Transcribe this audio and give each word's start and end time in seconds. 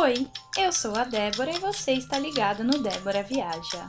Oi, 0.00 0.28
eu 0.56 0.70
sou 0.70 0.94
a 0.94 1.02
Débora 1.02 1.50
e 1.50 1.58
você 1.58 1.90
está 1.90 2.20
ligado 2.20 2.62
no 2.62 2.78
Débora 2.78 3.20
Viaja. 3.24 3.88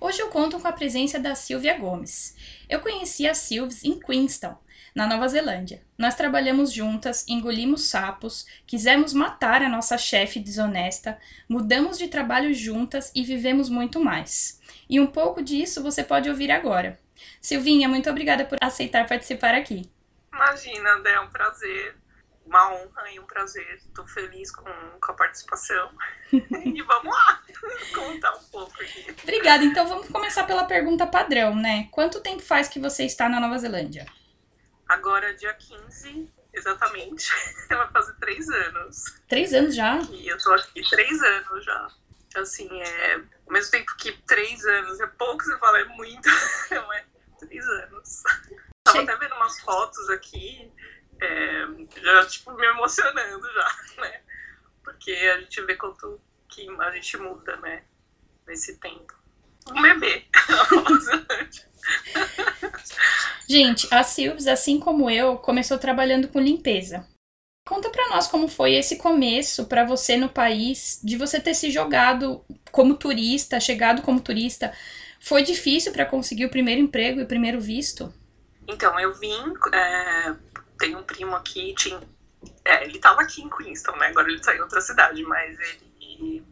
Hoje 0.00 0.20
eu 0.20 0.30
conto 0.30 0.58
com 0.58 0.66
a 0.66 0.72
presença 0.72 1.20
da 1.20 1.36
Silvia 1.36 1.78
Gomes. 1.78 2.34
Eu 2.68 2.80
conheci 2.80 3.28
a 3.28 3.34
Silves 3.34 3.84
em 3.84 4.00
Queenstown, 4.00 4.56
na 4.96 5.06
Nova 5.06 5.28
Zelândia. 5.28 5.84
Nós 5.96 6.16
trabalhamos 6.16 6.72
juntas, 6.72 7.24
engolimos 7.28 7.84
sapos, 7.84 8.44
quisemos 8.66 9.12
matar 9.12 9.62
a 9.62 9.68
nossa 9.68 9.96
chefe 9.96 10.40
desonesta, 10.40 11.16
mudamos 11.48 11.98
de 11.98 12.08
trabalho 12.08 12.52
juntas 12.52 13.12
e 13.14 13.22
vivemos 13.22 13.68
muito 13.68 14.00
mais. 14.00 14.60
E 14.90 14.98
um 14.98 15.06
pouco 15.06 15.40
disso 15.40 15.84
você 15.84 16.02
pode 16.02 16.28
ouvir 16.28 16.50
agora. 16.50 16.98
Silvinha, 17.40 17.88
muito 17.88 18.10
obrigada 18.10 18.44
por 18.44 18.58
aceitar 18.60 19.06
participar 19.06 19.54
aqui. 19.54 19.88
Imagina, 20.32 21.02
é 21.06 21.20
um 21.20 21.30
prazer, 21.30 21.96
uma 22.44 22.72
honra 22.72 23.10
e 23.10 23.20
um 23.20 23.26
prazer. 23.26 23.74
Estou 23.76 24.06
feliz 24.06 24.50
com, 24.50 24.64
com 24.64 25.12
a 25.12 25.14
participação. 25.14 25.90
e 26.32 26.82
vamos 26.82 27.14
lá 27.14 27.42
contar 27.94 28.34
um 28.34 28.44
pouco 28.44 28.82
aqui. 28.82 29.14
Obrigada. 29.22 29.64
Então 29.64 29.86
vamos 29.86 30.08
começar 30.08 30.44
pela 30.44 30.64
pergunta 30.64 31.06
padrão, 31.06 31.54
né? 31.54 31.88
Quanto 31.90 32.20
tempo 32.20 32.42
faz 32.42 32.68
que 32.68 32.80
você 32.80 33.04
está 33.04 33.28
na 33.28 33.40
Nova 33.40 33.58
Zelândia? 33.58 34.06
Agora, 34.88 35.34
dia 35.34 35.54
15, 35.54 36.28
exatamente. 36.52 37.30
Vai 37.68 37.90
fazer 37.90 38.14
três 38.14 38.48
anos. 38.48 39.04
Três 39.28 39.54
anos 39.54 39.74
já? 39.74 39.98
E 40.10 40.28
eu 40.28 40.38
tô 40.38 40.52
aqui 40.52 40.82
três 40.88 41.22
anos 41.22 41.64
já. 41.64 41.88
Assim, 42.36 42.68
é. 42.80 43.14
Ao 43.46 43.52
mesmo 43.52 43.70
tempo 43.70 43.94
que 43.98 44.12
três 44.26 44.64
anos 44.64 45.00
é 45.00 45.06
pouco, 45.06 45.42
você 45.42 45.58
fala, 45.58 45.80
é 45.80 45.84
muito. 45.84 46.28
Não 46.70 46.92
é 46.92 47.04
três 47.38 47.66
anos. 47.66 48.22
Tava 48.92 49.02
até 49.02 49.16
vendo 49.16 49.34
umas 49.34 49.60
fotos 49.60 50.08
aqui, 50.10 50.70
é, 51.20 51.66
já, 52.00 52.26
tipo, 52.26 52.52
me 52.52 52.66
emocionando 52.66 53.52
já, 53.52 53.76
né? 54.02 54.20
Porque 54.82 55.12
a 55.12 55.40
gente 55.40 55.60
vê 55.62 55.76
quanto 55.76 56.20
que 56.48 56.68
a 56.80 56.90
gente 56.90 57.16
muda, 57.16 57.56
né? 57.56 57.84
Nesse 58.46 58.78
tempo. 58.78 59.14
Um 59.70 59.80
bebê. 59.80 60.24
gente, 63.48 63.86
a 63.94 64.02
Silves, 64.02 64.48
assim 64.48 64.80
como 64.80 65.08
eu, 65.08 65.38
começou 65.38 65.78
trabalhando 65.78 66.28
com 66.28 66.40
limpeza. 66.40 67.06
Conta 67.64 67.90
para 67.90 68.08
nós 68.08 68.26
como 68.26 68.48
foi 68.48 68.74
esse 68.74 68.96
começo 68.96 69.66
para 69.66 69.84
você 69.84 70.16
no 70.16 70.28
país, 70.28 71.00
de 71.02 71.16
você 71.16 71.40
ter 71.40 71.54
se 71.54 71.70
jogado 71.70 72.44
como 72.72 72.96
turista, 72.96 73.60
chegado 73.60 74.02
como 74.02 74.20
turista. 74.20 74.72
Foi 75.20 75.44
difícil 75.44 75.92
para 75.92 76.04
conseguir 76.04 76.46
o 76.46 76.50
primeiro 76.50 76.80
emprego 76.80 77.20
e 77.20 77.22
o 77.22 77.28
primeiro 77.28 77.60
visto? 77.60 78.12
Então, 78.66 78.98
eu 78.98 79.12
vim, 79.14 79.54
é, 79.72 80.34
tem 80.78 80.94
um 80.96 81.02
primo 81.02 81.34
aqui, 81.34 81.74
tinha, 81.74 82.00
é, 82.64 82.84
ele 82.84 82.98
tava 82.98 83.22
aqui 83.22 83.42
em 83.42 83.50
Queenstown, 83.50 83.96
né? 83.96 84.08
Agora 84.08 84.28
ele 84.28 84.40
tá 84.40 84.54
em 84.54 84.60
outra 84.60 84.80
cidade, 84.80 85.22
mas 85.24 85.58
ele, 85.58 86.44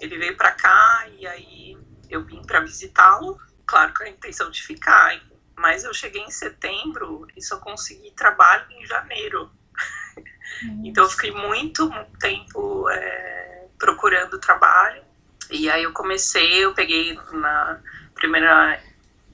ele 0.00 0.18
veio 0.18 0.36
pra 0.36 0.52
cá 0.52 1.06
e 1.18 1.26
aí 1.26 1.78
eu 2.08 2.24
vim 2.24 2.42
pra 2.42 2.60
visitá-lo, 2.60 3.38
claro 3.66 3.92
com 3.96 4.02
a 4.02 4.08
intenção 4.08 4.50
de 4.50 4.62
ficar, 4.62 5.20
mas 5.56 5.84
eu 5.84 5.94
cheguei 5.94 6.22
em 6.22 6.30
setembro 6.30 7.26
e 7.36 7.42
só 7.42 7.58
consegui 7.58 8.10
trabalho 8.12 8.66
em 8.72 8.86
janeiro. 8.86 9.50
então 10.84 11.04
eu 11.04 11.10
fiquei 11.10 11.30
muito, 11.30 11.88
muito 11.88 12.18
tempo 12.18 12.88
é, 12.90 13.68
procurando 13.78 14.38
trabalho. 14.38 15.02
E 15.50 15.70
aí 15.70 15.82
eu 15.82 15.92
comecei, 15.92 16.64
eu 16.64 16.74
peguei 16.74 17.18
na 17.32 17.80
primeira 18.14 18.80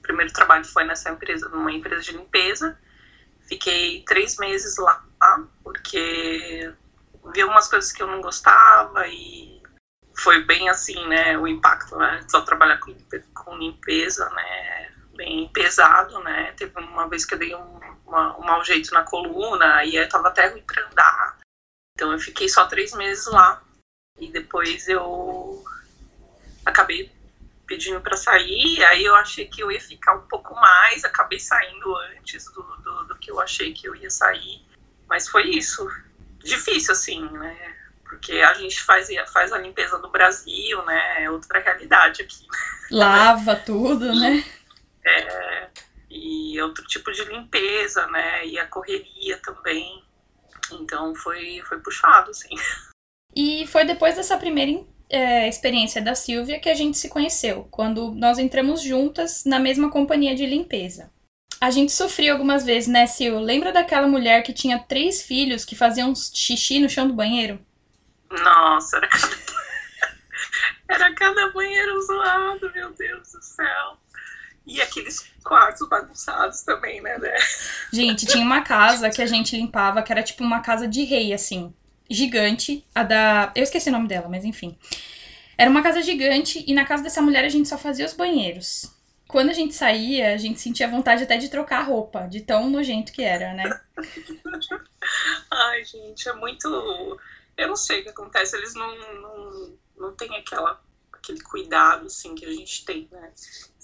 primeiro 0.09 0.33
trabalho 0.33 0.65
foi 0.65 0.83
nessa 0.85 1.11
empresa, 1.11 1.47
numa 1.49 1.71
empresa 1.71 2.01
de 2.01 2.17
limpeza. 2.17 2.75
Fiquei 3.47 4.03
três 4.03 4.37
meses 4.37 4.77
lá, 4.77 5.05
porque 5.63 6.73
vi 7.31 7.41
algumas 7.41 7.67
coisas 7.67 7.91
que 7.91 8.01
eu 8.01 8.07
não 8.07 8.21
gostava 8.21 9.07
e 9.07 9.61
foi 10.17 10.43
bem 10.43 10.67
assim, 10.67 11.07
né, 11.07 11.37
o 11.37 11.47
impacto, 11.47 11.95
né, 11.95 12.25
só 12.27 12.41
trabalhar 12.41 12.77
com, 12.79 12.95
com 13.33 13.57
limpeza, 13.57 14.29
né, 14.31 14.91
bem 15.15 15.47
pesado, 15.53 16.19
né, 16.23 16.51
teve 16.53 16.77
uma 16.79 17.07
vez 17.07 17.25
que 17.25 17.35
eu 17.35 17.39
dei 17.39 17.55
um, 17.55 17.79
uma, 18.05 18.37
um 18.37 18.41
mau 18.41 18.63
jeito 18.63 18.93
na 18.93 19.03
coluna 19.03 19.85
e 19.85 19.95
eu 19.95 20.09
tava 20.09 20.27
até 20.27 20.49
ruim 20.49 20.63
pra 20.63 20.85
andar, 20.85 21.37
então 21.95 22.11
eu 22.11 22.19
fiquei 22.19 22.49
só 22.49 22.65
três 22.67 22.93
meses 22.93 23.27
lá 23.27 23.61
e 24.19 24.29
depois 24.29 24.87
eu 24.89 25.63
acabei 26.65 27.11
pedindo 27.69 28.01
para 28.01 28.17
sair, 28.17 28.83
aí 28.85 29.05
eu 29.05 29.15
achei 29.15 29.47
que 29.47 29.61
eu 29.61 29.71
ia 29.71 29.79
ficar 29.79 30.15
um 30.15 30.27
pouco 30.27 30.55
mais, 30.55 31.05
acabei 31.05 31.39
saindo 31.39 31.95
antes 32.17 32.45
do, 32.45 32.63
do, 32.63 33.03
do, 33.05 33.15
que 33.19 33.29
eu 33.29 33.39
achei 33.39 33.71
que 33.71 33.87
eu 33.87 33.95
ia 33.95 34.09
sair. 34.09 34.65
Mas 35.07 35.29
foi 35.29 35.51
isso. 35.51 35.87
Difícil, 36.39 36.93
assim, 36.93 37.21
né? 37.29 37.75
Porque 38.03 38.33
a 38.41 38.55
gente 38.55 38.81
faz, 38.81 39.07
faz 39.31 39.53
a 39.53 39.59
limpeza 39.59 39.99
no 39.99 40.09
Brasil, 40.09 40.83
né? 40.83 41.23
É 41.23 41.29
outra 41.29 41.59
realidade 41.59 42.23
aqui. 42.23 42.47
Lava 42.89 43.55
tudo, 43.55 44.15
né? 44.15 44.43
É, 45.05 45.69
e 46.09 46.59
outro 46.61 46.83
tipo 46.85 47.11
de 47.11 47.23
limpeza, 47.25 48.07
né? 48.07 48.47
E 48.47 48.57
a 48.57 48.65
correria 48.65 49.37
também. 49.37 50.03
Então 50.71 51.13
foi, 51.13 51.61
foi 51.67 51.79
puxado, 51.79 52.31
assim. 52.31 52.49
E 53.35 53.67
foi 53.67 53.85
depois 53.85 54.15
dessa 54.15 54.37
primeira 54.37 54.71
é, 55.09 55.47
experiência 55.47 56.01
da 56.01 56.13
Silvia 56.13 56.59
que 56.59 56.69
a 56.69 56.75
gente 56.75 56.97
se 56.97 57.09
conheceu, 57.09 57.67
quando 57.71 58.11
nós 58.11 58.37
entramos 58.37 58.81
juntas 58.81 59.43
na 59.43 59.59
mesma 59.59 59.89
companhia 59.89 60.35
de 60.35 60.45
limpeza. 60.45 61.11
A 61.59 61.71
gente 61.71 61.91
sofreu 61.91 62.33
algumas 62.33 62.63
vezes, 62.63 62.87
né, 62.87 63.05
Sil? 63.09 63.35
Lembra 63.39 63.73
daquela 63.73 64.07
mulher 64.07 64.43
que 64.43 64.53
tinha 64.53 64.79
três 64.79 65.21
filhos 65.21 65.65
que 65.65 65.75
faziam 65.75 66.13
xixi 66.15 66.79
no 66.79 66.89
chão 66.89 67.07
do 67.07 67.13
banheiro? 67.13 67.59
Nossa, 68.31 68.97
era 68.97 69.07
cada, 69.09 69.35
era 70.87 71.15
cada 71.15 71.49
banheiro 71.49 72.01
zoado, 72.01 72.71
meu 72.73 72.93
Deus 72.93 73.31
do 73.31 73.41
céu. 73.41 73.97
E 74.65 74.79
aqueles 74.79 75.27
quartos 75.43 75.89
bagunçados 75.89 76.61
também, 76.61 77.01
né, 77.01 77.17
né? 77.17 77.35
Gente, 77.91 78.27
tinha 78.27 78.45
uma 78.45 78.61
casa 78.61 79.09
que 79.09 79.21
a 79.21 79.25
gente 79.25 79.57
limpava, 79.57 80.03
que 80.03 80.11
era 80.11 80.21
tipo 80.21 80.43
uma 80.43 80.61
casa 80.61 80.87
de 80.87 81.03
rei, 81.03 81.33
assim 81.33 81.73
gigante, 82.09 82.85
a 82.93 83.03
da. 83.03 83.51
Eu 83.55 83.63
esqueci 83.63 83.89
o 83.89 83.91
nome 83.91 84.07
dela, 84.07 84.27
mas 84.27 84.43
enfim. 84.43 84.77
Era 85.57 85.69
uma 85.69 85.83
casa 85.83 86.01
gigante 86.01 86.63
e 86.65 86.73
na 86.73 86.85
casa 86.85 87.03
dessa 87.03 87.21
mulher 87.21 87.43
a 87.43 87.49
gente 87.49 87.67
só 87.67 87.77
fazia 87.77 88.05
os 88.05 88.13
banheiros. 88.13 88.95
Quando 89.27 89.49
a 89.49 89.53
gente 89.53 89.75
saía, 89.75 90.33
a 90.33 90.37
gente 90.37 90.59
sentia 90.59 90.87
vontade 90.87 91.23
até 91.23 91.37
de 91.37 91.49
trocar 91.49 91.81
a 91.81 91.83
roupa, 91.83 92.27
de 92.27 92.41
tão 92.41 92.69
nojento 92.69 93.11
que 93.11 93.21
era, 93.21 93.53
né? 93.53 93.63
Ai, 95.51 95.83
gente, 95.83 96.27
é 96.27 96.33
muito. 96.33 96.67
Eu 97.55 97.67
não 97.67 97.75
sei 97.75 97.99
o 97.99 98.03
que 98.03 98.09
acontece, 98.09 98.55
eles 98.55 98.73
não, 98.73 98.95
não, 99.21 99.77
não 99.97 100.15
têm 100.15 100.35
aquela, 100.37 100.81
aquele 101.11 101.41
cuidado 101.41 102.07
assim 102.07 102.33
que 102.33 102.45
a 102.45 102.51
gente 102.51 102.85
tem, 102.85 103.07
né? 103.11 103.31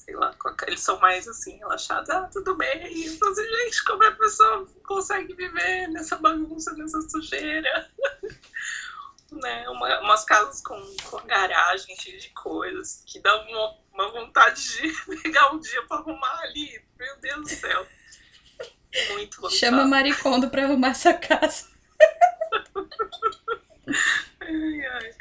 Sei 0.06 0.16
lá, 0.16 0.36
eles 0.68 0.82
são 0.82 1.00
mais 1.00 1.28
assim, 1.28 1.58
relaxados, 1.58 2.12
ah, 2.12 2.30
tudo 2.32 2.56
bem. 2.56 3.08
Então, 3.08 3.32
assim, 3.32 3.44
gente, 3.44 3.84
como 3.86 4.04
a 4.04 4.12
pessoa 4.12 4.68
consegue 4.86 5.34
viver 5.34 5.88
nessa 5.88 6.16
bagunça, 6.18 6.74
nessa 6.74 7.02
sujeira? 7.10 7.90
né? 9.32 9.68
Uma, 9.68 10.02
umas 10.02 10.24
casas 10.24 10.62
com, 10.62 10.80
com 11.10 11.26
garagem 11.26 11.96
cheia 11.96 12.20
de 12.20 12.30
coisas, 12.30 13.04
que 13.08 13.20
dá 13.20 13.36
uma, 13.48 13.80
uma 13.94 14.12
vontade 14.12 14.62
de 14.62 14.94
pegar 15.24 15.52
um 15.52 15.60
dia 15.60 15.82
pra 15.88 15.98
arrumar 15.98 16.40
ali. 16.42 16.80
Meu 17.00 17.18
Deus 17.18 17.42
do 17.42 17.50
céu. 17.50 17.88
Muito 19.10 19.42
vontade. 19.42 19.60
Chama 19.60 19.86
Maricondo 19.86 20.52
pra 20.52 20.66
arrumar 20.66 20.90
essa 20.90 21.16
casa. 21.16 21.68
ai, 24.40 24.86
ai. 24.86 25.16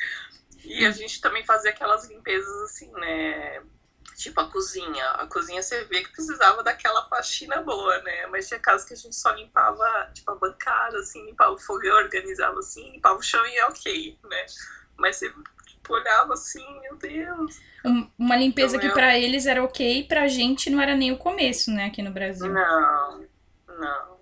E 0.62 0.84
a 0.84 0.91
gente 0.91 1.23
também 1.23 1.43
fazia 1.44 1.71
aquelas 1.71 2.06
limpezas 2.06 2.62
assim, 2.65 2.93
né? 2.93 3.62
Tipo 4.17 4.41
a 4.41 4.51
cozinha. 4.51 5.05
A 5.13 5.27
cozinha 5.27 5.63
você 5.63 5.85
vê 5.85 6.03
que 6.03 6.12
precisava 6.12 6.62
daquela 6.62 7.09
faxina 7.09 7.62
boa, 7.62 7.99
né? 8.03 8.27
Mas 8.29 8.49
tinha 8.49 8.61
casos 8.61 8.87
que 8.87 8.94
a 8.94 8.97
gente 8.97 9.15
só 9.15 9.33
limpava, 9.33 10.11
tipo, 10.12 10.31
a 10.31 10.35
bancada, 10.37 10.99
assim, 10.99 11.25
limpava 11.27 11.53
o 11.53 11.59
fogo, 11.59 11.87
organizava 11.87 12.59
assim, 12.59 12.93
limpava 12.93 13.19
o 13.19 13.23
chão 13.23 13.44
e 13.47 13.56
é 13.56 13.67
ok, 13.67 14.19
né? 14.25 14.47
Mas 14.97 15.17
você 15.17 15.33
tipo, 15.67 15.94
olhava 15.94 16.35
assim, 16.35 16.65
meu 16.81 16.97
Deus. 16.97 17.61
Uma 18.19 18.37
limpeza 18.37 18.77
então, 18.77 18.81
que 18.81 18.93
eu... 18.93 18.94
para 18.94 19.19
eles 19.19 19.47
era 19.47 19.62
ok, 19.62 20.05
pra 20.05 20.29
gente 20.29 20.71
não 20.71 20.81
era 20.81 20.97
nem 20.97 21.12
o 21.12 21.19
começo, 21.19 21.71
né, 21.71 21.87
aqui 21.87 22.03
no 22.03 22.11
Brasil. 22.11 22.50
Não, 22.50 23.27
não 23.69 24.13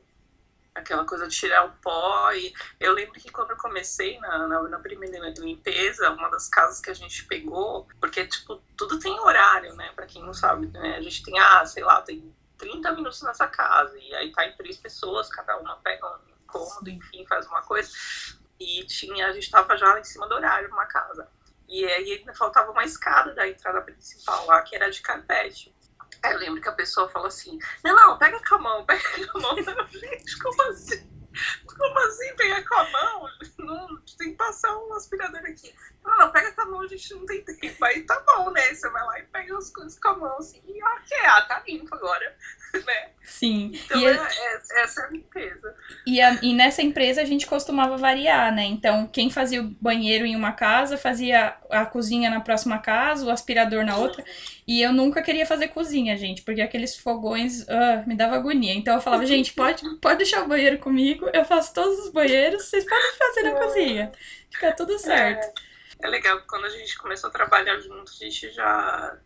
aquela 0.74 1.04
coisa 1.04 1.28
de 1.28 1.36
tirar 1.36 1.64
o 1.64 1.72
pó. 1.80 2.32
E 2.32 2.52
eu 2.80 2.92
lembro 2.92 3.20
que 3.20 3.30
quando 3.30 3.50
eu 3.50 3.56
comecei 3.56 4.18
na, 4.18 4.46
na, 4.46 4.62
na, 4.62 4.78
primeira 4.78 5.32
limpeza, 5.38 6.10
uma 6.10 6.30
das 6.30 6.48
casas 6.48 6.80
que 6.80 6.90
a 6.90 6.94
gente 6.94 7.24
pegou, 7.26 7.86
porque, 8.00 8.26
tipo, 8.26 8.62
tudo 8.76 8.98
tem 8.98 9.18
horário, 9.20 9.74
né? 9.74 9.92
Pra 9.94 10.06
quem 10.06 10.22
não 10.22 10.34
sabe, 10.34 10.66
né? 10.68 10.96
A 10.96 11.02
gente 11.02 11.22
tem, 11.22 11.38
ah, 11.38 11.64
sei 11.66 11.84
lá, 11.84 12.00
tem 12.02 12.34
30 12.58 12.92
minutos 12.92 13.22
nessa 13.22 13.46
casa, 13.46 13.98
e 13.98 14.14
aí 14.14 14.30
tá 14.32 14.46
em 14.46 14.56
três 14.56 14.76
pessoas, 14.76 15.28
cada 15.28 15.56
uma 15.58 15.76
pega 15.76 16.06
um 16.06 16.46
cômodo, 16.46 16.88
enfim, 16.88 17.26
faz 17.26 17.46
uma 17.46 17.62
coisa. 17.62 17.90
E 18.58 18.84
tinha, 18.86 19.26
a 19.26 19.32
gente 19.32 19.50
tava 19.50 19.76
já 19.76 19.98
em 19.98 20.04
cima 20.04 20.28
do 20.28 20.34
horário 20.34 20.68
numa 20.68 20.86
casa. 20.86 21.28
E 21.68 21.84
aí 21.84 22.12
ainda 22.12 22.34
faltava 22.34 22.70
uma 22.70 22.84
escada 22.84 23.34
da 23.34 23.48
entrada 23.48 23.80
principal 23.80 24.46
lá, 24.46 24.62
que 24.62 24.76
era 24.76 24.90
de 24.90 25.00
carpete. 25.00 25.74
Aí 26.22 26.32
eu 26.32 26.38
lembro 26.38 26.60
que 26.60 26.68
a 26.68 26.72
pessoa 26.72 27.08
falou 27.08 27.28
assim: 27.28 27.58
Não, 27.84 27.94
não, 27.94 28.18
pega 28.18 28.40
com 28.46 28.54
a 28.56 28.58
mão, 28.58 28.84
pega 28.86 29.02
com 29.30 29.38
a 29.38 29.40
mão. 29.40 29.56
gente, 29.88 30.38
como 30.38 30.62
assim? 30.62 31.12
Como 31.66 31.98
assim 32.00 32.36
pegar 32.36 32.62
com 32.68 32.74
a 32.74 32.90
mão? 32.90 33.28
Não, 33.58 34.02
tem 34.18 34.32
que 34.32 34.36
passar 34.36 34.76
um 34.76 34.94
aspirador 34.94 35.40
aqui. 35.40 35.74
Não, 36.04 36.18
não, 36.18 36.32
pega 36.32 36.52
com 36.52 36.62
a 36.62 36.66
mão, 36.66 36.80
a 36.80 36.86
gente 36.86 37.14
não 37.14 37.24
tem 37.24 37.42
tempo. 37.44 37.84
Aí 37.84 38.02
tá 38.02 38.22
bom, 38.26 38.50
né? 38.50 38.74
Você 38.74 38.88
vai 38.90 39.04
lá 39.04 39.18
e 39.20 39.22
pega 39.24 39.56
as 39.56 39.70
coisas 39.70 39.98
com 39.98 40.08
a 40.08 40.16
mão, 40.16 40.36
assim, 40.38 40.60
e 40.66 40.82
ok, 40.82 41.18
ah, 41.24 41.42
tá 41.42 41.62
limpo 41.66 41.94
agora, 41.94 42.36
né? 42.74 43.10
Sim. 43.22 43.70
Então 43.72 44.00
e, 44.00 44.06
é, 44.06 44.10
é, 44.10 44.82
essa 44.82 45.02
é 45.02 45.04
a 45.04 45.10
limpeza. 45.10 45.74
E, 46.04 46.20
a, 46.20 46.38
e 46.42 46.52
nessa 46.52 46.82
empresa 46.82 47.22
a 47.22 47.24
gente 47.24 47.46
costumava 47.46 47.96
variar, 47.96 48.52
né? 48.52 48.64
Então, 48.64 49.06
quem 49.06 49.30
fazia 49.30 49.62
o 49.62 49.70
banheiro 49.80 50.26
em 50.26 50.34
uma 50.34 50.52
casa, 50.52 50.96
fazia 50.96 51.56
a 51.70 51.86
cozinha 51.86 52.28
na 52.28 52.40
próxima 52.40 52.78
casa, 52.78 53.24
o 53.24 53.30
aspirador 53.30 53.84
na 53.84 53.96
outra. 53.96 54.24
E 54.66 54.82
eu 54.82 54.92
nunca 54.92 55.22
queria 55.22 55.46
fazer 55.46 55.68
cozinha, 55.68 56.16
gente, 56.16 56.42
porque 56.42 56.60
aqueles 56.60 56.96
fogões 56.96 57.62
uh, 57.62 58.06
me 58.06 58.16
dava 58.16 58.34
agonia. 58.34 58.74
Então 58.74 58.94
eu 58.94 59.00
falava, 59.00 59.24
gente, 59.24 59.52
pode, 59.52 59.82
pode 59.96 60.18
deixar 60.18 60.42
o 60.42 60.48
banheiro 60.48 60.78
comigo, 60.78 61.30
eu 61.32 61.44
faço 61.44 61.72
todos 61.72 61.98
os 62.00 62.10
banheiros, 62.10 62.64
vocês 62.64 62.84
podem 62.84 63.12
fazer 63.12 63.42
na 63.42 63.52
cozinha. 63.52 64.12
Fica 64.50 64.72
tudo 64.72 64.98
certo. 64.98 65.46
É, 65.46 65.71
é 66.02 66.08
legal, 66.08 66.42
quando 66.48 66.66
a 66.66 66.70
gente 66.70 66.96
começou 66.98 67.30
a 67.30 67.32
trabalhar 67.32 67.78
junto, 67.80 68.10
a 68.10 68.14
gente 68.14 68.50
já 68.50 69.18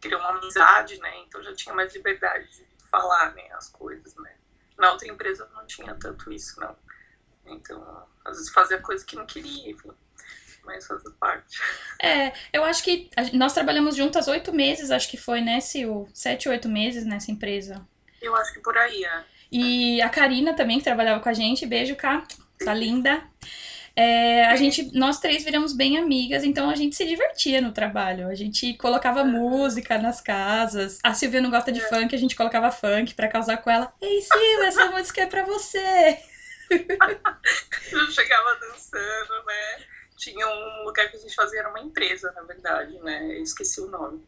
criou 0.00 0.20
uma 0.20 0.38
amizade, 0.38 0.98
né? 0.98 1.18
Então 1.20 1.42
já 1.42 1.54
tinha 1.54 1.74
mais 1.74 1.94
liberdade 1.94 2.48
de 2.50 2.66
falar, 2.90 3.32
né, 3.34 3.48
as 3.52 3.68
coisas, 3.70 4.14
né? 4.16 4.36
Na 4.78 4.92
outra 4.92 5.08
empresa 5.08 5.48
não 5.54 5.66
tinha 5.66 5.94
tanto 5.94 6.32
isso, 6.32 6.60
não. 6.60 6.76
Então, 7.46 8.08
às 8.24 8.36
vezes 8.36 8.52
fazia 8.52 8.80
coisa 8.80 9.04
que 9.04 9.16
não 9.16 9.26
queria, 9.26 9.70
enfim 9.70 9.92
mas 10.64 10.86
faz 10.86 11.02
parte. 11.20 11.58
É, 12.00 12.32
eu 12.52 12.64
acho 12.64 12.82
que 12.82 13.10
a, 13.16 13.36
nós 13.36 13.52
trabalhamos 13.52 13.94
juntas 13.94 14.28
oito 14.28 14.52
meses, 14.52 14.90
acho 14.90 15.08
que 15.08 15.16
foi, 15.16 15.40
né, 15.40 15.60
Sil? 15.60 16.08
Sete, 16.12 16.48
oito 16.48 16.68
meses 16.68 17.04
nessa 17.04 17.30
empresa. 17.30 17.86
Eu 18.20 18.34
acho 18.34 18.52
que 18.54 18.60
por 18.60 18.76
aí, 18.76 19.04
é. 19.04 19.24
E 19.52 20.02
a 20.02 20.08
Karina 20.08 20.54
também, 20.54 20.78
que 20.78 20.84
trabalhava 20.84 21.20
com 21.20 21.28
a 21.28 21.32
gente, 21.32 21.66
beijo, 21.66 21.94
Cá, 21.94 22.26
tá 22.64 22.74
linda. 22.74 23.22
É, 23.96 24.46
a 24.46 24.56
gente, 24.56 24.90
nós 24.96 25.20
três 25.20 25.44
viramos 25.44 25.72
bem 25.72 25.96
amigas, 25.98 26.42
então 26.42 26.68
a 26.68 26.74
gente 26.74 26.96
se 26.96 27.06
divertia 27.06 27.60
no 27.60 27.72
trabalho. 27.72 28.28
A 28.28 28.34
gente 28.34 28.74
colocava 28.74 29.24
música 29.24 29.98
nas 29.98 30.20
casas. 30.20 30.98
A 31.02 31.14
Silvia 31.14 31.40
não 31.40 31.50
gosta 31.50 31.70
de 31.70 31.80
é. 31.80 31.88
funk, 31.88 32.14
a 32.14 32.18
gente 32.18 32.34
colocava 32.34 32.70
funk 32.70 33.14
pra 33.14 33.28
causar 33.28 33.58
com 33.58 33.70
ela. 33.70 33.92
Ei, 34.00 34.20
Silvia, 34.20 34.66
essa 34.66 34.86
música 34.90 35.22
é 35.22 35.26
pra 35.26 35.44
você. 35.44 36.18
Eu 37.92 38.10
chegava 38.10 38.58
dançando, 38.60 39.46
né? 39.46 39.84
tinha 40.16 40.46
um 40.46 40.84
lugar 40.84 41.10
que 41.10 41.16
a 41.16 41.20
gente 41.20 41.34
fazia, 41.34 41.60
era 41.60 41.68
uma 41.68 41.80
empresa, 41.80 42.32
na 42.32 42.42
verdade, 42.42 42.98
né? 43.00 43.36
Eu 43.36 43.42
esqueci 43.42 43.80
o 43.80 43.90
nome. 43.90 44.26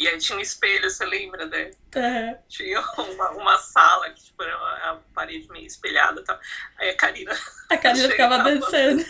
E 0.00 0.08
aí 0.08 0.16
tinha 0.16 0.38
um 0.38 0.40
espelho, 0.40 0.88
você 0.88 1.04
lembra, 1.04 1.46
né? 1.46 1.70
Uhum. 1.94 2.36
Tinha 2.48 2.80
uma, 2.96 3.30
uma 3.32 3.58
sala 3.58 4.08
que 4.08 4.24
tipo, 4.24 4.42
era 4.42 4.54
a 4.54 4.98
parede 5.14 5.46
meio 5.50 5.66
espelhada 5.66 6.22
e 6.22 6.24
tal. 6.24 6.40
Aí 6.78 6.88
a 6.88 6.96
Karina. 6.96 7.38
A 7.68 7.76
Karina 7.76 8.08
ficava 8.08 8.38
dançando. 8.38 9.04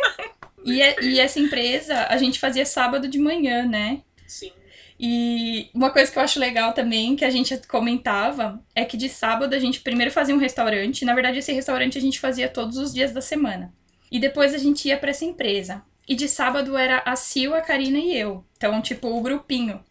e, 0.64 0.80
é, 0.80 0.96
e 1.04 1.20
essa 1.20 1.38
empresa 1.38 2.06
a 2.06 2.16
gente 2.16 2.40
fazia 2.40 2.64
sábado 2.64 3.08
de 3.08 3.18
manhã, 3.18 3.66
né? 3.66 4.02
Sim. 4.26 4.54
E 4.98 5.68
uma 5.74 5.90
coisa 5.90 6.10
que 6.10 6.18
eu 6.18 6.22
acho 6.22 6.40
legal 6.40 6.72
também, 6.72 7.14
que 7.14 7.26
a 7.26 7.30
gente 7.30 7.54
comentava, 7.68 8.58
é 8.74 8.86
que 8.86 8.96
de 8.96 9.10
sábado 9.10 9.52
a 9.52 9.58
gente 9.58 9.80
primeiro 9.80 10.10
fazia 10.10 10.34
um 10.34 10.38
restaurante. 10.38 11.04
Na 11.04 11.12
verdade, 11.12 11.40
esse 11.40 11.52
restaurante 11.52 11.98
a 11.98 12.00
gente 12.00 12.18
fazia 12.18 12.48
todos 12.48 12.78
os 12.78 12.94
dias 12.94 13.12
da 13.12 13.20
semana. 13.20 13.70
E 14.10 14.18
depois 14.18 14.54
a 14.54 14.58
gente 14.58 14.88
ia 14.88 14.96
para 14.96 15.10
essa 15.10 15.26
empresa. 15.26 15.84
E 16.12 16.14
de 16.14 16.28
sábado 16.28 16.76
era 16.76 17.02
a 17.06 17.16
Sil, 17.16 17.56
a 17.56 17.62
Karina 17.62 17.96
e 17.96 18.14
eu. 18.14 18.44
Então, 18.58 18.82
tipo, 18.82 19.08
o 19.08 19.22
grupinho. 19.22 19.82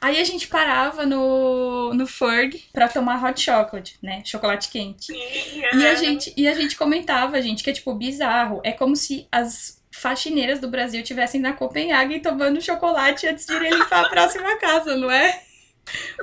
Aí 0.00 0.18
a 0.18 0.24
gente 0.24 0.48
parava 0.48 1.04
no, 1.04 1.92
no 1.92 2.06
Ferg 2.06 2.64
pra 2.72 2.88
tomar 2.88 3.22
hot 3.22 3.38
chocolate, 3.38 3.98
né? 4.02 4.22
Chocolate 4.24 4.70
quente. 4.70 5.12
E, 5.12 5.62
a 5.84 5.94
gente, 5.96 6.32
e 6.34 6.48
a 6.48 6.54
gente 6.54 6.78
comentava, 6.78 7.42
gente, 7.42 7.62
que 7.62 7.68
é 7.68 7.74
tipo 7.74 7.92
bizarro. 7.92 8.62
É 8.64 8.72
como 8.72 8.96
se 8.96 9.28
as 9.30 9.84
faxineiras 9.92 10.60
do 10.60 10.68
Brasil 10.70 11.02
tivessem 11.02 11.38
na 11.38 11.52
Copenhague 11.52 12.20
tomando 12.20 12.58
chocolate 12.62 13.26
antes 13.26 13.44
de 13.44 13.52
irem 13.52 13.74
limpar 13.74 14.06
a 14.06 14.08
próxima 14.08 14.56
casa, 14.56 14.96
não 14.96 15.10
é? 15.10 15.42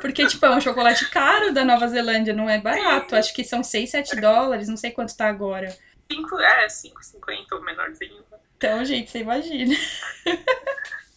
Porque, 0.02 0.26
tipo, 0.26 0.44
é 0.48 0.50
um 0.50 0.62
chocolate 0.62 1.08
caro 1.12 1.54
da 1.54 1.64
Nova 1.64 1.88
Zelândia, 1.88 2.34
não 2.34 2.50
é 2.50 2.60
barato. 2.60 3.16
Acho 3.16 3.32
que 3.36 3.44
são 3.44 3.64
6, 3.64 3.88
7 3.88 4.20
dólares, 4.20 4.68
não 4.68 4.78
sei 4.78 4.90
quanto 4.90 5.16
tá 5.16 5.28
agora. 5.28 5.70
5, 6.12 6.40
é, 6.40 6.66
5,50 6.66 7.52
ou 7.52 7.64
menorzinho. 7.64 8.26
Então, 8.58 8.84
gente, 8.84 9.12
você 9.12 9.20
imagina. 9.20 9.76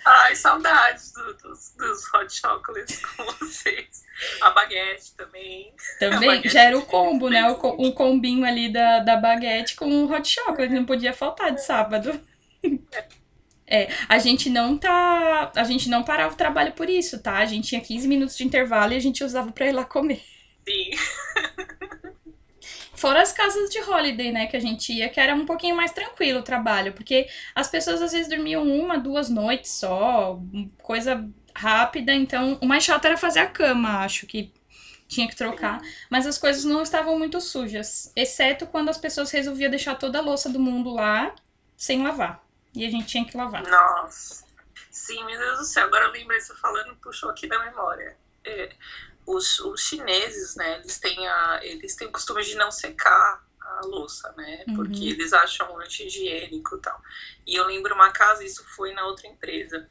Ai, 0.04 0.36
saudades 0.36 1.12
do, 1.12 1.34
dos, 1.34 1.74
dos 1.76 2.14
hot 2.14 2.32
chocolates 2.32 3.04
com 3.04 3.24
vocês. 3.40 4.04
A 4.42 4.50
baguete 4.50 5.14
também. 5.16 5.72
Também, 5.98 6.28
baguete 6.28 6.50
já 6.50 6.62
era 6.64 6.78
o 6.78 6.84
combo, 6.84 7.30
né? 7.30 7.50
O, 7.50 7.54
o 7.54 7.92
combinho 7.92 8.44
ali 8.44 8.70
da, 8.70 9.00
da 9.00 9.16
baguete 9.16 9.74
com 9.74 9.86
o 9.86 10.12
hot 10.12 10.28
chocolate. 10.28 10.72
Não 10.72 10.84
podia 10.84 11.14
faltar 11.14 11.52
de 11.52 11.64
sábado. 11.64 12.20
É, 13.66 13.88
a 14.08 14.18
gente 14.18 14.50
não 14.50 14.76
tá. 14.76 15.52
A 15.54 15.64
gente 15.64 15.88
não 15.88 16.02
parava 16.02 16.34
o 16.34 16.36
trabalho 16.36 16.72
por 16.72 16.90
isso, 16.90 17.22
tá? 17.22 17.38
A 17.38 17.46
gente 17.46 17.68
tinha 17.68 17.80
15 17.80 18.06
minutos 18.08 18.36
de 18.36 18.44
intervalo 18.44 18.92
e 18.92 18.96
a 18.96 19.00
gente 19.00 19.24
usava 19.24 19.52
pra 19.52 19.66
ir 19.66 19.72
lá 19.72 19.84
comer. 19.84 20.22
Sim. 20.68 20.90
Fora 23.00 23.22
as 23.22 23.32
casas 23.32 23.70
de 23.70 23.78
holiday, 23.80 24.30
né, 24.30 24.46
que 24.46 24.58
a 24.58 24.60
gente 24.60 24.92
ia, 24.92 25.08
que 25.08 25.18
era 25.18 25.34
um 25.34 25.46
pouquinho 25.46 25.74
mais 25.74 25.90
tranquilo 25.90 26.40
o 26.40 26.42
trabalho, 26.42 26.92
porque 26.92 27.26
as 27.54 27.66
pessoas 27.66 28.02
às 28.02 28.12
vezes 28.12 28.28
dormiam 28.28 28.62
uma, 28.62 28.98
duas 28.98 29.30
noites 29.30 29.70
só, 29.70 30.38
coisa 30.82 31.26
rápida, 31.54 32.12
então 32.12 32.58
o 32.60 32.66
mais 32.66 32.84
chato 32.84 33.06
era 33.06 33.16
fazer 33.16 33.40
a 33.40 33.46
cama, 33.46 34.04
acho 34.04 34.26
que 34.26 34.52
tinha 35.08 35.26
que 35.26 35.34
trocar, 35.34 35.80
mas 36.10 36.26
as 36.26 36.36
coisas 36.36 36.62
não 36.62 36.82
estavam 36.82 37.18
muito 37.18 37.40
sujas, 37.40 38.12
exceto 38.14 38.66
quando 38.66 38.90
as 38.90 38.98
pessoas 38.98 39.30
resolviam 39.30 39.70
deixar 39.70 39.94
toda 39.94 40.18
a 40.18 40.22
louça 40.22 40.50
do 40.50 40.60
mundo 40.60 40.90
lá 40.90 41.34
sem 41.78 42.02
lavar. 42.02 42.44
E 42.74 42.84
a 42.84 42.90
gente 42.90 43.06
tinha 43.06 43.24
que 43.24 43.34
lavar. 43.34 43.62
Nossa. 43.66 44.44
Sim, 44.90 45.24
meu 45.24 45.38
Deus 45.38 45.58
do 45.60 45.64
céu, 45.64 45.86
agora 45.86 46.04
eu 46.04 46.12
lembrei 46.12 46.38
você 46.38 46.54
falando, 46.56 46.94
puxou 46.96 47.30
aqui 47.30 47.48
da 47.48 47.58
memória. 47.64 48.14
É, 48.44 48.70
os, 49.26 49.60
os 49.60 49.80
chineses, 49.80 50.56
né, 50.56 50.78
eles 50.78 50.98
têm, 50.98 51.26
a, 51.26 51.60
eles 51.62 51.94
têm 51.94 52.08
o 52.08 52.12
costume 52.12 52.42
de 52.42 52.54
não 52.56 52.70
secar 52.70 53.44
a 53.60 53.80
louça, 53.84 54.32
né, 54.36 54.64
uhum. 54.68 54.76
porque 54.76 55.10
eles 55.10 55.32
acham 55.32 55.78
anti-higiênico 55.78 56.76
e 56.76 56.80
tal. 56.80 57.00
E 57.46 57.54
eu 57.54 57.66
lembro 57.66 57.94
uma 57.94 58.10
casa, 58.10 58.44
isso 58.44 58.64
foi 58.64 58.92
na 58.92 59.06
outra 59.06 59.26
empresa, 59.26 59.88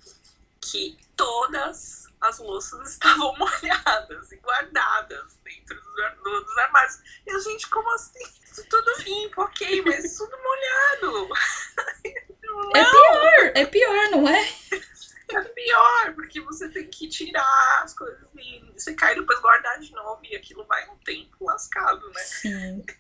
que 0.60 0.98
todas 1.16 2.08
as 2.22 2.40
louças 2.40 2.92
estavam 2.92 3.36
molhadas 3.38 4.32
e 4.32 4.38
guardadas 4.38 5.38
dentro 5.44 5.80
dos, 5.82 6.46
dos 6.46 6.58
armários. 6.58 7.00
E 7.26 7.32
a 7.32 7.40
gente, 7.40 7.70
como 7.70 7.90
assim? 7.94 8.26
Tudo 8.70 8.92
limpo, 9.04 9.42
ok, 9.42 9.82
mas 9.84 10.18
tudo 10.18 10.36
molhado. 10.38 11.30
É 12.76 12.84
pior, 12.84 13.52
é 13.56 13.66
pior, 13.66 14.12
não 14.12 14.28
é? 14.28 14.54
é 15.36 15.44
pior, 15.44 16.14
porque 16.16 16.42
você 16.42 16.70
tem 16.70 16.88
que 16.88 17.08
tirar 17.08 17.82
as 17.84 17.94
coisas 17.94 18.20
e 18.38 18.72
você 18.74 18.94
cai 18.94 19.16
depois 19.16 19.40
guardar 19.40 19.80
de 19.80 19.92
novo, 19.94 20.20
e 20.24 20.36
aquilo 20.36 20.66
vai 20.66 20.88
um 20.90 20.98
tempo 20.98 21.46
lascado, 21.46 22.08
né? 22.10 22.22
Sim. 22.22 22.86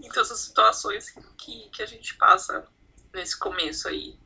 Então, 0.00 0.22
essas 0.22 0.38
situações 0.38 1.12
que, 1.36 1.68
que 1.70 1.82
a 1.82 1.86
gente 1.86 2.14
passa 2.14 2.64
nesse 3.12 3.36
começo 3.36 3.88
aí. 3.88 4.16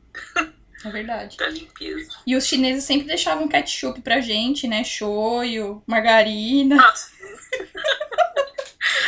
É 0.85 0.89
verdade. 0.91 1.37
Da 1.37 1.47
limpeza. 1.47 2.11
E 2.27 2.35
os 2.35 2.45
chineses 2.45 2.83
sempre 2.83 3.07
deixavam 3.07 3.47
ketchup 3.47 4.01
pra 4.01 4.21
gente, 4.21 4.67
né? 4.67 4.83
Shoyu, 4.83 5.81
margarina. 5.87 6.75
Nossa. 6.75 7.11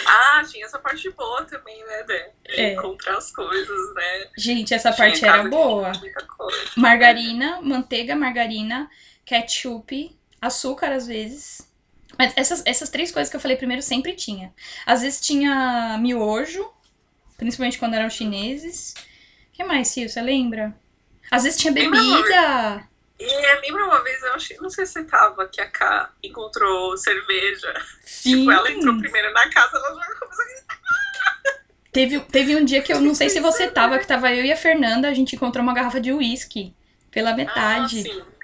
ah, 0.06 0.44
tinha 0.50 0.66
essa 0.66 0.80
parte 0.80 1.10
boa 1.12 1.44
também, 1.46 1.84
né, 1.86 2.04
De 2.04 2.62
é. 2.62 2.74
encontrar 2.74 3.18
as 3.18 3.32
coisas, 3.32 3.94
né? 3.94 4.28
Gente, 4.38 4.74
essa 4.74 4.92
tinha 4.92 5.06
parte 5.08 5.26
era 5.26 5.44
boa. 5.50 5.92
Margarina, 6.76 7.60
manteiga, 7.62 8.16
margarina, 8.16 8.90
ketchup, 9.26 10.16
açúcar 10.42 10.92
às 10.92 11.08
vezes. 11.08 11.70
Mas 12.18 12.34
essas, 12.36 12.64
essas 12.66 12.90
três 12.90 13.12
coisas 13.12 13.30
que 13.30 13.36
eu 13.36 13.42
falei 13.42 13.58
primeiro 13.58 13.82
sempre 13.82 14.14
tinha. 14.14 14.54
Às 14.86 15.02
vezes 15.02 15.20
tinha 15.20 15.98
miojo, 16.00 16.70
principalmente 17.38 17.78
quando 17.78 17.96
eram 17.96 18.10
chineses. 18.10 18.94
O 19.50 19.54
que 19.54 19.64
mais, 19.64 19.90
Sil? 19.92 20.08
Você 20.08 20.22
lembra? 20.22 20.76
Às 21.30 21.44
vezes 21.44 21.60
tinha 21.60 21.74
bebida. 21.74 22.88
É, 23.18 23.56
lembra 23.62 23.86
uma 23.86 24.04
vez, 24.04 24.22
eu 24.24 24.34
achei, 24.34 24.58
não 24.58 24.70
sei 24.70 24.86
se 24.86 24.94
você 24.94 25.04
tava, 25.06 25.48
que 25.48 25.62
a 25.62 25.70
K 25.70 26.12
encontrou 26.22 26.98
cerveja. 26.98 27.74
Sim. 28.02 28.40
Tipo, 28.40 28.52
ela 28.52 28.72
entrou 28.72 28.98
primeiro 28.98 29.32
na 29.34 29.50
casa, 29.50 29.78
ela 29.78 29.96
já 29.96 30.16
começou 30.16 30.44
a 30.44 30.48
gritar. 30.48 30.80
Teve, 31.92 32.20
teve 32.20 32.56
um 32.58 32.66
dia 32.66 32.82
que 32.82 32.92
eu 32.92 33.00
não 33.00 33.16
sei 33.16 33.30
se 33.30 33.40
você 33.40 33.70
tava, 33.70 33.98
que 34.00 34.06
tava 34.06 34.34
eu 34.34 34.44
e 34.44 34.52
a 34.52 34.58
Fernanda, 34.58 35.08
a 35.08 35.14
gente 35.14 35.36
encontrou 35.36 35.64
uma 35.64 35.74
garrafa 35.74 36.02
de 36.02 36.12
uísque 36.12 36.76
pela 37.10 37.34
metade. 37.34 38.00
Ah, 38.00 38.14
sim. 38.14 38.36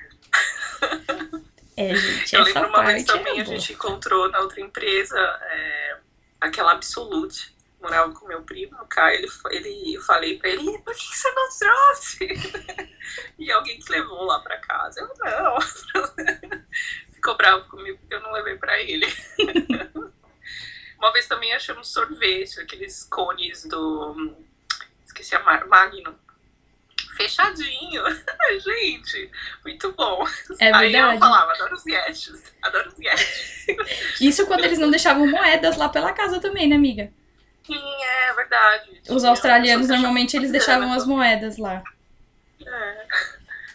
É, 1.76 1.96
gente, 1.96 2.36
eu 2.36 2.42
essa 2.42 2.60
lembro 2.60 2.70
uma 2.70 2.84
vez 2.84 3.06
parte 3.06 3.20
também 3.20 3.40
é 3.40 3.42
a 3.42 3.46
gente 3.46 3.74
encontrou 3.74 4.30
na 4.30 4.40
outra 4.40 4.62
empresa 4.62 5.18
é, 5.18 5.98
aquela 6.40 6.74
Absolute. 6.74 7.54
Morava 7.82 8.14
com 8.14 8.28
meu 8.28 8.44
primo, 8.44 8.78
o 8.80 8.86
Caio, 8.86 9.18
ele, 9.18 9.32
ele, 9.50 9.96
eu 9.96 10.02
falei 10.04 10.38
pra 10.38 10.50
ele, 10.50 10.78
por 10.80 10.94
que 10.94 11.18
você 11.18 11.32
não 11.32 11.50
trouxe? 11.58 12.28
e 13.40 13.52
alguém 13.52 13.80
que 13.80 13.92
levou 13.92 14.24
lá 14.24 14.40
pra 14.40 14.60
casa. 14.60 15.02
Eu, 15.02 15.08
não. 15.18 15.60
Ficou 17.12 17.36
bravo 17.36 17.68
comigo 17.70 17.98
porque 17.98 18.14
eu 18.14 18.22
não 18.22 18.32
levei 18.32 18.56
pra 18.58 18.80
ele. 18.80 19.08
Uma 21.00 21.12
vez 21.12 21.28
também 21.28 21.52
achamos 21.54 21.92
sorvete, 21.92 22.60
aqueles 22.60 23.04
cones 23.06 23.66
do. 23.66 24.36
Esqueci 25.04 25.36
a 25.36 25.40
marca, 25.40 25.66
Magno. 25.66 26.16
Fechadinho. 27.18 28.04
Gente, 28.64 29.32
muito 29.66 29.92
bom. 29.94 30.24
É 30.60 30.72
Aí 30.72 30.92
verdade. 30.92 31.16
eu 31.16 31.20
falava, 31.20 31.52
adoro 31.52 31.74
os 31.74 31.86
Yetis. 31.86 32.54
Adoro 32.62 32.90
os 32.90 33.00
Yetis. 33.00 34.22
Isso 34.22 34.46
quando 34.46 34.64
eles 34.64 34.78
não 34.78 34.92
deixavam 34.92 35.28
moedas 35.28 35.78
lá 35.78 35.90
pela 35.90 36.14
casa 36.14 36.40
também, 36.40 36.68
né, 36.68 36.76
amiga? 36.76 37.12
Sim, 37.64 38.04
é 38.04 38.34
verdade. 38.34 39.02
Os 39.10 39.18
Tinha 39.18 39.30
australianos 39.30 39.88
normalmente 39.88 40.36
eles 40.36 40.52
deixavam 40.52 40.92
as 40.94 41.06
moedas 41.06 41.58
lá. 41.58 41.84
É, 42.66 43.08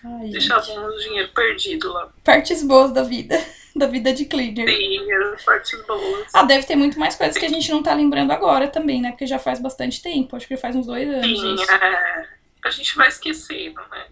Ai, 0.05 0.29
deixavam 0.31 0.87
o 0.87 0.99
dinheiro 0.99 1.33
perdido 1.33 1.93
lá. 1.93 2.11
Partes 2.23 2.63
boas 2.63 2.93
da 2.93 3.03
vida. 3.03 3.37
Da 3.77 3.87
vida 3.87 4.11
de 4.11 4.25
cleaner. 4.25 4.67
Sim, 4.67 5.07
partes 5.45 5.87
boas. 5.87 6.29
Ah, 6.33 6.45
deve 6.45 6.67
ter 6.67 6.77
muito 6.77 6.99
mais 6.99 7.15
coisas 7.15 7.37
que 7.37 7.45
a 7.45 7.49
gente 7.51 7.71
não 7.71 7.83
tá 7.83 7.93
lembrando 7.93 8.31
agora 8.31 8.69
também, 8.69 9.03
né? 9.03 9.11
Porque 9.11 9.27
já 9.27 9.39
faz 9.39 9.61
bastante 9.61 10.01
tempo. 10.01 10.35
Acho 10.35 10.49
que 10.49 10.57
faz 10.57 10.75
uns 10.75 10.87
dois 10.87 11.07
anos 11.07 11.39
Sim, 11.39 11.63
é, 11.63 12.29
a 12.65 12.71
gente 12.71 12.97
vai 12.97 13.09
esquecendo, 13.09 13.79
né? 13.91 14.07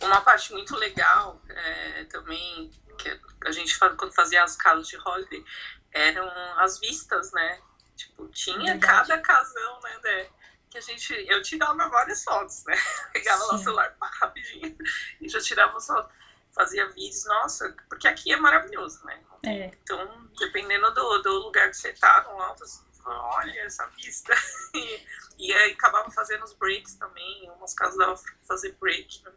Uma 0.00 0.22
parte 0.22 0.54
muito 0.54 0.74
legal 0.74 1.38
é, 1.50 2.04
também, 2.04 2.70
que 2.96 3.10
a 3.44 3.52
gente 3.52 3.78
quando 3.78 4.14
fazia 4.14 4.42
as 4.42 4.56
casas 4.56 4.88
de 4.88 4.96
holiday, 4.96 5.44
eram 5.92 6.26
as 6.56 6.80
vistas, 6.80 7.30
né? 7.32 7.58
Tipo, 7.98 8.28
tinha 8.28 8.58
Verdade. 8.58 9.08
cada 9.08 9.20
casão, 9.20 9.80
né, 9.80 9.98
né? 10.04 10.30
Que 10.70 10.78
a 10.78 10.80
gente. 10.80 11.12
Eu 11.28 11.42
tirava 11.42 11.88
várias 11.88 12.22
fotos, 12.22 12.64
né? 12.64 12.74
Pegava 13.12 13.44
lá 13.46 13.54
o 13.54 13.58
Sim. 13.58 13.64
celular 13.64 13.90
pá, 13.98 14.08
rapidinho 14.20 14.76
e 15.20 15.28
já 15.28 15.40
tirava 15.40 15.80
fotos. 15.80 16.16
Fazia 16.54 16.88
vídeos, 16.88 17.24
nossa, 17.26 17.76
porque 17.88 18.08
aqui 18.08 18.32
é 18.32 18.36
maravilhoso, 18.36 19.04
né? 19.04 19.22
É. 19.44 19.66
Então, 19.66 20.28
dependendo 20.38 20.92
do, 20.94 21.18
do 21.22 21.32
lugar 21.40 21.68
que 21.70 21.76
você 21.76 21.92
tá 21.92 22.22
no 22.22 22.40
alto, 22.40 22.66
você 22.66 22.82
fala, 23.02 23.20
olha 23.36 23.60
essa 23.60 23.86
vista. 23.88 24.32
E, 24.74 25.06
e 25.38 25.52
aí 25.52 25.72
acabava 25.72 26.10
fazendo 26.10 26.44
os 26.44 26.52
breaks 26.52 26.94
também, 26.94 27.50
umas 27.56 27.72
casas 27.74 27.96
dava 27.96 28.14
pra 28.14 28.32
fazer 28.46 28.72
break. 28.80 29.24
né? 29.24 29.32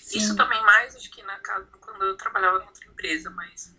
Sim. 0.00 0.18
Isso 0.18 0.36
também 0.36 0.60
mais, 0.62 0.96
acho 0.96 1.10
que 1.10 1.22
na 1.22 1.38
casa, 1.38 1.66
quando 1.80 2.02
eu 2.04 2.16
trabalhava 2.16 2.62
em 2.62 2.66
outra 2.66 2.86
empresa, 2.86 3.30
mas 3.30 3.74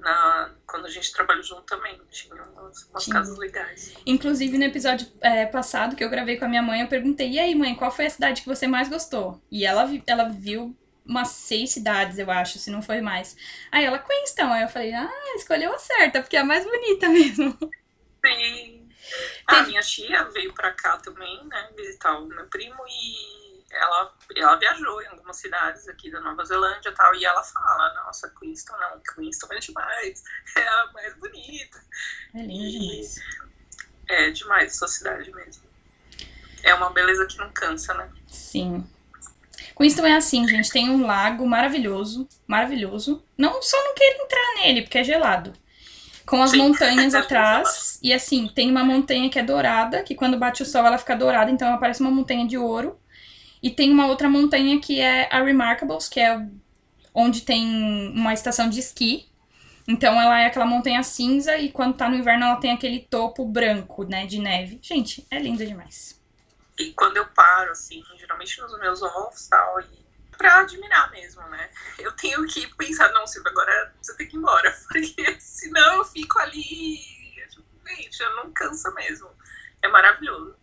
na, 0.00 0.50
quando 0.66 0.86
a 0.86 0.90
gente 0.90 1.12
trabalhou 1.12 1.42
junto 1.42 1.62
também, 1.62 2.00
tinha 2.10 2.34
umas, 2.34 2.88
umas 2.88 3.06
casas 3.06 3.38
legais. 3.38 3.94
Inclusive, 4.06 4.58
no 4.58 4.64
episódio 4.64 5.06
é, 5.20 5.46
passado 5.46 5.96
que 5.96 6.02
eu 6.02 6.10
gravei 6.10 6.36
com 6.36 6.44
a 6.44 6.48
minha 6.48 6.62
mãe, 6.62 6.80
eu 6.80 6.88
perguntei: 6.88 7.30
e 7.30 7.38
aí, 7.38 7.54
mãe, 7.54 7.74
qual 7.74 7.90
foi 7.90 8.06
a 8.06 8.10
cidade 8.10 8.42
que 8.42 8.48
você 8.48 8.66
mais 8.66 8.88
gostou? 8.88 9.40
E 9.50 9.64
ela, 9.64 9.88
ela 10.06 10.28
viu 10.28 10.76
umas 11.04 11.28
seis 11.28 11.70
cidades, 11.70 12.18
eu 12.18 12.30
acho, 12.30 12.58
se 12.58 12.70
não 12.70 12.82
foi 12.82 13.00
mais. 13.00 13.36
Aí 13.70 13.84
ela, 13.84 13.98
Queenstown. 13.98 14.52
Aí 14.52 14.62
eu 14.62 14.68
falei: 14.68 14.92
ah, 14.92 15.34
escolheu 15.36 15.74
a 15.74 15.78
certa, 15.78 16.20
porque 16.20 16.36
é 16.36 16.40
a 16.40 16.44
mais 16.44 16.64
bonita 16.64 17.08
mesmo. 17.10 17.56
Sim. 18.24 18.88
A 19.46 19.62
minha 19.62 19.80
tia 19.80 20.24
veio 20.30 20.54
pra 20.54 20.70
cá 20.72 20.96
também, 20.98 21.44
né, 21.46 21.70
visitar 21.76 22.16
o 22.18 22.28
meu 22.28 22.46
primo 22.46 22.78
e 22.86 23.49
ela, 23.70 24.14
ela 24.36 24.56
viajou 24.56 25.00
em 25.02 25.06
algumas 25.06 25.36
cidades 25.36 25.88
aqui 25.88 26.10
da 26.10 26.20
Nova 26.20 26.44
Zelândia 26.44 26.90
e 26.90 26.94
tal, 26.94 27.14
e 27.14 27.24
ela 27.24 27.42
fala, 27.42 27.94
nossa, 28.04 28.32
Queenstown 28.38 28.78
não, 28.78 29.00
Queenstown 29.00 29.52
é 29.52 29.58
demais, 29.58 30.24
é 30.56 30.68
a 30.68 30.90
mais 30.92 31.16
bonita. 31.16 31.80
É 32.34 32.42
lindo 32.42 32.70
demais. 32.70 33.16
É 34.08 34.30
demais 34.30 34.72
essa 34.72 34.88
cidade 34.88 35.30
mesmo. 35.32 35.62
É 36.62 36.74
uma 36.74 36.90
beleza 36.90 37.26
que 37.26 37.38
não 37.38 37.50
cansa, 37.52 37.94
né? 37.94 38.10
Sim. 38.26 38.86
Queenstown 39.76 40.08
é 40.08 40.16
assim, 40.16 40.46
gente. 40.46 40.70
Tem 40.70 40.90
um 40.90 41.06
lago 41.06 41.46
maravilhoso, 41.46 42.28
maravilhoso. 42.46 43.24
Não 43.38 43.62
só 43.62 43.82
não 43.84 43.94
queira 43.94 44.22
entrar 44.22 44.54
nele, 44.56 44.82
porque 44.82 44.98
é 44.98 45.04
gelado. 45.04 45.52
Com 46.26 46.42
as 46.42 46.50
Sim. 46.50 46.58
montanhas 46.58 47.14
É 47.14 47.18
atrás. 47.18 47.98
E 48.02 48.12
assim, 48.12 48.48
tem 48.48 48.70
uma 48.70 48.84
montanha 48.84 49.30
que 49.30 49.38
é 49.38 49.42
dourada, 49.42 50.02
que 50.02 50.14
quando 50.14 50.38
bate 50.38 50.62
o 50.62 50.66
sol 50.66 50.84
ela 50.84 50.98
fica 50.98 51.16
dourada, 51.16 51.50
então 51.50 51.68
ela 51.68 51.78
parece 51.78 52.00
uma 52.00 52.10
montanha 52.10 52.46
de 52.46 52.58
ouro. 52.58 53.00
E 53.62 53.70
tem 53.70 53.92
uma 53.92 54.06
outra 54.06 54.28
montanha 54.28 54.80
que 54.80 55.00
é 55.00 55.28
a 55.30 55.42
Remarkables, 55.42 56.08
que 56.08 56.20
é 56.20 56.46
onde 57.14 57.42
tem 57.42 57.66
uma 58.14 58.32
estação 58.32 58.68
de 58.68 58.80
esqui. 58.80 59.28
Então 59.86 60.20
ela 60.20 60.40
é 60.40 60.46
aquela 60.46 60.66
montanha 60.66 61.02
cinza 61.02 61.56
e 61.56 61.70
quando 61.70 61.96
tá 61.96 62.08
no 62.08 62.16
inverno 62.16 62.44
ela 62.44 62.56
tem 62.56 62.72
aquele 62.72 63.00
topo 63.00 63.44
branco, 63.44 64.04
né, 64.04 64.26
de 64.26 64.38
neve. 64.38 64.78
Gente, 64.82 65.26
é 65.30 65.38
linda 65.38 65.66
demais. 65.66 66.20
E 66.78 66.92
quando 66.92 67.16
eu 67.16 67.26
paro, 67.26 67.72
assim, 67.72 68.02
geralmente 68.16 68.60
nos 68.60 68.78
meus 68.78 69.00
e 69.00 69.50
tal, 69.50 69.80
e 69.80 70.00
pra 70.38 70.60
admirar 70.60 71.10
mesmo, 71.10 71.42
né? 71.48 71.68
Eu 71.98 72.12
tenho 72.12 72.46
que 72.46 72.66
pensar, 72.76 73.12
não, 73.12 73.26
Silvia, 73.26 73.50
agora 73.50 73.94
você 74.00 74.16
tem 74.16 74.26
que 74.26 74.36
ir 74.36 74.38
embora, 74.38 74.74
porque 74.88 75.38
senão 75.38 75.96
eu 75.96 76.04
fico 76.06 76.38
ali, 76.38 76.96
gente, 77.86 78.20
eu 78.20 78.36
não 78.36 78.50
cansa 78.50 78.90
mesmo. 78.92 79.28
É 79.82 79.88
maravilhoso. 79.88 80.56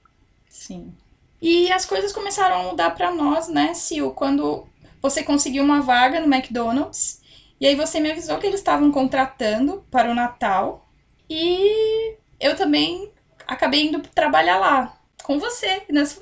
Sim. 0.50 0.98
E 1.41 1.72
as 1.72 1.86
coisas 1.86 2.12
começaram 2.12 2.56
a 2.56 2.63
mudar 2.63 2.91
pra 2.91 3.12
nós, 3.12 3.48
né, 3.48 3.74
Sil? 3.75 4.10
Quando 4.12 4.67
você 5.01 5.24
conseguiu 5.24 5.63
uma 5.63 5.82
vaga 5.82 6.20
no 6.20 6.34
McDonald's. 6.34 7.22
E 7.60 7.65
aí 7.65 7.75
você 7.75 8.00
me 8.00 8.12
avisou 8.12 8.38
que 8.38 8.46
eles 8.46 8.60
estavam 8.60 8.91
contratando 8.91 9.86
para 9.89 10.12
o 10.12 10.15
Natal. 10.15 10.88
E 11.29 12.15
eu 12.39 12.56
também 12.56 13.12
acabei 13.48 13.88
indo 13.88 14.00
trabalhar 14.13 14.58
lá 14.58 14.98
com 15.24 15.39
você. 15.39 15.84
Nós 15.89 16.22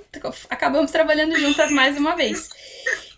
acabamos 0.50 0.91
trabalhando 0.91 1.38
juntas 1.39 1.72
mais 1.72 1.98
uma 1.98 2.15
vez. 2.15 2.50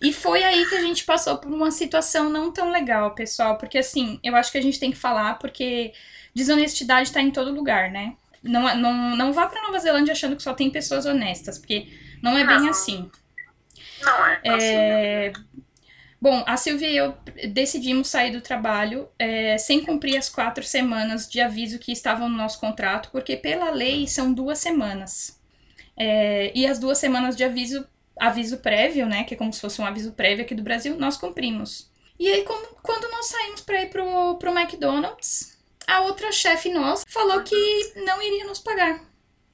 E 0.02 0.12
foi 0.12 0.42
aí 0.42 0.66
que 0.66 0.74
a 0.74 0.82
gente 0.82 1.04
passou 1.04 1.38
por 1.38 1.52
uma 1.52 1.70
situação 1.70 2.28
não 2.28 2.52
tão 2.52 2.70
legal, 2.70 3.14
pessoal. 3.14 3.56
Porque 3.56 3.78
assim, 3.78 4.18
eu 4.22 4.34
acho 4.36 4.52
que 4.52 4.58
a 4.58 4.62
gente 4.62 4.80
tem 4.80 4.90
que 4.90 4.96
falar, 4.96 5.38
porque 5.38 5.92
desonestidade 6.34 7.12
tá 7.12 7.20
em 7.20 7.30
todo 7.30 7.54
lugar, 7.54 7.90
né? 7.90 8.14
Não, 8.42 8.74
não, 8.76 9.16
não 9.16 9.32
vá 9.32 9.46
pra 9.46 9.62
Nova 9.62 9.78
Zelândia 9.78 10.12
achando 10.12 10.36
que 10.36 10.42
só 10.42 10.54
tem 10.54 10.70
pessoas 10.70 11.06
honestas, 11.06 11.58
porque 11.58 11.88
não 12.22 12.36
é 12.36 12.44
bem 12.44 12.68
assim. 12.68 13.10
Não 14.02 14.26
é, 14.26 14.40
É, 14.44 15.32
Bom, 16.20 16.42
a 16.48 16.56
Silvia 16.56 16.88
e 16.90 16.96
eu 16.96 17.14
decidimos 17.52 18.08
sair 18.08 18.32
do 18.32 18.40
trabalho 18.40 19.08
é, 19.18 19.56
sem 19.56 19.84
cumprir 19.84 20.16
as 20.16 20.28
quatro 20.28 20.64
semanas 20.64 21.28
de 21.28 21.40
aviso 21.40 21.78
que 21.78 21.92
estavam 21.92 22.28
no 22.28 22.36
nosso 22.36 22.58
contrato, 22.58 23.10
porque 23.12 23.36
pela 23.36 23.70
lei 23.70 24.06
são 24.08 24.32
duas 24.32 24.58
semanas. 24.58 25.40
É, 25.96 26.50
e 26.56 26.66
as 26.66 26.78
duas 26.78 26.98
semanas 26.98 27.36
de 27.36 27.44
aviso, 27.44 27.86
aviso 28.18 28.58
prévio, 28.58 29.06
né, 29.06 29.22
que 29.22 29.34
é 29.34 29.36
como 29.36 29.52
se 29.52 29.60
fosse 29.60 29.80
um 29.80 29.86
aviso 29.86 30.12
prévio 30.12 30.44
aqui 30.44 30.56
do 30.56 30.62
Brasil, 30.62 30.96
nós 30.98 31.16
cumprimos. 31.16 31.88
E 32.18 32.26
aí, 32.28 32.42
quando, 32.42 32.74
quando 32.82 33.08
nós 33.12 33.26
saímos 33.26 33.60
para 33.60 33.82
ir 33.82 33.90
pro, 33.90 34.36
pro 34.38 34.50
McDonald's, 34.50 35.56
a 35.88 36.02
outra 36.02 36.30
chefe 36.30 36.70
nossa 36.70 37.02
falou 37.08 37.42
que 37.42 37.92
não 37.96 38.20
iria 38.22 38.44
nos 38.44 38.58
pagar. 38.58 39.02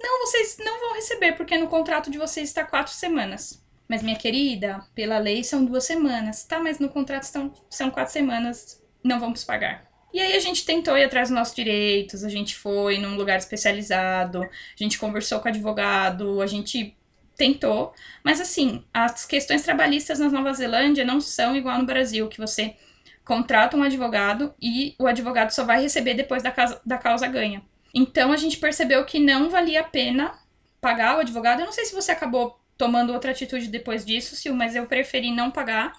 Não, 0.03 0.27
vocês 0.27 0.59
não 0.59 0.81
vão 0.81 0.95
receber, 0.95 1.33
porque 1.33 1.57
no 1.57 1.69
contrato 1.69 2.11
de 2.11 2.19
vocês 2.19 2.49
está 2.49 2.65
quatro 2.65 2.93
semanas. 2.93 3.65
Mas, 3.89 4.03
minha 4.03 4.17
querida, 4.17 4.85
pela 4.95 5.19
lei 5.19 5.45
são 5.45 5.65
duas 5.65 5.85
semanas. 5.85 6.45
Tá, 6.45 6.59
mas 6.59 6.81
no 6.81 6.89
contrato 6.89 7.23
são, 7.23 7.53
são 7.71 7.89
quatro 7.89 8.13
semanas. 8.13 8.83
Não 9.03 9.21
vamos 9.21 9.45
pagar. 9.45 9.89
E 10.13 10.21
aí 10.21 10.35
a 10.35 10.41
gente 10.41 10.65
tentou 10.65 10.99
ir 10.99 11.05
atrás 11.05 11.29
dos 11.29 11.37
nossos 11.37 11.55
direitos, 11.55 12.23
a 12.23 12.29
gente 12.29 12.55
foi 12.55 12.99
num 12.99 13.17
lugar 13.17 13.37
especializado, 13.37 14.43
a 14.43 14.49
gente 14.77 14.99
conversou 14.99 15.41
com 15.41 15.47
o 15.47 15.51
advogado, 15.51 16.41
a 16.41 16.47
gente 16.47 16.97
tentou. 17.37 17.93
Mas 18.23 18.41
assim, 18.41 18.85
as 18.93 19.27
questões 19.27 19.63
trabalhistas 19.63 20.19
na 20.19 20.29
Nova 20.29 20.53
Zelândia 20.53 21.05
não 21.05 21.21
são 21.21 21.57
igual 21.57 21.79
no 21.79 21.87
Brasil, 21.87 22.29
que 22.29 22.39
você 22.39 22.77
contrata 23.25 23.77
um 23.77 23.83
advogado 23.83 24.55
e 24.61 24.95
o 24.99 25.07
advogado 25.07 25.51
só 25.51 25.65
vai 25.65 25.81
receber 25.81 26.15
depois 26.15 26.43
da, 26.43 26.51
casa, 26.51 26.81
da 26.85 26.99
causa 26.99 27.27
ganha. 27.27 27.63
Então 27.95 28.33
a 28.33 28.37
gente 28.37 28.59
percebeu 28.59 29.05
que 29.05 29.19
não 29.19 29.49
valia 29.49 29.81
a 29.81 29.85
pena 29.85 30.39
pagar 30.81 31.17
o 31.17 31.21
advogado. 31.21 31.61
Eu 31.61 31.67
não 31.67 31.73
sei 31.73 31.85
se 31.85 31.95
você 31.95 32.13
acabou 32.13 32.61
tomando 32.77 33.13
outra 33.13 33.31
atitude 33.31 33.69
depois 33.69 34.05
disso, 34.05 34.37
Sil, 34.37 34.53
mas 34.55 34.75
eu 34.75 34.87
preferi 34.87 35.31
não 35.31 35.51
pagar. 35.51 35.93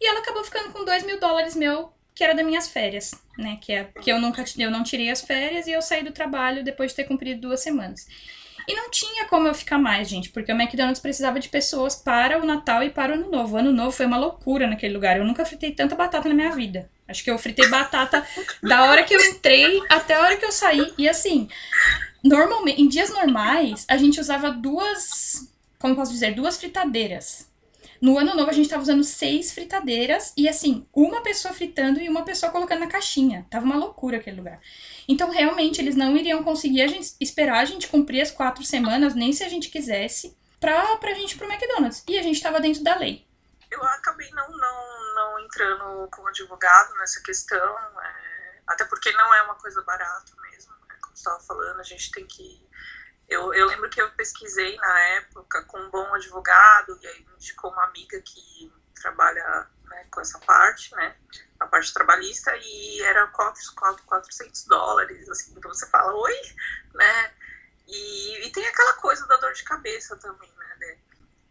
E 0.00 0.06
ela 0.06 0.20
acabou 0.20 0.44
ficando 0.44 0.72
com 0.72 0.84
2 0.84 1.04
mil 1.04 1.18
dólares 1.18 1.56
meu, 1.56 1.92
que 2.14 2.22
era 2.22 2.34
das 2.34 2.44
minhas 2.44 2.68
férias, 2.68 3.12
né? 3.38 3.58
Que, 3.60 3.72
é, 3.72 3.84
que 3.84 4.12
eu 4.12 4.20
nunca 4.20 4.44
eu 4.58 4.70
não 4.70 4.84
tirei 4.84 5.10
as 5.10 5.22
férias 5.22 5.66
e 5.66 5.72
eu 5.72 5.82
saí 5.82 6.04
do 6.04 6.12
trabalho 6.12 6.62
depois 6.62 6.90
de 6.90 6.96
ter 6.96 7.04
cumprido 7.04 7.40
duas 7.40 7.60
semanas. 7.60 8.06
E 8.66 8.74
não 8.74 8.90
tinha 8.90 9.26
como 9.26 9.46
eu 9.46 9.54
ficar 9.54 9.78
mais, 9.78 10.08
gente, 10.08 10.30
porque 10.30 10.52
o 10.52 10.54
McDonald's 10.54 11.00
precisava 11.00 11.38
de 11.38 11.48
pessoas 11.48 11.94
para 11.94 12.40
o 12.40 12.46
Natal 12.46 12.82
e 12.82 12.90
para 12.90 13.12
o 13.12 13.14
Ano 13.14 13.30
Novo. 13.30 13.54
O 13.54 13.58
Ano 13.58 13.72
Novo 13.72 13.90
foi 13.90 14.06
uma 14.06 14.16
loucura 14.16 14.66
naquele 14.66 14.94
lugar. 14.94 15.16
Eu 15.16 15.24
nunca 15.24 15.44
fritei 15.44 15.72
tanta 15.72 15.94
batata 15.94 16.28
na 16.28 16.34
minha 16.34 16.50
vida. 16.50 16.90
Acho 17.06 17.22
que 17.22 17.30
eu 17.30 17.38
fritei 17.38 17.68
batata 17.68 18.26
da 18.62 18.84
hora 18.84 19.02
que 19.02 19.14
eu 19.14 19.20
entrei 19.20 19.82
até 19.90 20.14
a 20.14 20.22
hora 20.22 20.36
que 20.36 20.44
eu 20.44 20.52
saí. 20.52 20.92
E 20.96 21.08
assim, 21.08 21.48
normalmente, 22.22 22.80
em 22.80 22.88
dias 22.88 23.10
normais, 23.10 23.84
a 23.88 23.96
gente 23.96 24.18
usava 24.18 24.50
duas, 24.50 25.48
como 25.78 25.94
posso 25.94 26.12
dizer, 26.12 26.34
duas 26.34 26.56
fritadeiras. 26.56 27.52
No 28.00 28.18
ano 28.18 28.34
novo 28.34 28.50
a 28.50 28.52
gente 28.52 28.68
tava 28.68 28.82
usando 28.82 29.02
seis 29.02 29.52
fritadeiras 29.52 30.32
e 30.36 30.48
assim, 30.48 30.84
uma 30.92 31.22
pessoa 31.22 31.54
fritando 31.54 32.00
e 32.00 32.08
uma 32.08 32.22
pessoa 32.22 32.52
colocando 32.52 32.80
na 32.80 32.86
caixinha. 32.86 33.46
Tava 33.48 33.64
uma 33.64 33.76
loucura 33.76 34.18
aquele 34.18 34.36
lugar. 34.36 34.60
Então, 35.08 35.30
realmente, 35.30 35.80
eles 35.80 35.96
não 35.96 36.16
iriam 36.16 36.42
conseguir 36.42 36.82
a 36.82 36.86
gente, 36.86 37.14
esperar 37.20 37.60
a 37.60 37.64
gente 37.64 37.88
cumprir 37.88 38.20
as 38.20 38.30
quatro 38.30 38.64
semanas, 38.64 39.14
nem 39.14 39.32
se 39.32 39.44
a 39.44 39.48
gente 39.48 39.68
quisesse, 39.68 40.36
pra, 40.60 40.96
pra 40.96 41.14
gente 41.14 41.32
ir 41.32 41.38
pro 41.38 41.50
McDonald's. 41.50 42.02
E 42.08 42.18
a 42.18 42.22
gente 42.22 42.42
tava 42.42 42.60
dentro 42.60 42.82
da 42.82 42.96
lei. 42.96 43.26
Eu 43.70 43.82
acabei 43.82 44.30
não, 44.30 44.48
não, 44.48 45.14
não 45.14 45.40
entrando 45.40 46.08
como 46.10 46.28
advogado 46.28 46.94
nessa 46.94 47.20
questão, 47.22 47.78
é, 48.00 48.60
até 48.66 48.84
porque 48.84 49.10
não 49.12 49.34
é 49.34 49.42
uma 49.42 49.56
coisa 49.56 49.82
barata 49.82 50.32
mesmo, 50.42 50.72
né? 50.88 50.96
como 51.00 51.14
você 51.14 51.20
estava 51.20 51.40
falando, 51.40 51.80
a 51.80 51.84
gente 51.84 52.10
tem 52.12 52.26
que. 52.26 52.64
Eu, 53.28 53.52
eu 53.54 53.66
lembro 53.66 53.88
que 53.90 54.00
eu 54.00 54.10
pesquisei 54.12 54.76
na 54.76 55.00
época 55.16 55.64
com 55.64 55.78
um 55.78 55.90
bom 55.90 56.14
advogado, 56.14 56.98
e 57.02 57.06
aí 57.06 57.26
me 57.26 57.34
indicou 57.34 57.72
uma 57.72 57.84
amiga 57.84 58.20
que 58.20 58.72
trabalha 58.94 59.68
com 60.10 60.20
essa 60.20 60.38
parte, 60.40 60.94
né? 60.94 61.16
A 61.60 61.66
parte 61.66 61.92
trabalhista, 61.92 62.54
e 62.56 63.02
era 63.02 63.26
4, 63.28 63.74
400 64.06 64.64
dólares, 64.66 65.28
assim, 65.28 65.54
então 65.56 65.72
você 65.72 65.86
fala, 65.88 66.14
oi, 66.14 66.34
né? 66.94 67.34
E, 67.86 68.46
e 68.46 68.52
tem 68.52 68.66
aquela 68.66 68.94
coisa 68.94 69.26
da 69.26 69.36
dor 69.36 69.52
de 69.52 69.64
cabeça 69.64 70.16
também, 70.16 70.50
né? 70.56 70.76
De, 70.78 70.98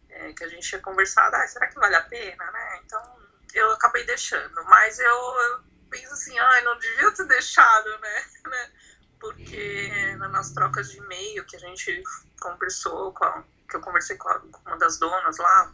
é, 0.09 0.33
que 0.33 0.43
a 0.43 0.47
gente 0.47 0.67
tinha 0.67 0.81
conversado, 0.81 1.35
ah, 1.35 1.47
será 1.47 1.67
que 1.67 1.75
vale 1.75 1.95
a 1.95 2.01
pena, 2.03 2.51
né? 2.51 2.79
Então 2.85 3.23
eu 3.53 3.71
acabei 3.71 4.03
deixando, 4.05 4.63
mas 4.65 4.99
eu, 4.99 5.07
eu 5.07 5.63
penso 5.89 6.13
assim, 6.13 6.37
ai, 6.39 6.61
não 6.63 6.77
devia 6.77 7.11
ter 7.11 7.27
deixado, 7.27 7.99
né? 7.99 8.25
né? 8.47 8.71
Porque 9.19 10.15
nas 10.17 10.51
trocas 10.51 10.89
de 10.89 10.97
e-mail 10.97 11.45
que 11.45 11.55
a 11.55 11.59
gente 11.59 12.03
conversou, 12.41 13.13
com 13.13 13.23
a, 13.23 13.43
que 13.69 13.75
eu 13.75 13.81
conversei 13.81 14.17
com, 14.17 14.27
a, 14.29 14.39
com 14.39 14.61
uma 14.65 14.77
das 14.77 14.97
donas 14.97 15.37
lá, 15.37 15.71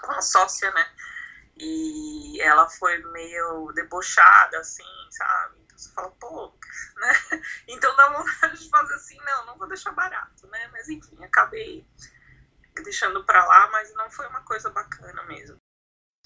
com 0.00 0.10
a 0.12 0.22
sócia, 0.22 0.70
né? 0.72 0.86
E 1.58 2.40
ela 2.40 2.68
foi 2.68 2.98
meio 3.12 3.72
debochada, 3.72 4.58
assim, 4.58 4.84
sabe? 5.10 5.54
Então 5.64 5.78
você 5.78 5.90
fala, 5.92 6.10
pô, 6.20 6.52
né? 6.96 7.12
Então 7.68 7.96
dá 7.96 8.10
vontade 8.10 8.62
de 8.62 8.68
fazer 8.68 8.94
assim, 8.94 9.16
não, 9.24 9.46
não 9.46 9.58
vou 9.58 9.68
deixar 9.68 9.92
barato, 9.92 10.46
né? 10.48 10.68
Mas 10.72 10.88
enfim, 10.88 11.16
acabei 11.24 11.86
deixando 12.82 13.24
pra 13.24 13.44
lá, 13.44 13.70
mas 13.72 13.94
não 13.94 14.10
foi 14.10 14.26
uma 14.26 14.42
coisa 14.42 14.68
bacana 14.70 15.22
mesmo. 15.24 15.56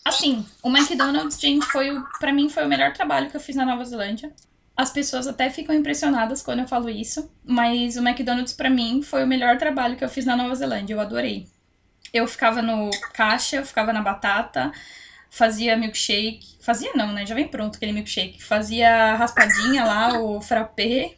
Assim, 0.04 0.46
o 0.62 0.68
McDonald's, 0.68 1.38
gente, 1.38 1.66
foi 1.66 1.90
o, 1.90 2.04
pra 2.18 2.32
mim 2.32 2.49
foi 2.49 2.64
o 2.64 2.68
melhor 2.68 2.92
trabalho 2.92 3.30
que 3.30 3.37
eu 3.37 3.40
fiz 3.40 3.54
na 3.54 3.66
Nova 3.66 3.84
Zelândia. 3.84 4.34
As 4.76 4.90
pessoas 4.90 5.26
até 5.26 5.50
ficam 5.50 5.75
impressionadas 5.75 6.42
quando 6.42 6.60
eu 6.60 6.68
falo 6.68 6.88
isso, 6.88 7.30
mas 7.44 7.96
o 7.96 8.00
McDonald's 8.00 8.54
para 8.54 8.70
mim 8.70 9.02
foi 9.02 9.22
o 9.22 9.26
melhor 9.26 9.58
trabalho 9.58 9.96
que 9.96 10.04
eu 10.04 10.08
fiz 10.08 10.25
na 10.25 10.37
Nova 10.37 10.54
Zelândia. 10.54 10.94
Eu 10.94 11.00
adorei. 11.00 11.46
Eu 12.12 12.26
ficava 12.26 12.62
no 12.62 12.90
caixa, 13.12 13.56
eu 13.56 13.66
ficava 13.66 13.92
na 13.92 14.00
batata, 14.00 14.72
fazia 15.30 15.76
milkshake. 15.76 16.58
Fazia 16.60 16.92
não, 16.94 17.12
né? 17.12 17.25
Já 17.25 17.34
vem 17.34 17.49
pronto 17.49 17.76
aquele 17.76 17.92
milkshake. 17.92 18.42
Fazia 18.42 19.14
raspadinha 19.14 19.84
lá, 19.84 20.20
o 20.20 20.42
frappé. 20.42 21.14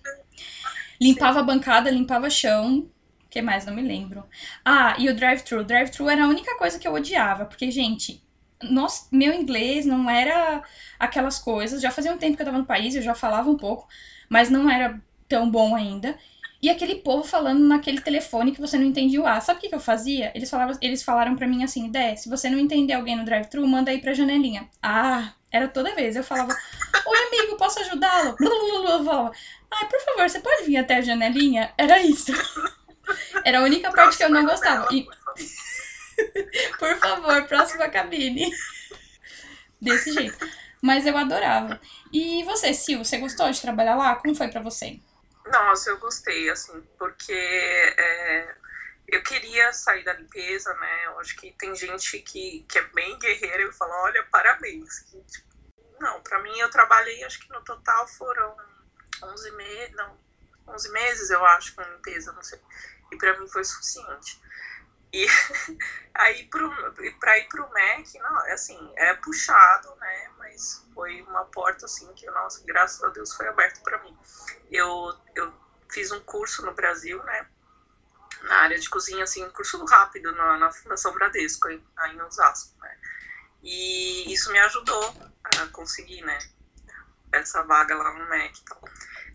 Limpava 1.01 1.41
a 1.41 1.43
bancada, 1.43 1.91
limpava 1.91 2.31
chão. 2.31 2.91
O 3.25 3.29
que 3.29 3.43
mais? 3.43 3.65
Não 3.65 3.75
me 3.75 3.83
lembro. 3.83 4.25
Ah, 4.65 4.95
e 4.99 5.09
o 5.09 5.17
drive-thru. 5.17 5.65
Drive-thru 5.65 6.09
era 6.09 6.25
a 6.25 6.29
única 6.29 6.57
coisa 6.57 6.79
que 6.79 6.87
eu 6.87 6.93
odiava, 6.93 7.47
porque, 7.47 7.71
gente, 7.71 8.23
nossa, 8.63 9.09
meu 9.11 9.33
inglês 9.33 9.87
não 9.87 10.09
era 10.09 10.63
aquelas 10.99 11.39
coisas. 11.39 11.81
Já 11.81 11.91
fazia 11.91 12.13
um 12.13 12.19
tempo 12.19 12.37
que 12.37 12.43
eu 12.43 12.47
tava 12.47 12.59
no 12.59 12.67
país, 12.67 12.95
eu 12.95 13.03
já 13.03 13.15
falava 13.15 13.51
um 13.51 13.57
pouco, 13.57 13.89
mas 14.29 14.51
não 14.51 14.71
era 14.71 15.01
tão 15.27 15.51
bom 15.51 15.75
ainda. 15.75 16.17
E 16.63 16.71
aquele 16.71 16.95
povo 16.95 17.25
falando 17.25 17.59
naquele 17.59 18.01
telefone 18.01 18.53
que 18.53 18.61
você 18.61 18.79
não 18.79 18.87
entendia 18.87 19.21
o 19.21 19.27
A. 19.27 19.41
Sabe 19.41 19.59
o 19.59 19.61
que, 19.61 19.69
que 19.69 19.75
eu 19.75 19.81
fazia? 19.81 20.31
Eles, 20.33 20.49
falavam, 20.49 20.79
eles 20.81 21.03
falaram 21.03 21.35
para 21.35 21.49
mim 21.49 21.65
assim, 21.65 21.91
Dé, 21.91 22.15
se 22.15 22.29
você 22.29 22.49
não 22.49 22.57
entender 22.57 22.93
alguém 22.93 23.17
no 23.17 23.25
drive-thru, 23.25 23.67
manda 23.67 23.91
aí 23.91 24.01
pra 24.01 24.15
janelinha. 24.15 24.69
Ah, 24.81 25.33
era 25.51 25.67
toda 25.67 25.95
vez. 25.97 26.15
Eu 26.15 26.23
falava, 26.23 26.57
oi 27.05 27.19
amigo, 27.19 27.57
posso 27.57 27.81
ajudá-lo? 27.81 28.37
Eu 28.41 29.05
falava, 29.05 29.33
ai, 29.73 29.89
por 29.89 30.01
favor, 30.03 30.31
você 30.31 30.39
pode 30.39 30.65
vir 30.65 30.77
até 30.77 30.99
a 30.99 31.03
janelinha? 31.03 31.73
Era 31.77 32.01
isso. 32.01 32.33
Era 33.45 33.59
a 33.59 33.63
única 33.63 33.91
parte 33.91 34.17
que 34.17 34.23
eu 34.23 34.31
não 34.31 34.45
gostava. 34.45 34.87
E... 34.95 35.05
Por 36.79 36.97
favor, 36.99 37.43
próxima 37.49 37.89
cabine. 37.89 38.49
Desse 39.81 40.13
jeito. 40.13 40.39
Mas 40.81 41.07
eu 41.07 41.17
adorava. 41.17 41.81
E 42.13 42.45
você, 42.45 42.73
Sil, 42.75 43.03
você 43.03 43.19
gostou 43.19 43.51
de 43.51 43.61
trabalhar 43.61 43.97
lá? 43.97 44.15
Como 44.15 44.35
foi 44.35 44.47
para 44.47 44.61
você? 44.61 45.01
Nossa, 45.47 45.91
eu 45.91 45.99
gostei, 45.99 46.49
assim, 46.51 46.81
porque 46.99 47.33
é, 47.33 48.55
eu 49.09 49.23
queria 49.23 49.73
sair 49.73 50.05
da 50.05 50.15
limpeza, 50.15 50.73
né? 50.75 51.07
Eu 51.07 51.19
acho 51.21 51.37
que 51.37 51.53
tem 51.53 51.75
gente 51.75 52.19
que, 52.21 52.65
que 52.69 52.79
é 52.79 52.83
bem 52.89 53.19
guerreira 53.19 53.63
e 53.63 53.73
fala, 53.73 53.95
olha, 54.03 54.25
parabéns. 54.31 55.01
Que, 55.01 55.21
tipo, 55.25 55.53
não, 56.01 56.21
para 56.23 56.41
mim 56.41 56.57
eu 56.59 56.71
trabalhei, 56.71 57.23
acho 57.25 57.41
que 57.41 57.51
no 57.51 57.63
total 57.63 58.07
foram 58.09 58.57
11 59.23 59.51
meses, 59.53 59.95
não, 59.95 60.19
11 60.69 60.91
meses 60.91 61.31
eu 61.31 61.45
acho 61.45 61.75
com 61.75 61.83
limpeza, 61.83 62.33
não 62.33 62.43
sei. 62.43 62.61
E 63.13 63.17
para 63.17 63.39
mim 63.39 63.49
foi 63.49 63.65
suficiente. 63.65 64.41
E 65.13 65.27
aí 66.15 66.49
para 67.21 67.39
ir 67.39 67.49
pro 67.49 67.71
MEC, 67.71 68.19
não, 68.19 68.47
é 68.47 68.53
assim, 68.53 68.93
é 68.97 69.13
puxado, 69.15 69.95
né? 69.97 70.31
Mas 70.39 70.87
foi 70.95 71.21
uma 71.23 71.45
porta 71.45 71.85
assim 71.85 72.11
que, 72.15 72.27
nossa, 72.31 72.65
graças 72.65 73.03
a 73.05 73.09
Deus 73.09 73.35
foi 73.35 73.47
aberto 73.47 73.83
para 73.83 74.03
mim. 74.03 74.17
Eu, 74.71 75.15
eu 75.35 75.53
fiz 75.91 76.11
um 76.13 76.21
curso 76.21 76.65
no 76.65 76.73
Brasil, 76.73 77.23
né? 77.25 77.47
Na 78.45 78.57
área 78.63 78.79
de 78.79 78.89
cozinha, 78.89 79.23
assim, 79.23 79.45
um 79.45 79.51
curso 79.51 79.85
rápido 79.85 80.33
na, 80.33 80.57
na 80.57 80.73
Fundação 80.73 81.13
Bradesco, 81.13 81.69
aí, 81.69 81.83
aí 81.99 82.17
em 82.17 82.23
Osasco, 82.23 82.75
né? 82.81 82.99
E 83.63 84.33
isso 84.33 84.51
me 84.51 84.59
ajudou 84.61 85.15
a 85.45 85.67
conseguir, 85.69 86.23
né? 86.23 86.39
Essa 87.31 87.63
vaga 87.63 87.95
lá 87.95 88.13
no 88.15 88.29
MEC 88.31 88.59
e 88.59 88.65
tal. 88.65 88.83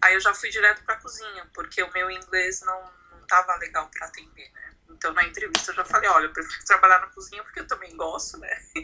Aí 0.02 0.16
eu 0.16 0.20
já 0.20 0.34
fui 0.34 0.50
direto 0.50 0.84
pra 0.84 0.98
cozinha, 0.98 1.50
porque 1.54 1.82
o 1.84 1.94
meu 1.94 2.10
inglês 2.10 2.62
não, 2.62 2.92
não 3.12 3.26
tava 3.28 3.56
legal 3.58 3.90
para 3.90 4.08
atender, 4.08 4.52
né? 4.52 4.77
Então, 4.98 5.14
na 5.14 5.24
entrevista, 5.24 5.72
eu 5.72 5.76
já 5.76 5.86
falei: 5.86 6.10
olha, 6.10 6.26
eu 6.26 6.34
prefiro 6.34 6.66
trabalhar 6.66 7.00
na 7.00 7.08
cozinha 7.08 7.44
porque 7.44 7.60
eu 7.60 7.68
também 7.68 7.96
gosto, 7.96 8.38
né? 8.38 8.50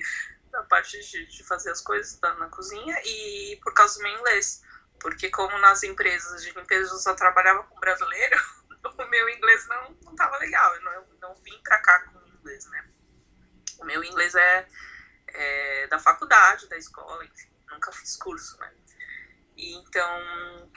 Da 0.54 0.62
parte 0.66 1.00
de, 1.00 1.26
de 1.26 1.44
fazer 1.44 1.72
as 1.72 1.82
coisas 1.82 2.20
na 2.22 2.48
cozinha 2.48 2.96
e 3.04 3.60
por 3.64 3.74
causa 3.74 3.98
do 3.98 4.04
meu 4.04 4.20
inglês. 4.20 4.62
Porque, 5.00 5.32
como 5.32 5.58
nas 5.58 5.82
empresas 5.82 6.44
de 6.44 6.52
limpeza 6.52 6.94
eu 6.94 7.00
só 7.00 7.16
trabalhava 7.16 7.64
com 7.64 7.80
brasileiro, 7.80 8.40
o 8.86 9.06
meu 9.06 9.28
inglês 9.30 9.66
não, 9.68 9.98
não 10.04 10.16
tava 10.16 10.38
legal. 10.38 10.76
Eu 10.76 10.82
não, 10.84 10.92
eu 10.92 11.08
não 11.20 11.36
vim 11.38 11.60
pra 11.64 11.80
cá 11.80 12.02
com 12.02 12.20
inglês, 12.38 12.68
né? 12.68 12.88
O 13.80 13.86
meu 13.86 14.04
inglês 14.04 14.36
é, 14.36 14.68
é 15.30 15.88
da 15.88 15.98
faculdade, 15.98 16.70
da 16.70 16.78
escola, 16.78 17.26
enfim, 17.26 17.50
nunca 17.72 17.92
fiz 17.92 18.16
curso, 18.16 18.56
né? 18.60 18.72
E 19.58 19.74
então, 19.74 20.72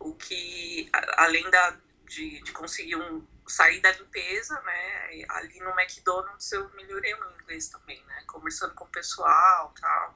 o 0.00 0.16
que, 0.16 0.90
além 1.16 1.48
da, 1.48 1.78
de, 2.08 2.42
de 2.42 2.50
conseguir 2.50 2.96
um, 2.96 3.24
saí 3.50 3.80
da 3.80 3.92
limpeza, 3.92 4.60
né? 4.62 5.24
Ali 5.30 5.58
no 5.60 5.70
McDonald's 5.78 6.50
eu 6.52 6.68
melhorei 6.70 7.14
o 7.14 7.32
inglês 7.32 7.68
também, 7.68 8.02
né? 8.04 8.24
Conversando 8.26 8.74
com 8.74 8.84
o 8.84 8.88
pessoal 8.88 9.72
tal. 9.80 10.14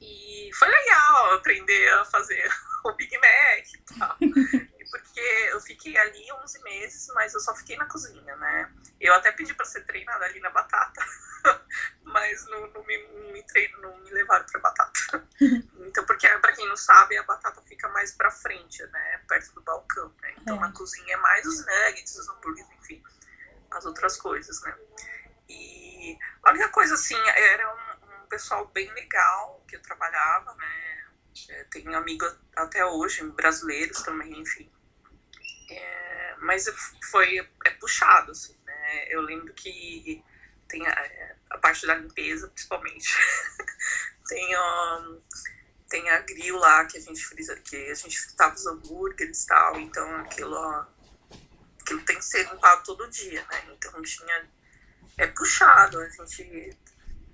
E 0.00 0.50
foi 0.54 0.68
legal 0.68 1.34
aprender 1.34 1.88
a 1.94 2.04
fazer 2.04 2.50
o 2.84 2.92
Big 2.92 3.16
Mac 3.16 3.72
e 3.72 3.98
tal. 3.98 4.16
Porque 4.90 5.20
eu 5.50 5.60
fiquei 5.60 5.96
ali 5.96 6.32
11 6.32 6.62
meses, 6.62 7.08
mas 7.14 7.32
eu 7.32 7.40
só 7.40 7.54
fiquei 7.54 7.76
na 7.76 7.86
cozinha, 7.86 8.36
né? 8.36 8.72
Eu 9.00 9.14
até 9.14 9.30
pedi 9.32 9.54
para 9.54 9.64
ser 9.64 9.84
treinada 9.84 10.24
ali 10.24 10.40
na 10.40 10.50
batata, 10.50 11.04
mas 12.04 12.46
não, 12.46 12.66
não, 12.68 12.84
me, 12.84 12.98
não 13.08 13.32
me 13.32 13.42
treino, 13.44 13.80
não 13.80 13.96
me 13.98 14.10
levaram 14.10 14.46
para 14.46 14.60
batata. 14.60 15.28
Então, 15.92 16.06
porque 16.06 16.26
para 16.38 16.52
quem 16.52 16.66
não 16.68 16.76
sabe, 16.76 17.18
a 17.18 17.22
batata 17.24 17.60
fica 17.62 17.86
mais 17.88 18.12
para 18.12 18.30
frente, 18.30 18.82
né? 18.86 19.20
Perto 19.28 19.52
do 19.52 19.60
balcão, 19.60 20.14
né? 20.22 20.32
Então, 20.38 20.56
é. 20.56 20.60
na 20.60 20.72
cozinha 20.72 21.14
é 21.14 21.16
mais 21.18 21.44
os 21.44 21.66
nuggets, 21.66 22.16
os 22.16 22.28
hambúrgueres, 22.30 22.70
enfim, 22.80 23.02
as 23.70 23.84
outras 23.84 24.16
coisas, 24.16 24.62
né? 24.62 24.74
E 25.50 26.18
a 26.44 26.50
única 26.50 26.70
coisa, 26.70 26.94
assim, 26.94 27.18
era 27.28 27.74
um, 27.74 28.22
um 28.22 28.26
pessoal 28.26 28.66
bem 28.68 28.90
legal 28.94 29.62
que 29.68 29.76
eu 29.76 29.82
trabalhava, 29.82 30.54
né? 30.54 31.04
É, 31.50 31.64
tenho 31.64 31.94
amigos 31.94 32.34
até 32.56 32.86
hoje, 32.86 33.22
brasileiros 33.32 34.00
também, 34.02 34.40
enfim. 34.40 34.72
É, 35.70 36.36
mas 36.38 36.66
foi 37.10 37.38
é 37.66 37.70
puxado, 37.70 38.30
assim, 38.30 38.58
né? 38.64 39.06
Eu 39.08 39.20
lembro 39.20 39.52
que 39.52 40.24
tem 40.72 40.86
a, 40.88 41.34
a 41.50 41.58
parte 41.58 41.86
da 41.86 41.94
limpeza, 41.94 42.48
principalmente. 42.48 43.14
tem 44.26 44.56
tem 45.92 46.08
a 46.08 46.20
grill 46.20 46.56
lá 46.56 46.86
que 46.86 46.96
a 46.96 47.00
gente 47.00 47.22
frisa, 47.22 47.54
que 47.56 47.76
a 47.76 47.94
gente 47.94 48.18
fritava 48.18 48.54
os 48.54 48.66
hambúrgueres 48.66 49.44
e 49.44 49.46
tal, 49.46 49.78
então 49.78 50.16
aquilo, 50.16 50.86
aquilo 51.82 52.00
tem 52.06 52.16
que 52.16 52.24
ser 52.24 52.50
limpado 52.50 52.82
todo 52.82 53.10
dia, 53.10 53.44
né? 53.50 53.64
Então 53.72 54.00
tinha. 54.02 54.50
É 55.18 55.26
puxado, 55.26 56.00
a 56.00 56.08
gente. 56.08 56.78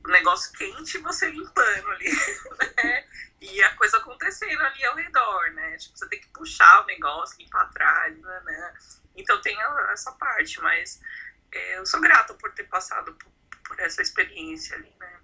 O 0.05 0.09
negócio 0.11 0.53
quente 0.53 0.99
você 0.99 1.31
limpando 1.31 1.89
ali, 1.91 2.11
né? 2.83 3.05
E 3.41 3.63
a 3.63 3.77
coisa 3.77 3.99
acontecendo 3.99 4.61
ali 4.61 4.85
ao 4.85 4.97
redor, 4.97 5.53
né? 5.53 5.77
Tipo, 5.77 5.97
você 5.97 6.09
tem 6.09 6.21
que 6.21 6.29
puxar 6.29 6.83
o 6.83 6.87
negócio, 6.87 7.39
limpar 7.39 7.63
atrás, 7.63 8.19
né? 8.19 8.43
né? 8.45 8.75
Então 9.15 9.41
tem 9.41 9.57
essa 9.93 10.11
parte, 10.13 10.61
mas 10.61 11.01
eu 11.53 11.87
sou 11.87 12.01
grata 12.01 12.35
por 12.35 12.53
ter 12.53 12.65
passado 12.65 13.15
por, 13.15 13.31
por 13.65 13.81
essa 13.81 14.03
experiência 14.03 14.77
ali, 14.77 14.93
né? 14.99 15.19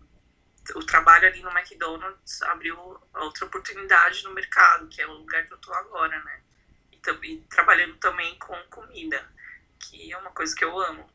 o 0.74 0.84
trabalho 0.84 1.28
ali 1.28 1.42
no 1.42 1.50
McDonald's 1.50 2.40
abriu 2.42 2.76
outra 3.14 3.44
oportunidade 3.44 4.24
no 4.24 4.32
mercado, 4.32 4.88
que 4.88 5.02
é 5.02 5.06
o 5.06 5.12
lugar 5.12 5.44
que 5.46 5.52
eu 5.52 5.58
tô 5.58 5.72
agora, 5.74 6.18
né? 6.24 6.40
E, 6.90 7.00
e 7.24 7.40
trabalhando 7.42 7.96
também 7.98 8.38
com 8.38 8.56
comida, 8.70 9.22
que 9.78 10.10
é 10.10 10.16
uma 10.16 10.30
coisa 10.30 10.54
que 10.56 10.64
eu 10.64 10.78
amo. 10.78 11.10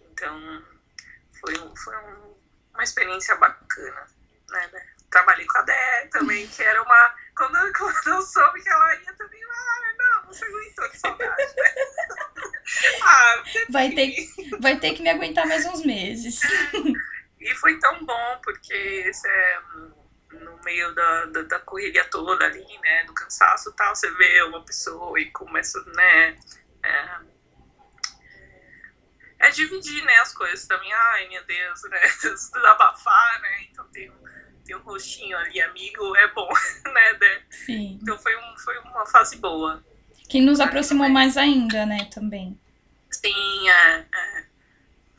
Então, 0.00 0.64
foi, 1.38 1.54
foi 1.76 1.96
um, 1.96 2.36
uma 2.72 2.82
experiência 2.82 3.34
bacana, 3.36 4.06
né? 4.48 4.70
Trabalhei 5.10 5.46
com 5.46 5.58
a 5.58 5.62
Dé 5.62 6.08
também, 6.10 6.48
que 6.48 6.62
era 6.62 6.82
uma, 6.82 7.14
quando, 7.36 7.58
quando 7.76 8.06
eu 8.08 8.22
soube 8.22 8.62
que 8.62 8.68
ela 8.68 8.94
ia 8.94 9.12
também, 9.12 9.42
ah, 9.44 9.94
não, 9.98 10.26
você 10.26 10.44
aguentou, 10.46 10.88
que 10.88 10.98
saudade, 10.98 11.54
né? 11.56 11.74
ah, 13.02 13.42
vai 13.70 13.90
ter, 13.90 14.14
vai 14.60 14.78
ter 14.78 14.94
que 14.94 15.02
me 15.02 15.10
aguentar 15.10 15.46
mais 15.46 15.64
uns 15.66 15.84
meses. 15.84 16.40
E 17.40 17.54
foi 17.56 17.78
tão 17.78 18.04
bom, 18.04 18.40
porque 18.42 19.10
é, 19.24 19.60
no 20.32 20.60
meio 20.64 20.94
da, 20.94 21.26
da, 21.26 21.42
da, 21.42 21.60
correria 21.60 22.04
toda 22.10 22.44
ali, 22.44 22.66
né, 22.82 23.04
do 23.04 23.14
cansaço 23.14 23.70
e 23.70 23.72
tal, 23.74 23.94
você 23.94 24.10
vê 24.14 24.42
uma 24.42 24.64
pessoa 24.64 25.18
e 25.20 25.30
começa, 25.30 25.80
né, 25.94 26.36
é, 26.82 27.18
é 29.38 29.50
dividir, 29.50 30.04
né, 30.04 30.16
as 30.16 30.34
coisas 30.34 30.66
também, 30.66 30.92
ai, 30.92 31.28
meu 31.28 31.44
Deus, 31.44 31.82
né, 31.84 32.00
desabafar, 32.20 33.40
né, 33.42 33.62
então 33.70 33.86
tem 33.88 34.10
um, 34.10 34.24
tem 34.64 34.76
um 34.76 34.80
rostinho 34.80 35.38
ali, 35.38 35.60
amigo, 35.60 36.16
é 36.16 36.28
bom, 36.32 36.48
né, 36.92 37.12
né? 37.12 37.42
Sim. 37.50 37.98
Então 38.02 38.18
foi, 38.18 38.36
um, 38.36 38.56
foi 38.58 38.78
uma 38.78 39.06
fase 39.06 39.36
boa. 39.36 39.84
Que 40.28 40.40
nos 40.40 40.60
aproximou 40.60 41.08
mais 41.08 41.36
ainda, 41.36 41.86
né, 41.86 42.08
também. 42.12 42.58
Sim, 43.10 43.68
é, 43.68 43.98
é. 44.00 44.44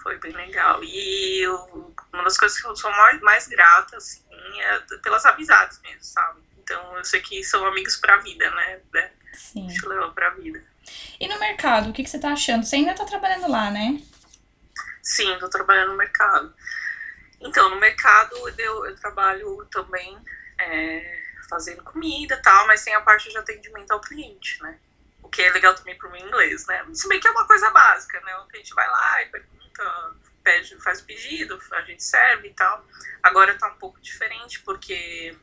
Foi 0.01 0.17
bem 0.19 0.31
legal. 0.33 0.83
E 0.83 1.45
eu, 1.45 1.93
uma 2.13 2.23
das 2.23 2.37
coisas 2.37 2.59
que 2.59 2.67
eu 2.67 2.75
sou 2.75 2.91
mais, 2.91 3.21
mais 3.21 3.47
grata, 3.47 3.97
assim, 3.97 4.23
é 4.59 4.79
pelas 5.01 5.25
amizades 5.25 5.79
mesmo, 5.81 6.03
sabe? 6.03 6.41
Então 6.57 6.97
eu 6.97 7.03
sei 7.03 7.21
que 7.21 7.43
são 7.43 7.65
amigos 7.65 7.97
pra 7.97 8.17
vida, 8.17 8.49
né? 8.51 8.79
né? 8.93 9.11
Sim. 9.33 9.67
Te 9.67 9.85
levam 9.85 10.13
pra 10.13 10.31
vida. 10.31 10.63
E 11.19 11.27
no 11.27 11.39
mercado, 11.39 11.89
o 11.89 11.93
que, 11.93 12.03
que 12.03 12.09
você 12.09 12.19
tá 12.19 12.31
achando? 12.31 12.65
Você 12.65 12.77
ainda 12.77 12.93
tá 12.93 13.05
trabalhando 13.05 13.49
lá, 13.49 13.71
né? 13.71 14.01
Sim, 15.01 15.37
tô 15.39 15.49
trabalhando 15.49 15.91
no 15.91 15.97
mercado. 15.97 16.53
Então, 17.39 17.69
no 17.69 17.79
mercado 17.79 18.35
eu, 18.57 18.85
eu 18.85 18.95
trabalho 18.95 19.65
também 19.71 20.17
é, 20.59 21.23
fazendo 21.49 21.83
comida 21.83 22.35
e 22.35 22.41
tal, 22.41 22.67
mas 22.67 22.83
tem 22.83 22.93
a 22.93 23.01
parte 23.01 23.29
de 23.29 23.37
atendimento 23.37 23.91
ao 23.91 24.01
cliente, 24.01 24.61
né? 24.61 24.77
O 25.27 25.29
que 25.29 25.41
é 25.41 25.51
legal 25.51 25.75
também 25.75 25.97
pro 25.97 26.09
meu 26.09 26.25
inglês, 26.25 26.65
né? 26.67 26.85
Se 26.93 27.05
bem 27.09 27.19
que 27.19 27.27
é 27.27 27.31
uma 27.31 27.45
coisa 27.45 27.69
básica, 27.69 28.17
né? 28.21 28.33
O 28.37 28.47
cliente 28.47 28.73
vai 28.73 28.87
lá 28.89 29.21
e 29.23 29.25
pergunta, 29.25 30.15
pede, 30.41 30.81
faz 30.81 31.01
o 31.01 31.05
pedido, 31.05 31.59
a 31.73 31.81
gente 31.81 32.01
serve 32.01 32.47
e 32.47 32.53
tal. 32.53 32.85
Agora 33.21 33.57
tá 33.57 33.67
um 33.67 33.77
pouco 33.77 33.99
diferente, 33.99 34.61
porque 34.61 35.37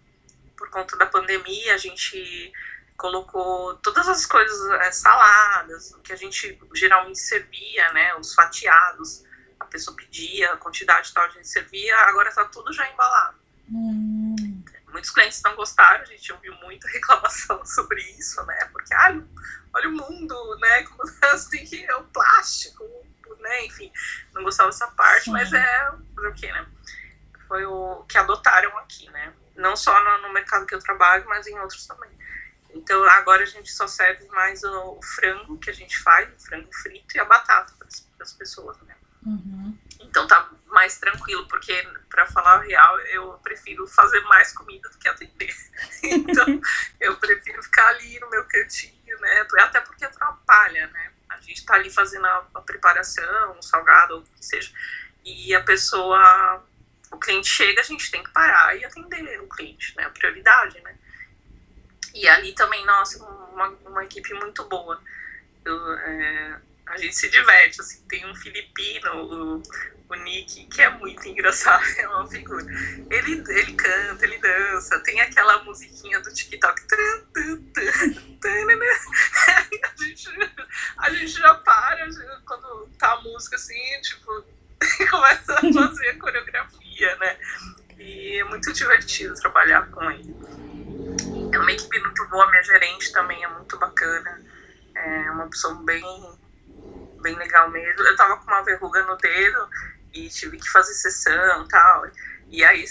por 0.57 0.70
conta 0.70 0.97
da 0.97 1.05
pandemia 1.05 1.75
a 1.75 1.77
gente 1.77 2.51
colocou 2.97 3.75
todas 3.83 4.09
as 4.09 4.25
coisas, 4.25 4.70
é, 4.81 4.90
saladas, 4.90 5.94
que 6.03 6.14
a 6.14 6.16
gente 6.16 6.59
geralmente 6.75 7.18
servia, 7.18 7.92
né? 7.92 8.14
Os 8.14 8.35
fatiados 8.35 9.23
a 9.61 9.66
pessoa 9.66 9.94
pedia, 9.94 10.53
a 10.53 10.57
quantidade 10.57 11.12
tal 11.12 11.25
a 11.25 11.29
gente 11.29 11.47
servia, 11.47 11.94
agora 12.09 12.31
está 12.31 12.47
tudo 12.47 12.73
já 12.73 12.90
embalado. 12.90 13.37
Hum. 13.70 14.53
Muitos 14.94 15.11
clientes 15.11 15.42
não 15.42 15.57
gostaram, 15.57 16.02
a 16.02 16.04
gente 16.04 16.33
ouviu 16.33 16.54
muita 16.54 16.87
reclamação 16.94 17.66
sobre 17.66 18.00
isso, 18.12 18.40
né? 18.46 18.64
Porque, 18.72 18.94
ah, 18.94 19.20
olha 19.74 19.88
o 19.88 19.92
mundo, 19.92 20.57
né? 20.61 20.85
Como 20.85 21.02
assim, 21.35 21.64
que 21.64 21.85
é 21.85 21.96
o 21.96 22.04
plástico, 22.04 22.85
né? 23.40 23.66
Enfim, 23.66 23.92
não 24.33 24.44
gostava 24.44 24.70
dessa 24.70 24.87
parte, 24.92 25.24
Sim. 25.24 25.33
mas 25.33 25.52
é 25.52 25.90
o 25.90 26.33
que, 26.33 26.46
né? 26.46 26.64
Foi 27.48 27.66
o 27.66 28.04
que 28.04 28.16
adotaram 28.16 28.78
aqui, 28.78 29.11
né? 29.11 29.35
Não 29.57 29.76
só 29.76 29.92
no, 30.04 30.28
no 30.28 30.33
mercado 30.33 30.64
que 30.64 30.76
eu 30.76 30.78
trabalho, 30.78 31.24
mas 31.26 31.48
em 31.48 31.59
outros 31.59 31.88
também. 31.88 32.11
Então 32.72 33.02
agora 33.11 33.42
a 33.42 33.46
gente 33.46 33.70
só 33.72 33.88
serve 33.88 34.26
mais 34.28 34.62
o, 34.62 34.98
o 34.98 35.02
frango 35.02 35.59
que 35.59 35.70
a 35.70 35.74
gente 35.74 35.98
faz, 35.98 36.33
o 36.33 36.46
frango 36.46 36.72
frito 36.72 37.16
e 37.16 37.20
a 37.20 37.24
batata 37.24 37.72
para 37.76 37.88
as 38.20 38.33
pessoas, 38.33 38.80
né? 38.83 38.94
Uhum. 39.26 39.76
Então 40.00 40.26
tá 40.28 40.50
mais 40.66 40.98
tranquilo, 40.98 41.46
porque, 41.48 41.72
para 42.14 42.27
falar 42.27 42.61
o 42.61 42.62
real, 42.62 43.00
eu 43.00 43.33
prefiro 43.42 43.88
fazer 43.88 44.20
mais 44.20 44.53
comida 44.53 44.88
do 44.88 44.96
que 44.96 45.09
atender. 45.09 45.53
então, 46.00 46.61
eu 47.00 47.16
prefiro 47.16 47.61
ficar 47.61 47.88
ali 47.88 48.20
no 48.20 48.31
meu 48.31 48.44
cantinho, 48.44 49.18
né? 49.18 49.46
Até 49.59 49.81
porque 49.81 50.05
atrapalha, 50.05 50.87
né? 50.87 51.11
A 51.29 51.40
gente 51.40 51.66
tá 51.66 51.74
ali 51.74 51.90
fazendo 51.90 52.24
a, 52.24 52.46
a 52.55 52.61
preparação, 52.61 53.59
o 53.59 53.62
salgado, 53.62 54.14
ou 54.14 54.20
o 54.20 54.24
que 54.24 54.44
seja, 54.44 54.72
e 55.24 55.53
a 55.57 55.62
pessoa, 55.62 56.64
o 57.11 57.18
cliente 57.18 57.48
chega, 57.48 57.81
a 57.81 57.85
gente 57.85 58.09
tem 58.09 58.22
que 58.22 58.31
parar 58.31 58.77
e 58.77 58.85
atender 58.85 59.40
o 59.40 59.48
cliente, 59.48 59.96
né? 59.96 60.05
A 60.05 60.11
prioridade, 60.11 60.81
né? 60.83 60.96
E 62.14 62.29
ali 62.29 62.53
também, 62.53 62.87
nossa, 62.87 63.24
uma, 63.24 63.68
uma 63.87 64.05
equipe 64.05 64.33
muito 64.35 64.62
boa. 64.68 65.03
Eu, 65.64 65.92
é, 65.94 66.61
a 66.87 66.97
gente 66.99 67.16
se 67.16 67.29
diverte, 67.31 67.81
assim, 67.81 68.03
tem 68.09 68.31
um 68.31 68.35
filipino, 68.35 69.11
o, 69.16 69.62
o 70.09 70.14
Nick, 70.16 70.66
que 70.66 70.83
é 70.83 70.90
muito 70.90 71.27
engraçado, 71.27 71.83
é 71.99 72.07
uma 72.09 72.29
figura. 72.29 72.64
Ele, 73.11 73.42
ele 73.49 73.73
canta, 73.75 74.25
ele 74.25 74.38
dança, 74.38 75.01
tem 75.01 75.20
aquela 75.20 75.62
musiquinha 75.64 76.20
do 76.20 76.33
TikTok. 76.33 76.83
a, 79.83 80.03
gente, 80.03 80.29
a 80.99 81.11
gente 81.11 81.33
já 81.33 81.55
para 81.55 82.09
quando 82.44 82.88
tá 82.99 83.12
a 83.12 83.20
música 83.23 83.57
assim, 83.57 84.01
tipo, 84.03 84.44
começa 85.11 85.55
a 85.55 85.73
fazer 85.73 86.11
a 86.11 86.18
coreografia, 86.18 87.16
né? 87.16 87.38
E 87.99 88.38
é 88.38 88.44
muito 88.44 88.73
divertido 88.73 89.35
trabalhar 89.35 89.90
com 89.90 90.11
ele. 90.11 90.35
É 91.53 91.59
uma 91.59 91.73
equipe 91.73 91.99
muito 92.01 92.29
boa, 92.29 92.51
minha 92.51 92.62
gerente 92.62 93.12
também 93.12 93.42
é 93.42 93.49
muito 93.49 93.79
bacana. 93.79 94.42
É 94.94 95.31
uma 95.31 95.49
pessoa 95.49 95.75
bem 95.85 96.05
bem 97.24 97.34
legal 97.37 97.70
mesmo. 97.70 98.02
Eu 98.02 98.14
tava 98.14 98.37
com 98.37 98.44
uma 98.44 98.62
verruga 98.62 99.02
no 99.02 99.16
dedo 99.16 99.68
e 100.12 100.28
tive 100.28 100.58
que 100.58 100.70
fazer 100.70 100.92
sessão 100.92 101.64
e 101.64 101.68
tal. 101.68 102.06
E 102.48 102.62
aí 102.62 102.84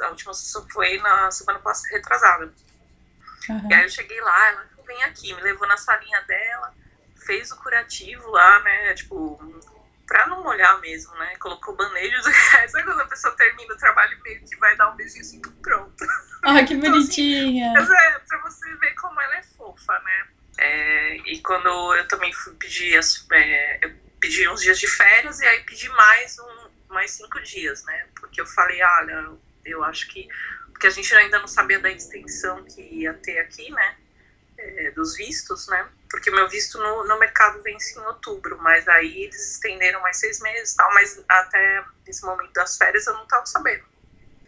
a 0.00 0.08
última 0.10 0.34
sessão 0.34 0.68
foi 0.68 0.98
na 0.98 1.30
semana 1.30 1.58
passada, 1.58 1.88
retrasada. 1.96 2.52
Uhum. 3.48 3.68
E 3.70 3.74
aí 3.74 3.82
eu 3.82 3.88
cheguei 3.88 4.20
lá, 4.20 4.48
ela 4.50 4.66
vem 4.86 5.02
aqui, 5.04 5.34
me 5.34 5.40
levou 5.40 5.66
na 5.66 5.76
salinha 5.76 6.20
dela, 6.22 6.74
fez 7.24 7.50
o 7.50 7.56
curativo 7.56 8.28
lá, 8.30 8.60
né? 8.60 8.94
Tipo, 8.94 9.40
pra 10.06 10.26
não 10.26 10.42
molhar 10.42 10.78
mesmo, 10.80 11.14
né? 11.14 11.36
Colocou 11.38 11.74
banejos. 11.74 12.24
Sabe 12.68 12.84
quando 12.84 13.00
a 13.00 13.06
pessoa 13.06 13.34
termina 13.34 13.72
o 13.72 13.78
trabalho 13.78 14.20
meio 14.22 14.44
que 14.44 14.56
vai 14.56 14.76
dar 14.76 14.90
um 14.90 14.96
beijinho 14.96 15.22
assim, 15.22 15.40
pronto. 15.40 16.04
Ah, 16.42 16.62
que 16.62 16.74
então, 16.74 16.90
bonitinha. 16.90 17.72
Assim, 17.72 17.88
mas 17.88 17.90
é, 17.90 18.18
pra 18.18 18.38
você 18.42 18.74
ver 18.76 18.94
como 18.94 19.20
ela 19.20 19.36
é 19.36 19.42
fofa, 19.42 19.98
né? 20.00 20.28
É, 20.60 21.16
e 21.24 21.40
quando 21.40 21.94
eu 21.94 22.06
também 22.06 22.30
fui 22.34 22.52
pedir, 22.54 22.96
as, 22.98 23.26
é, 23.32 23.78
eu 23.82 23.94
pedi 24.20 24.46
uns 24.46 24.60
dias 24.60 24.78
de 24.78 24.86
férias 24.86 25.40
e 25.40 25.46
aí 25.46 25.64
pedi 25.64 25.88
mais, 25.88 26.38
um, 26.38 26.70
mais 26.90 27.12
cinco 27.12 27.40
dias, 27.40 27.82
né? 27.84 28.06
Porque 28.14 28.38
eu 28.38 28.46
falei, 28.46 28.82
olha, 28.82 29.30
eu 29.64 29.82
acho 29.82 30.06
que. 30.08 30.28
Porque 30.70 30.86
a 30.86 30.90
gente 30.90 31.14
ainda 31.14 31.38
não 31.38 31.48
sabia 31.48 31.78
da 31.78 31.90
extensão 31.90 32.62
que 32.64 32.82
ia 32.82 33.14
ter 33.14 33.38
aqui, 33.38 33.70
né? 33.70 33.96
É, 34.58 34.90
dos 34.90 35.16
vistos, 35.16 35.66
né? 35.68 35.88
Porque 36.10 36.30
meu 36.30 36.46
visto 36.46 36.78
no, 36.78 37.06
no 37.06 37.18
mercado 37.18 37.62
vence 37.62 37.98
em 37.98 38.02
outubro, 38.02 38.58
mas 38.58 38.86
aí 38.86 39.22
eles 39.22 39.52
estenderam 39.52 40.02
mais 40.02 40.18
seis 40.18 40.40
meses 40.40 40.74
tal, 40.74 40.92
mas 40.92 41.24
até 41.26 41.84
esse 42.06 42.22
momento 42.22 42.52
das 42.52 42.76
férias 42.76 43.06
eu 43.06 43.14
não 43.14 43.22
estava 43.22 43.46
sabendo. 43.46 43.84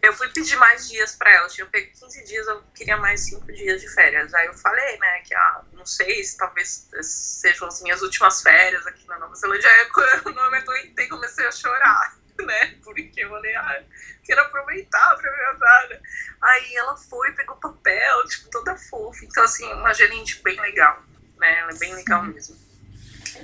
Eu 0.03 0.13
fui 0.13 0.29
pedir 0.31 0.57
mais 0.57 0.89
dias 0.89 1.15
para 1.15 1.33
ela. 1.33 1.47
Eu 1.57 1.69
peguei 1.69 1.93
15 1.93 2.25
dias, 2.25 2.47
eu 2.49 2.61
queria 2.75 2.97
mais 2.97 3.21
5 3.21 3.47
dias 3.53 3.81
de 3.81 3.89
férias. 3.89 4.35
Aí 4.35 4.47
eu 4.47 4.55
falei, 4.55 4.99
né, 4.99 5.21
que 5.21 5.33
ah, 5.33 5.63
não 5.73 5.87
sei 5.87 6.25
se 6.25 6.37
talvez 6.37 6.89
sejam 7.01 7.69
as 7.69 7.81
minhas 7.81 8.03
últimas 8.03 8.43
férias 8.43 8.85
aqui 8.85 9.07
na 9.07 9.17
Nova 9.21 9.35
Zelândia. 9.37 9.71
Aí 9.71 9.89
eu 10.25 10.33
não 10.33 10.43
aguentei, 10.43 11.07
comecei 11.09 11.47
a 11.47 11.53
chorar, 11.53 12.17
né? 12.45 12.79
Porque 12.83 13.13
eu 13.17 13.29
falei, 13.29 13.55
ah, 13.55 13.85
quero 14.25 14.41
aproveitar 14.41 15.17
pra 15.17 15.31
minha 15.31 15.53
vida. 15.53 16.03
Aí 16.43 16.75
ela 16.75 16.97
foi, 16.97 17.31
pegou 17.33 17.55
papel, 17.57 18.27
tipo, 18.27 18.51
toda 18.51 18.77
fofa. 18.77 19.25
Então, 19.25 19.45
assim, 19.45 19.73
uma 19.73 19.95
gerente 19.95 20.43
bem 20.43 20.61
legal, 20.61 21.01
né? 21.39 21.61
Ela 21.61 21.71
é 21.71 21.79
bem 21.79 21.95
legal 21.95 22.25
mesmo. 22.25 22.61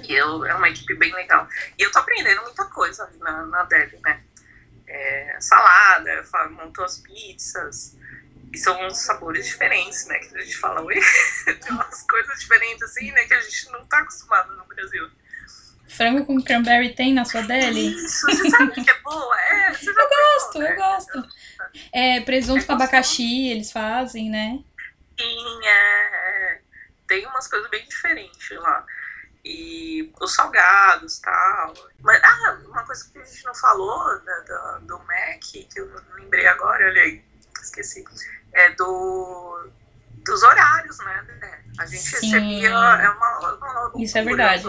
E 0.03 0.12
eu, 0.12 0.44
é 0.44 0.55
uma 0.55 0.68
equipe 0.68 0.94
bem 0.94 1.14
legal. 1.14 1.49
E 1.79 1.83
eu 1.83 1.92
tô 1.92 2.01
aprendendo 2.01 2.42
muita 2.42 2.64
coisa 2.64 3.05
ali 3.05 3.18
na, 3.18 3.47
na 3.47 3.64
né? 4.03 4.25
É, 4.88 5.37
salada, 5.40 6.24
montou 6.51 6.85
as 6.85 6.98
pizzas. 6.98 7.96
E 8.53 8.57
são 8.57 8.87
uns 8.87 8.98
sabores 8.98 9.46
diferentes, 9.46 10.07
né? 10.07 10.18
Que 10.18 10.37
a 10.37 10.40
gente 10.40 10.57
fala, 10.57 10.81
oi, 10.81 10.94
tem 11.44 11.72
umas 11.72 12.03
coisas 12.05 12.40
diferentes 12.40 12.83
assim, 12.83 13.12
né? 13.12 13.24
Que 13.24 13.35
a 13.35 13.40
gente 13.40 13.70
não 13.70 13.85
tá 13.85 13.98
acostumado 13.98 14.57
no 14.57 14.64
Brasil. 14.64 15.11
Frango 15.87 16.24
com 16.24 16.42
cranberry 16.42 16.94
tem 16.94 17.12
na 17.12 17.24
sua 17.24 17.42
deli? 17.42 17.94
Isso, 17.94 18.27
você 18.27 18.51
sabe 18.51 18.72
que 18.72 18.90
é 18.90 19.01
boa? 19.01 19.40
É, 19.40 19.70
eu 19.70 19.94
gosto, 19.94 20.59
né? 20.59 20.72
eu 20.72 20.77
gosto. 20.77 21.29
É, 21.92 22.20
presunto 22.20 22.61
é 22.61 22.64
com 22.64 22.72
abacaxi, 22.72 23.48
eles 23.51 23.70
fazem, 23.70 24.31
né? 24.31 24.59
Sim, 25.18 25.66
é, 25.66 26.53
é. 26.53 26.61
Tem 27.07 27.27
umas 27.27 27.48
coisas 27.48 27.68
bem 27.70 27.85
diferentes 27.87 28.51
lá 28.51 28.87
e 29.49 30.13
os 30.21 30.35
salgados 30.35 31.19
tal. 31.21 31.73
Mas, 32.01 32.21
ah, 32.23 32.59
uma 32.67 32.85
coisa 32.85 33.11
que 33.11 33.19
a 33.19 33.25
gente 33.25 33.45
não 33.47 33.55
falou 33.55 34.21
da, 34.21 34.41
da, 34.41 34.79
do 34.83 34.99
Mac, 34.99 35.41
que 35.41 35.67
eu 35.75 35.91
lembrei 36.17 36.47
agora, 36.47 36.85
olha 36.85 37.01
aí, 37.01 37.23
esqueci, 37.63 38.05
é 38.53 38.71
do, 38.73 39.69
dos 40.23 40.43
horários, 40.43 40.99
né? 40.99 41.25
A 41.79 41.87
gente 41.87 42.03
Sim. 42.03 42.27
recebia. 42.27 42.69
É 42.69 43.09
uma, 43.09 43.55
uma 43.55 43.93
Isso 43.97 44.19
é 44.19 44.23
verdade. 44.23 44.65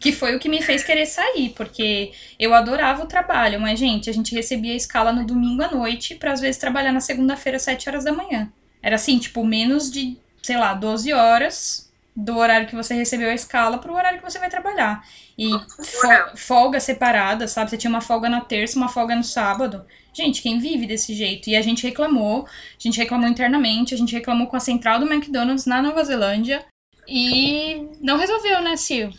Que 0.00 0.12
foi 0.12 0.34
o 0.34 0.38
que 0.38 0.48
me 0.48 0.62
fez 0.62 0.82
querer 0.82 1.06
sair, 1.06 1.50
porque 1.50 2.12
eu 2.38 2.54
adorava 2.54 3.02
o 3.02 3.06
trabalho, 3.06 3.60
mas, 3.60 3.78
gente, 3.78 4.08
a 4.08 4.12
gente 4.12 4.34
recebia 4.34 4.72
a 4.72 4.76
escala 4.76 5.12
no 5.12 5.26
domingo 5.26 5.62
à 5.62 5.70
noite 5.70 6.14
para 6.14 6.32
às 6.32 6.40
vezes 6.40 6.58
trabalhar 6.58 6.92
na 6.92 7.00
segunda-feira 7.00 7.56
às 7.56 7.62
7 7.62 7.88
horas 7.88 8.04
da 8.04 8.12
manhã. 8.12 8.50
Era 8.82 8.96
assim, 8.96 9.18
tipo, 9.18 9.44
menos 9.44 9.90
de, 9.90 10.18
sei 10.42 10.56
lá, 10.56 10.72
12 10.72 11.12
horas 11.12 11.85
do 12.16 12.38
horário 12.38 12.66
que 12.66 12.74
você 12.74 12.94
recebeu 12.94 13.28
a 13.28 13.34
escala 13.34 13.78
pro 13.78 13.92
horário 13.94 14.18
que 14.18 14.24
você 14.24 14.38
vai 14.38 14.48
trabalhar. 14.48 15.06
E 15.36 15.50
fo 15.68 16.36
folga 16.36 16.80
separada, 16.80 17.46
sabe? 17.46 17.68
Você 17.68 17.76
tinha 17.76 17.90
uma 17.90 18.00
folga 18.00 18.28
na 18.28 18.40
terça, 18.40 18.78
uma 18.78 18.88
folga 18.88 19.14
no 19.14 19.22
sábado. 19.22 19.86
Gente, 20.14 20.40
quem 20.40 20.58
vive 20.58 20.86
desse 20.86 21.14
jeito? 21.14 21.50
E 21.50 21.56
a 21.56 21.60
gente 21.60 21.86
reclamou, 21.86 22.46
a 22.46 22.78
gente 22.78 22.98
reclamou 22.98 23.28
internamente, 23.28 23.92
a 23.92 23.98
gente 23.98 24.14
reclamou 24.14 24.46
com 24.46 24.56
a 24.56 24.60
central 24.60 24.98
do 24.98 25.12
McDonald's 25.12 25.66
na 25.66 25.82
Nova 25.82 26.02
Zelândia. 26.02 26.64
E 27.06 27.86
não 28.00 28.16
resolveu, 28.16 28.62
né, 28.62 28.76
Sil? 28.80 29.12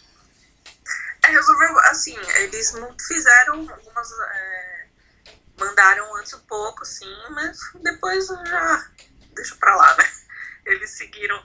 É, 1.24 1.28
resolveu, 1.30 1.80
assim, 1.92 2.16
eles 2.38 2.74
não 2.74 2.96
fizeram 3.00 3.60
algumas. 3.60 4.12
É, 4.12 4.86
mandaram 5.60 6.16
antes 6.18 6.34
um 6.34 6.40
pouco, 6.42 6.84
sim, 6.84 7.16
mas 7.30 7.58
depois 7.84 8.28
já 8.28 8.88
deixa 9.36 9.56
pra 9.56 9.76
lá, 9.76 9.96
né? 9.98 10.04
Eles 10.66 10.90
seguiram. 10.98 11.40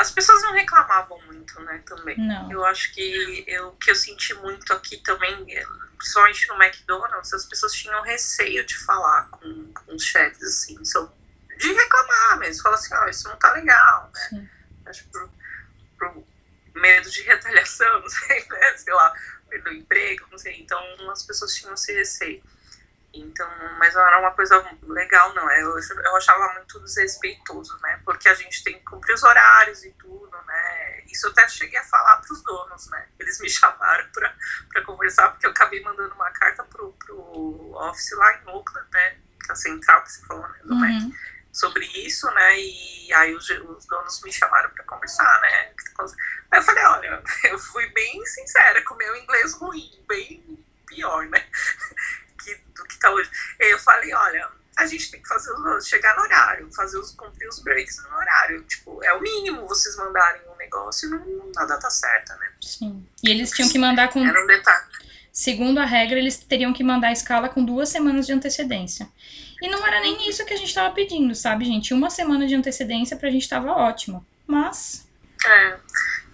As 0.00 0.10
pessoas 0.10 0.42
não 0.42 0.54
reclamavam 0.54 1.20
muito, 1.26 1.60
né, 1.60 1.82
também. 1.84 2.16
Não. 2.16 2.50
Eu 2.50 2.64
acho 2.64 2.90
que 2.94 3.44
eu 3.46 3.72
que 3.72 3.90
eu 3.90 3.94
senti 3.94 4.32
muito 4.32 4.72
aqui 4.72 4.96
também, 4.96 5.44
principalmente 5.98 6.48
no 6.48 6.54
McDonald's, 6.54 7.34
as 7.34 7.44
pessoas 7.44 7.74
tinham 7.74 8.00
receio 8.02 8.64
de 8.64 8.78
falar 8.78 9.28
com, 9.28 9.70
com 9.74 9.94
os 9.94 10.02
chefes, 10.02 10.42
assim, 10.42 10.82
sobre, 10.86 11.12
de 11.58 11.70
reclamar 11.70 12.38
mesmo, 12.38 12.62
falar 12.62 12.76
assim, 12.76 12.94
ó, 12.94 13.04
oh, 13.04 13.08
isso 13.10 13.28
não 13.28 13.36
tá 13.36 13.52
legal, 13.52 14.10
né? 14.14 14.20
Sim. 14.30 14.48
Acho 14.86 15.04
que 15.04 15.10
pro, 15.10 15.30
pro 15.98 16.26
medo 16.76 17.10
de 17.10 17.20
retaliação, 17.20 17.92
não 18.00 18.08
sei, 18.08 18.46
né? 18.48 18.76
Sei 18.78 18.94
lá, 18.94 19.14
do 19.62 19.70
emprego, 19.70 20.26
não 20.30 20.38
sei. 20.38 20.62
Então 20.62 20.80
as 21.10 21.24
pessoas 21.24 21.54
tinham 21.54 21.74
esse 21.74 21.92
receio. 21.92 22.42
Então, 23.12 23.48
mas 23.78 23.94
não 23.94 24.06
era 24.06 24.20
uma 24.20 24.30
coisa 24.32 24.64
legal, 24.82 25.34
não. 25.34 25.50
Eu, 25.50 25.76
eu 25.78 26.16
achava 26.16 26.54
muito 26.54 26.78
desrespeitoso, 26.80 27.76
né? 27.82 28.00
Porque 28.04 28.28
a 28.28 28.34
gente 28.34 28.62
tem 28.62 28.74
que 28.74 28.84
cumprir 28.84 29.14
os 29.14 29.22
horários 29.22 29.84
e 29.84 29.90
tudo, 29.92 30.36
né? 30.46 31.02
Isso 31.06 31.26
eu 31.26 31.32
até 31.32 31.48
cheguei 31.48 31.78
a 31.78 31.84
falar 31.84 32.18
para 32.18 32.32
os 32.32 32.42
donos, 32.42 32.88
né? 32.88 33.08
Eles 33.18 33.40
me 33.40 33.50
chamaram 33.50 34.08
para 34.12 34.84
conversar, 34.84 35.30
porque 35.30 35.46
eu 35.46 35.50
acabei 35.50 35.82
mandando 35.82 36.14
uma 36.14 36.30
carta 36.30 36.62
pro, 36.64 36.92
pro 36.92 37.72
office 37.74 38.12
lá 38.12 38.32
em 38.34 38.48
Oakland, 38.48 38.88
né? 38.92 39.18
Que 39.44 39.50
é 39.50 39.52
a 39.52 39.56
central 39.56 40.02
que 40.02 40.12
você 40.12 40.26
falou, 40.26 40.48
né? 40.48 40.58
Do 40.62 40.74
uhum. 40.74 41.12
sobre 41.52 41.84
isso, 42.06 42.30
né? 42.30 42.60
E 42.60 43.12
aí 43.12 43.34
os, 43.34 43.50
os 43.50 43.86
donos 43.86 44.22
me 44.22 44.32
chamaram 44.32 44.70
para 44.70 44.84
conversar, 44.84 45.40
né? 45.40 45.72
Aí 46.52 46.58
eu 46.58 46.62
falei, 46.62 46.84
olha, 46.84 47.22
eu 47.44 47.58
fui 47.58 47.86
bem 47.88 48.24
sincera 48.24 48.84
com 48.84 48.94
o 48.94 48.98
meu 48.98 49.16
inglês 49.16 49.52
ruim, 49.54 50.04
bem 50.06 50.64
pior, 50.86 51.26
né? 51.26 51.44
Que, 52.56 52.62
do 52.74 52.84
que 52.84 52.98
tá 52.98 53.10
hoje. 53.10 53.30
Eu 53.58 53.78
falei, 53.78 54.12
olha, 54.14 54.48
a 54.76 54.86
gente 54.86 55.10
tem 55.10 55.20
que 55.20 55.28
fazer 55.28 55.52
os, 55.52 55.86
chegar 55.86 56.16
no 56.16 56.22
horário, 56.22 56.72
fazer 56.72 56.98
os, 56.98 57.10
cumprir 57.12 57.48
os 57.48 57.60
breaks 57.60 58.02
no 58.02 58.16
horário. 58.16 58.62
Tipo, 58.64 59.02
é 59.04 59.12
o 59.12 59.20
mínimo 59.20 59.66
vocês 59.66 59.96
mandarem 59.96 60.42
um 60.52 60.56
negócio 60.56 61.08
e 61.08 61.10
não, 61.10 61.52
na 61.54 61.64
data 61.64 61.90
certa, 61.90 62.34
né? 62.36 62.50
Sim. 62.60 63.06
E 63.22 63.30
eles 63.30 63.50
tinham 63.50 63.68
que 63.68 63.78
mandar 63.78 64.08
com. 64.08 64.24
Era 64.24 64.42
um 64.42 64.46
detalhe. 64.46 64.86
Segundo 65.32 65.78
a 65.78 65.84
regra, 65.84 66.18
eles 66.18 66.36
teriam 66.38 66.72
que 66.72 66.82
mandar 66.82 67.08
a 67.08 67.12
escala 67.12 67.48
com 67.48 67.64
duas 67.64 67.88
semanas 67.88 68.26
de 68.26 68.32
antecedência. 68.32 69.08
E 69.62 69.68
não 69.68 69.86
era 69.86 70.00
nem 70.00 70.28
isso 70.28 70.44
que 70.44 70.54
a 70.54 70.56
gente 70.56 70.74
tava 70.74 70.92
pedindo, 70.94 71.34
sabe, 71.34 71.64
gente? 71.64 71.94
Uma 71.94 72.10
semana 72.10 72.46
de 72.46 72.54
antecedência 72.54 73.16
pra 73.16 73.30
gente 73.30 73.48
tava 73.48 73.70
ótimo. 73.70 74.26
Mas. 74.46 75.06
É. 75.44 75.78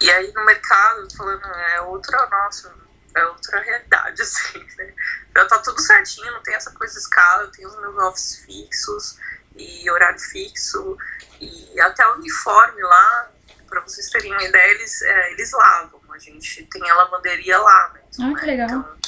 E 0.00 0.11
aí 0.11 0.33
no 0.33 0.44
mercado, 0.44 1.09
falando, 1.16 1.44
é 1.44 1.81
outra, 1.83 2.26
nossa, 2.29 2.74
é 3.16 3.26
outra 3.26 3.61
realidade, 3.61 4.20
assim, 4.22 4.64
né? 4.76 4.92
Já 5.35 5.44
tá 5.46 5.59
tudo 5.59 5.81
certinho, 5.81 6.33
não 6.33 6.42
tem 6.42 6.55
essa 6.55 6.70
coisa 6.72 6.92
de 6.92 7.00
escala, 7.00 7.42
eu 7.42 7.50
tenho 7.50 7.68
os 7.68 7.81
meus 7.81 7.96
offices 7.96 8.44
fixos 8.44 9.18
e 9.57 9.90
horário 9.90 10.18
fixo, 10.18 10.96
e 11.40 11.81
até 11.81 12.07
o 12.09 12.14
uniforme 12.14 12.83
lá, 12.83 13.31
para 13.68 13.81
vocês 13.81 14.09
terem 14.11 14.33
uma 14.33 14.42
ideia, 14.42 14.72
eles, 14.72 15.02
é, 15.02 15.33
eles 15.33 15.50
lavam. 15.52 16.00
A 16.11 16.18
gente 16.18 16.64
tem 16.66 16.90
a 16.90 16.94
lavanderia 16.94 17.59
lá 17.59 17.92
mesmo. 17.94 18.35
Ah, 18.35 18.38
que 18.38 18.46
né? 18.46 18.52
legal. 18.52 18.68
Então, 18.68 18.98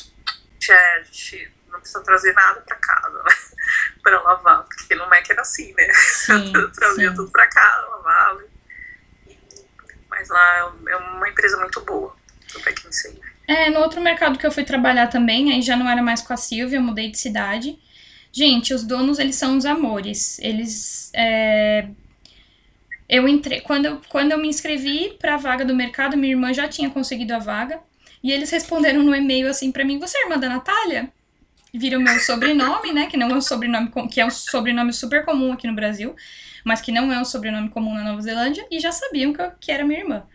a 0.77 1.03
gente 1.05 1.55
não 1.69 1.81
precisa 1.81 2.03
trazer 2.03 2.33
nada 2.35 2.61
para 2.61 2.77
casa, 2.77 3.23
né? 3.23 3.35
para 4.03 4.21
lavar, 4.21 4.65
porque 4.65 4.95
no 4.95 5.09
Mac 5.09 5.29
era 5.29 5.41
assim, 5.41 5.73
né? 5.75 5.89
Sim, 5.95 6.53
eu 6.57 6.73
trazia 6.73 7.11
sim. 7.11 7.17
tudo 7.17 7.31
para 7.31 7.47
casa, 7.47 7.87
lavava. 7.89 8.45
Mas 10.11 10.29
lá 10.29 10.73
é 10.89 10.97
uma 10.97 11.29
empresa 11.29 11.57
muito 11.59 11.81
boa, 11.83 12.15
do 12.53 12.61
McKinsey. 12.61 13.21
É, 13.49 13.71
no 13.71 13.81
outro 13.81 13.99
mercado 14.03 14.39
que 14.39 14.47
eu 14.47 14.53
fui 14.53 14.63
trabalhar 14.63 15.07
também, 15.07 15.51
aí 15.51 15.63
já 15.63 15.75
não 15.75 15.89
era 15.89 16.03
mais 16.03 16.21
com 16.21 16.35
a 16.35 16.37
Silvia, 16.37 16.77
eu 16.77 16.83
mudei 16.83 17.11
de 17.11 17.17
cidade. 17.17 17.79
Gente, 18.31 18.75
os 18.75 18.85
donos, 18.85 19.19
eles 19.19 19.37
são 19.37 19.57
os 19.57 19.65
amores. 19.65 20.39
Eles. 20.41 21.11
É... 21.15 21.89
Eu 23.09 23.27
entrei. 23.27 23.63
Quando 23.63 23.87
eu, 23.87 24.03
quando 24.11 24.33
eu 24.33 24.39
me 24.39 24.49
inscrevi 24.49 25.17
para 25.19 25.35
a 25.35 25.39
vaga 25.39 25.65
do 25.65 25.75
mercado, 25.75 26.15
minha 26.15 26.35
irmã 26.35 26.53
já 26.53 26.69
tinha 26.69 26.91
conseguido 26.91 27.35
a 27.35 27.39
vaga. 27.39 27.81
E 28.23 28.31
eles 28.31 28.51
responderam 28.51 29.03
no 29.03 29.15
e-mail 29.15 29.49
assim 29.49 29.73
para 29.73 29.83
mim: 29.85 29.99
Você 29.99 30.19
é 30.19 30.25
irmã 30.25 30.39
da 30.39 30.51
Natália? 30.51 31.11
Viram 31.73 32.01
meu 32.01 32.21
sobrenome, 32.21 32.93
né? 32.93 33.07
Que 33.07 33.17
não 33.17 33.31
é 33.31 33.35
um 33.35 33.41
sobrenome 33.41 33.91
que 34.11 34.21
é 34.21 34.27
um 34.27 34.31
sobrenome 34.31 34.93
super 34.93 35.25
comum 35.25 35.53
aqui 35.53 35.67
no 35.67 35.75
Brasil, 35.75 36.15
mas 36.65 36.83
que 36.83 36.93
não 36.93 37.11
é 37.11 37.19
um 37.19 37.25
sobrenome 37.25 37.71
comum 37.71 37.95
na 37.95 38.05
Nova 38.05 38.21
Zelândia, 38.21 38.67
e 38.71 38.79
já 38.79 38.93
sabiam 38.93 39.33
que, 39.33 39.41
eu, 39.41 39.53
que 39.59 39.73
era 39.73 39.85
minha 39.85 40.01
irmã. 40.01 40.27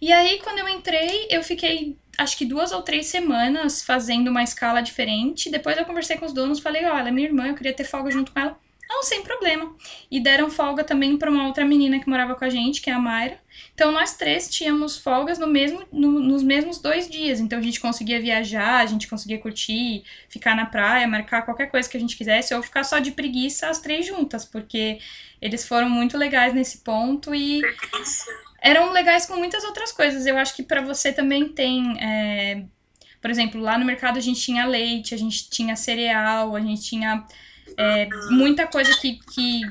E 0.00 0.12
aí, 0.12 0.38
quando 0.42 0.58
eu 0.58 0.68
entrei, 0.68 1.26
eu 1.30 1.42
fiquei 1.42 1.96
acho 2.18 2.36
que 2.36 2.44
duas 2.44 2.72
ou 2.72 2.82
três 2.82 3.06
semanas 3.06 3.82
fazendo 3.82 4.28
uma 4.28 4.42
escala 4.42 4.80
diferente. 4.80 5.48
Depois 5.48 5.78
eu 5.78 5.84
conversei 5.84 6.18
com 6.18 6.26
os 6.26 6.32
donos, 6.32 6.58
falei: 6.58 6.84
olha, 6.84 7.12
minha 7.12 7.28
irmã, 7.28 7.46
eu 7.46 7.54
queria 7.54 7.72
ter 7.72 7.84
folga 7.84 8.10
junto 8.10 8.32
com 8.32 8.40
ela. 8.40 8.58
Não, 8.88 9.02
sem 9.02 9.22
problema. 9.22 9.76
E 10.10 10.18
deram 10.18 10.50
folga 10.50 10.82
também 10.82 11.18
para 11.18 11.30
uma 11.30 11.46
outra 11.46 11.62
menina 11.62 12.00
que 12.00 12.08
morava 12.08 12.34
com 12.34 12.44
a 12.44 12.48
gente, 12.48 12.80
que 12.80 12.88
é 12.88 12.94
a 12.94 12.98
Mayra. 12.98 13.38
Então 13.74 13.92
nós 13.92 14.16
três 14.16 14.48
tínhamos 14.48 14.96
folgas 14.96 15.38
no 15.38 15.46
mesmo, 15.46 15.86
no, 15.92 16.18
nos 16.20 16.42
mesmos 16.42 16.78
dois 16.78 17.08
dias. 17.08 17.38
Então 17.38 17.58
a 17.58 17.62
gente 17.62 17.80
conseguia 17.80 18.18
viajar, 18.18 18.80
a 18.80 18.86
gente 18.86 19.06
conseguia 19.06 19.38
curtir, 19.38 20.04
ficar 20.30 20.56
na 20.56 20.64
praia, 20.64 21.06
marcar 21.06 21.42
qualquer 21.42 21.70
coisa 21.70 21.88
que 21.88 21.98
a 21.98 22.00
gente 22.00 22.16
quisesse, 22.16 22.54
ou 22.54 22.62
ficar 22.62 22.82
só 22.82 22.98
de 22.98 23.10
preguiça 23.10 23.68
as 23.68 23.78
três 23.78 24.06
juntas, 24.06 24.46
porque 24.46 24.98
eles 25.40 25.68
foram 25.68 25.90
muito 25.90 26.16
legais 26.16 26.54
nesse 26.54 26.78
ponto 26.78 27.34
e 27.34 27.60
eram 28.60 28.92
legais 28.92 29.26
com 29.26 29.36
muitas 29.36 29.64
outras 29.64 29.92
coisas. 29.92 30.26
Eu 30.26 30.36
acho 30.36 30.54
que 30.54 30.62
para 30.62 30.80
você 30.80 31.12
também 31.12 31.48
tem. 31.48 31.96
É... 32.02 32.64
Por 33.20 33.30
exemplo, 33.30 33.60
lá 33.60 33.76
no 33.76 33.84
mercado 33.84 34.16
a 34.16 34.20
gente 34.20 34.40
tinha 34.40 34.64
leite, 34.64 35.14
a 35.14 35.18
gente 35.18 35.50
tinha 35.50 35.74
cereal, 35.74 36.54
a 36.54 36.60
gente 36.60 36.82
tinha 36.82 37.26
é, 37.76 38.08
muita 38.30 38.64
coisa 38.66 38.96
que, 39.00 39.18
que 39.34 39.62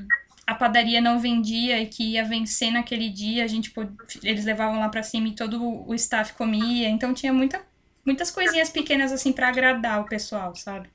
a 0.45 0.53
padaria 0.53 0.99
não 0.99 1.19
vendia 1.19 1.79
e 1.81 1.87
que 1.87 2.13
ia 2.13 2.25
vencer 2.25 2.71
naquele 2.71 3.09
dia, 3.09 3.43
a 3.43 3.47
gente 3.47 3.73
eles 4.21 4.45
levavam 4.45 4.79
lá 4.79 4.89
para 4.89 5.03
cima 5.03 5.29
e 5.29 5.35
todo 5.35 5.61
o 5.63 5.93
staff 5.95 6.33
comia, 6.33 6.89
então 6.89 7.13
tinha 7.13 7.31
muita, 7.31 7.61
muitas 8.05 8.31
coisinhas 8.31 8.69
pequenas 8.69 9.11
assim 9.11 9.31
para 9.31 9.47
agradar 9.47 10.01
o 10.01 10.05
pessoal, 10.09 10.55
sabe? 10.55 10.89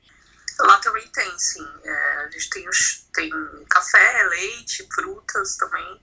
Lá 0.61 0.78
também 0.78 1.07
tem, 1.09 1.38
sim. 1.38 1.66
É, 1.85 2.24
a 2.24 2.31
gente 2.31 2.50
tem, 2.50 2.64
tem 3.14 3.31
café, 3.68 4.24
leite, 4.28 4.87
frutas 4.94 5.57
também. 5.57 6.00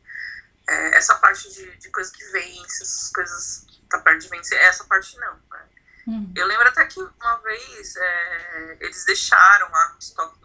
É, 0.69 0.97
essa 0.97 1.15
parte 1.15 1.51
de, 1.51 1.77
de 1.77 1.89
coisa 1.89 2.12
que 2.12 2.23
vence, 2.25 2.84
essas 2.84 3.12
coisas 3.12 3.65
tá 3.89 3.99
perto 3.99 4.21
de 4.21 4.29
vencer, 4.29 4.60
essa 4.60 4.84
parte 4.84 5.17
não. 5.17 5.34
Né? 5.49 5.65
Hum. 6.08 6.34
Eu 6.36 6.45
lembro 6.45 6.67
até 6.67 6.86
que 6.86 6.99
uma 6.99 7.38
vez 7.38 7.95
é, 7.95 8.77
eles 8.79 9.03
deixaram 9.05 9.69
lá 9.71 9.89
no 9.93 9.99
estoque 9.99 10.39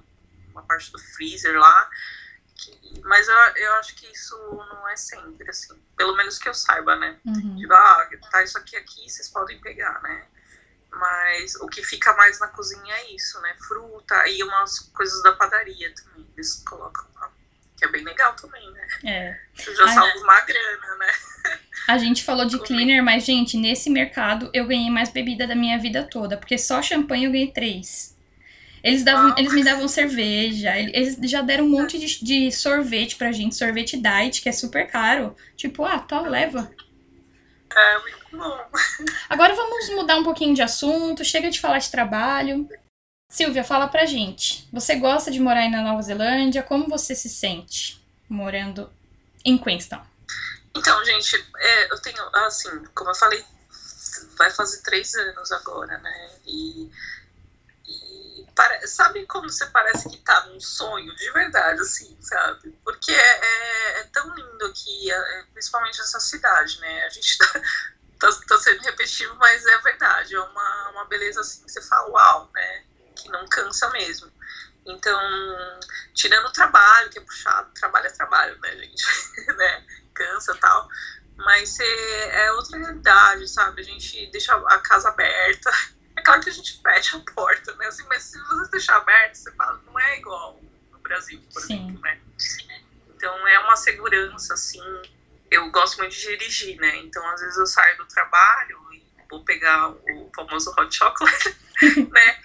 uma 0.50 0.62
parte 0.62 0.90
do 0.90 0.98
freezer 0.98 1.58
lá. 1.58 1.90
Que, 2.54 3.02
mas 3.02 3.28
eu, 3.28 3.34
eu 3.34 3.72
acho 3.74 3.94
que 3.96 4.10
isso 4.10 4.36
não 4.36 4.88
é 4.88 4.96
sempre, 4.96 5.50
assim. 5.50 5.78
Pelo 5.96 6.16
menos 6.16 6.38
que 6.38 6.48
eu 6.48 6.54
saiba, 6.54 6.96
né? 6.96 7.18
Uhum. 7.26 7.56
Tipo, 7.56 7.74
ah, 7.74 8.08
tá 8.30 8.42
isso 8.42 8.56
aqui 8.56 8.76
aqui, 8.76 9.08
vocês 9.08 9.28
podem 9.28 9.60
pegar, 9.60 10.00
né? 10.02 10.26
Mas 10.90 11.56
o 11.56 11.66
que 11.66 11.82
fica 11.82 12.14
mais 12.14 12.38
na 12.38 12.46
cozinha 12.48 12.94
é 12.94 13.10
isso, 13.10 13.40
né? 13.40 13.56
Fruta 13.66 14.26
e 14.28 14.42
umas 14.42 14.78
coisas 14.78 15.22
da 15.22 15.32
padaria 15.32 15.92
também. 15.94 16.26
Eles 16.34 16.62
colocam. 16.66 17.04
Que 17.84 17.88
é 17.88 17.92
bem 17.92 18.04
legal 18.04 18.34
também, 18.34 18.70
né? 18.70 18.86
É. 19.04 19.38
Você 19.54 19.74
já 19.74 19.88
salva 19.88 20.18
uma 20.18 20.40
grana, 20.40 20.96
né? 20.98 21.06
A 21.86 21.98
gente 21.98 22.24
falou 22.24 22.46
de 22.46 22.58
cleaner, 22.60 23.02
mas, 23.02 23.26
gente, 23.26 23.58
nesse 23.58 23.90
mercado 23.90 24.48
eu 24.54 24.66
ganhei 24.66 24.88
mais 24.88 25.10
bebida 25.10 25.46
da 25.46 25.54
minha 25.54 25.78
vida 25.78 26.02
toda. 26.02 26.38
Porque 26.38 26.56
só 26.56 26.80
champanhe 26.80 27.24
eu 27.26 27.32
ganhei 27.32 27.50
três. 27.50 28.16
Eles, 28.82 29.04
davam, 29.04 29.34
eles 29.36 29.52
me 29.52 29.62
davam 29.62 29.88
cerveja, 29.88 30.78
eles 30.78 31.18
já 31.22 31.40
deram 31.40 31.64
um 31.64 31.70
monte 31.70 31.98
de, 31.98 32.22
de 32.22 32.52
sorvete 32.52 33.16
pra 33.16 33.32
gente, 33.32 33.54
sorvete 33.54 33.96
diet, 33.96 34.42
que 34.42 34.48
é 34.48 34.52
super 34.52 34.86
caro. 34.86 35.34
Tipo, 35.56 35.84
ah, 35.84 35.98
tá, 35.98 36.20
leva. 36.20 36.70
É, 37.74 37.98
muito 37.98 38.18
bom. 38.32 38.64
Agora 39.28 39.54
vamos 39.54 39.90
mudar 39.90 40.16
um 40.16 40.24
pouquinho 40.24 40.54
de 40.54 40.62
assunto, 40.62 41.24
chega 41.24 41.50
de 41.50 41.60
falar 41.60 41.78
de 41.78 41.90
trabalho. 41.90 42.68
Silvia, 43.34 43.64
fala 43.64 43.88
pra 43.88 44.06
gente. 44.06 44.68
Você 44.72 44.94
gosta 44.94 45.28
de 45.28 45.40
morar 45.40 45.62
aí 45.62 45.68
na 45.68 45.82
Nova 45.82 46.00
Zelândia? 46.00 46.62
Como 46.62 46.88
você 46.88 47.16
se 47.16 47.28
sente 47.28 48.00
morando 48.28 48.88
em 49.44 49.58
Queenstown? 49.58 50.06
Então, 50.72 51.04
gente, 51.04 51.34
é, 51.56 51.92
eu 51.92 52.00
tenho, 52.00 52.22
assim, 52.46 52.70
como 52.94 53.10
eu 53.10 53.14
falei, 53.16 53.44
vai 54.38 54.52
fazer 54.52 54.82
três 54.82 55.12
anos 55.16 55.50
agora, 55.50 55.98
né? 55.98 56.30
E 56.46 56.88
sabe 58.86 59.26
quando 59.26 59.50
você 59.50 59.66
parece 59.66 60.08
que 60.08 60.18
tá 60.18 60.46
num 60.46 60.60
sonho 60.60 61.12
de 61.16 61.32
verdade, 61.32 61.80
assim, 61.80 62.16
sabe? 62.20 62.70
Porque 62.84 63.10
é, 63.10 63.16
é, 63.16 64.00
é 64.00 64.02
tão 64.12 64.32
lindo 64.32 64.64
aqui, 64.66 65.10
é, 65.10 65.40
é 65.40 65.42
principalmente 65.52 66.00
essa 66.00 66.20
cidade, 66.20 66.78
né? 66.78 67.04
A 67.04 67.08
gente 67.08 67.36
tá, 67.42 67.60
tá, 68.20 68.30
tá, 68.46 68.58
sendo 68.58 68.80
repetitivo, 68.82 69.34
mas 69.40 69.66
é 69.66 69.78
verdade. 69.78 70.36
É 70.36 70.40
uma, 70.40 70.90
uma 70.90 71.04
beleza 71.06 71.40
assim 71.40 71.64
que 71.64 71.72
você 71.72 71.82
fala, 71.82 72.08
uau, 72.10 72.50
né? 72.54 72.84
Que 73.24 73.30
não 73.30 73.48
cansa 73.48 73.88
mesmo. 73.90 74.30
Então, 74.86 75.20
tirando 76.12 76.46
o 76.46 76.52
trabalho, 76.52 77.08
que 77.10 77.18
é 77.18 77.22
puxado, 77.22 77.70
trabalho 77.72 78.06
é 78.06 78.10
trabalho, 78.10 78.58
né, 78.60 78.76
gente? 78.76 79.04
né? 79.56 79.84
Cansa 80.12 80.52
e 80.52 80.58
tal. 80.58 80.88
Mas 81.36 81.80
é, 81.80 82.44
é 82.44 82.52
outra 82.52 82.78
realidade, 82.78 83.48
sabe? 83.48 83.80
A 83.80 83.84
gente 83.84 84.30
deixa 84.30 84.54
a 84.54 84.78
casa 84.78 85.08
aberta 85.08 85.72
é 86.16 86.22
claro 86.22 86.40
que 86.40 86.50
a 86.50 86.52
gente 86.52 86.80
fecha 86.80 87.16
a 87.16 87.32
porta, 87.32 87.74
né? 87.74 87.86
Assim, 87.86 88.04
mas 88.08 88.22
se 88.22 88.38
você 88.38 88.70
deixar 88.70 88.96
aberto, 88.96 89.34
você 89.34 89.52
fala, 89.52 89.80
não 89.84 89.98
é 89.98 90.18
igual 90.18 90.60
no 90.92 90.98
Brasil, 90.98 91.42
por 91.52 91.60
Sim. 91.60 91.74
exemplo, 91.74 92.00
né? 92.00 92.20
Então 93.08 93.48
é 93.48 93.58
uma 93.60 93.76
segurança, 93.76 94.54
assim. 94.54 94.80
Eu 95.50 95.70
gosto 95.70 95.98
muito 95.98 96.14
de 96.14 96.20
dirigir, 96.20 96.76
né? 96.78 96.96
Então 96.98 97.26
às 97.30 97.40
vezes 97.40 97.56
eu 97.56 97.66
saio 97.66 97.96
do 97.96 98.06
trabalho 98.06 98.78
e 98.92 99.02
vou 99.28 99.44
pegar 99.44 99.90
o 99.90 100.30
famoso 100.34 100.72
hot 100.78 100.94
chocolate, 100.94 101.56
né? 102.10 102.36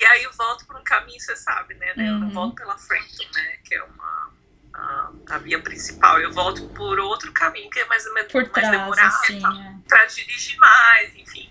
E 0.00 0.04
aí 0.04 0.24
eu 0.24 0.32
volto 0.32 0.66
por 0.66 0.76
um 0.76 0.84
caminho, 0.84 1.20
você 1.20 1.36
sabe, 1.36 1.74
né? 1.74 1.92
Eu 1.96 2.18
não 2.18 2.26
uhum. 2.28 2.32
volto 2.32 2.56
pela 2.56 2.76
frente, 2.78 3.28
né? 3.34 3.58
Que 3.64 3.74
é 3.74 3.82
uma 3.82 4.32
a, 4.74 5.10
a, 5.30 5.38
via 5.38 5.60
principal. 5.60 6.20
Eu 6.20 6.32
volto 6.32 6.68
por 6.70 6.98
outro 6.98 7.32
caminho 7.32 7.70
que 7.70 7.78
é 7.78 7.84
mais, 7.86 8.04
mais 8.12 8.26
trás, 8.26 8.70
demorado 8.70 9.14
assim, 9.16 9.38
é. 9.38 9.88
para 9.88 10.04
dirigir 10.06 10.58
mais, 10.58 11.14
enfim. 11.14 11.50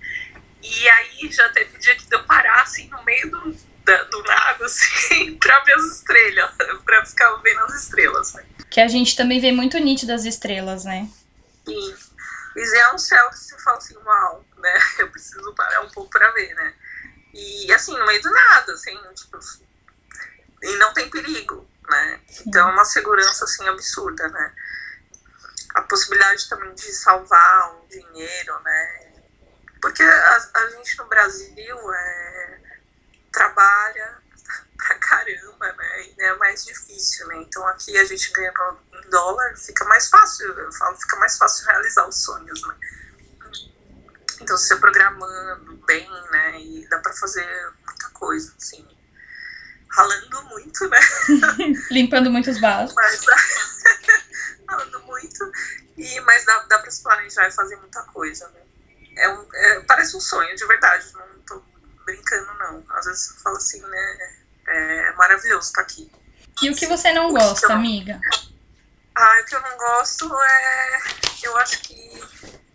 E 0.61 0.89
aí 0.89 1.31
já 1.31 1.49
teve 1.49 1.77
dia 1.79 1.95
que 1.95 2.05
deu 2.05 2.23
parar 2.23 2.61
assim 2.61 2.87
no 2.89 3.03
meio 3.03 3.29
do, 3.31 3.57
da, 3.83 4.03
do 4.03 4.23
nada, 4.23 4.65
assim, 4.65 5.37
pra 5.37 5.59
ver 5.61 5.73
as 5.73 5.85
estrelas, 5.97 6.51
pra 6.85 7.05
ficar 7.05 7.35
vendo 7.37 7.59
as 7.61 7.83
estrelas, 7.83 8.33
né? 8.33 8.45
Que 8.69 8.79
a 8.79 8.87
gente 8.87 9.15
também 9.15 9.39
vê 9.39 9.51
muito 9.51 9.77
nítido 9.79 10.13
as 10.13 10.25
estrelas, 10.25 10.85
né? 10.85 11.09
Sim. 11.65 11.95
E 12.55 12.77
é 12.77 12.93
um 12.93 12.97
céu 12.97 13.29
que 13.29 13.37
você 13.37 13.57
fala 13.59 13.77
assim, 13.77 13.95
uau, 13.97 14.45
né? 14.57 14.79
Eu 14.99 15.09
preciso 15.09 15.53
parar 15.53 15.81
um 15.81 15.89
pouco 15.89 16.09
pra 16.09 16.31
ver, 16.31 16.53
né? 16.53 16.73
E 17.33 17.71
assim, 17.73 17.97
no 17.97 18.05
meio 18.05 18.21
do 18.21 18.31
nada, 18.31 18.73
assim, 18.73 18.97
tipo. 19.13 19.39
E 20.61 20.75
não 20.77 20.93
tem 20.93 21.09
perigo, 21.09 21.67
né? 21.89 22.21
Então 22.45 22.69
é 22.69 22.73
uma 22.73 22.85
segurança 22.85 23.45
assim 23.45 23.67
absurda, 23.67 24.27
né? 24.27 24.53
A 25.73 25.81
possibilidade 25.83 26.49
também 26.49 26.73
de 26.75 26.91
salvar 26.93 27.75
um 27.75 27.87
dinheiro, 27.87 28.59
né? 28.59 29.11
Porque 29.81 30.03
a, 30.03 30.49
a 30.53 30.69
gente 30.69 30.97
no 30.97 31.05
Brasil 31.05 31.93
é, 31.93 32.59
trabalha 33.31 34.17
pra 34.77 34.95
caramba, 34.99 35.73
né? 35.73 36.03
E 36.03 36.21
é 36.21 36.35
mais 36.35 36.65
difícil, 36.65 37.27
né? 37.27 37.37
Então 37.37 37.65
aqui 37.69 37.97
a 37.97 38.05
gente 38.05 38.31
ganha 38.31 38.53
em 38.93 39.09
dólar, 39.09 39.57
fica 39.57 39.85
mais 39.85 40.09
fácil, 40.09 40.47
eu 40.47 40.71
falo, 40.73 40.97
fica 40.97 41.17
mais 41.17 41.37
fácil 41.37 41.65
realizar 41.65 42.07
os 42.07 42.23
sonhos, 42.23 42.61
né? 42.67 42.75
Então 44.41 44.57
você 44.57 44.75
programando 44.77 45.77
bem, 45.85 46.09
né? 46.31 46.61
E 46.61 46.87
dá 46.89 46.99
pra 46.99 47.13
fazer 47.13 47.45
muita 47.85 48.09
coisa, 48.09 48.53
assim. 48.57 48.85
Ralando 49.89 50.43
muito, 50.43 50.87
né? 50.89 50.99
Limpando 51.91 52.31
muitos 52.31 52.59
vasos. 52.59 52.95
Mas, 52.95 53.21
ralando 54.67 55.01
muito. 55.03 55.51
E, 55.97 56.19
mas 56.21 56.45
dá, 56.45 56.65
dá 56.69 56.79
pra 56.79 56.91
se 56.91 57.03
planejar 57.03 57.47
e 57.47 57.51
fazer 57.51 57.75
muita 57.75 58.01
coisa, 58.03 58.47
né? 58.49 58.61
é, 59.17 59.29
um, 59.29 59.47
é 59.53 59.79
parece 59.81 60.15
um 60.15 60.19
sonho, 60.21 60.55
de 60.55 60.65
verdade, 60.65 61.05
não 61.13 61.41
tô 61.45 61.61
brincando, 62.05 62.53
não. 62.55 62.83
Às 62.89 63.05
vezes 63.05 63.29
eu 63.31 63.35
falo 63.37 63.57
assim, 63.57 63.81
né? 63.81 64.35
É 64.67 65.13
maravilhoso 65.13 65.67
estar 65.67 65.81
tá 65.81 65.87
aqui. 65.87 66.11
E 66.61 66.69
o 66.69 66.75
que 66.75 66.87
você 66.87 67.11
não 67.11 67.31
gosta, 67.31 67.67
eu, 67.67 67.71
amiga? 67.71 68.19
Ah, 69.15 69.41
o 69.41 69.45
que 69.45 69.55
eu 69.55 69.61
não 69.61 69.77
gosto 69.77 70.31
é. 70.33 71.01
Eu 71.43 71.57
acho 71.57 71.81
que 71.81 72.23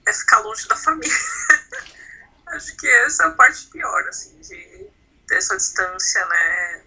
é 0.07 0.13
ficar 0.13 0.39
longe 0.39 0.67
da 0.69 0.77
família. 0.77 1.13
acho 2.49 2.77
que 2.77 2.89
essa 2.89 3.25
é 3.25 3.27
a 3.27 3.31
parte 3.33 3.67
pior, 3.67 4.09
assim, 4.09 4.39
de 4.41 4.87
dessa 5.27 5.57
distância, 5.57 6.25
né? 6.27 6.83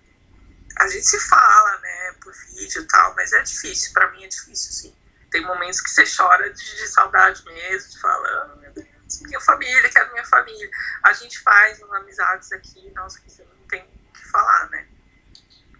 A 0.77 0.87
gente 0.87 1.05
se 1.05 1.19
fala, 1.19 1.77
né, 1.79 2.15
por 2.21 2.33
vídeo 2.33 2.81
e 2.81 2.87
tal, 2.87 3.13
mas 3.15 3.33
é 3.33 3.41
difícil, 3.41 3.91
para 3.91 4.09
mim 4.11 4.23
é 4.23 4.27
difícil, 4.27 4.71
sim. 4.71 4.95
Tem 5.29 5.45
momentos 5.45 5.81
que 5.81 5.89
você 5.89 6.05
chora 6.05 6.49
de, 6.51 6.75
de 6.77 6.87
saudade 6.87 7.43
mesmo, 7.43 7.89
de 7.91 7.99
falar, 7.99 8.53
oh, 8.53 8.59
meu 8.61 8.71
Deus, 8.71 8.87
minha 9.23 9.41
família, 9.41 9.89
quero 9.89 10.11
minha 10.13 10.25
família. 10.25 10.69
A 11.03 11.13
gente 11.13 11.39
faz 11.39 11.81
umas 11.81 12.01
amizades 12.01 12.51
aqui, 12.53 12.89
nossa, 12.95 13.19
que 13.19 13.29
você 13.29 13.43
não 13.43 13.67
tem 13.67 13.83
o 13.83 14.13
que 14.13 14.25
falar, 14.29 14.69
né? 14.69 14.87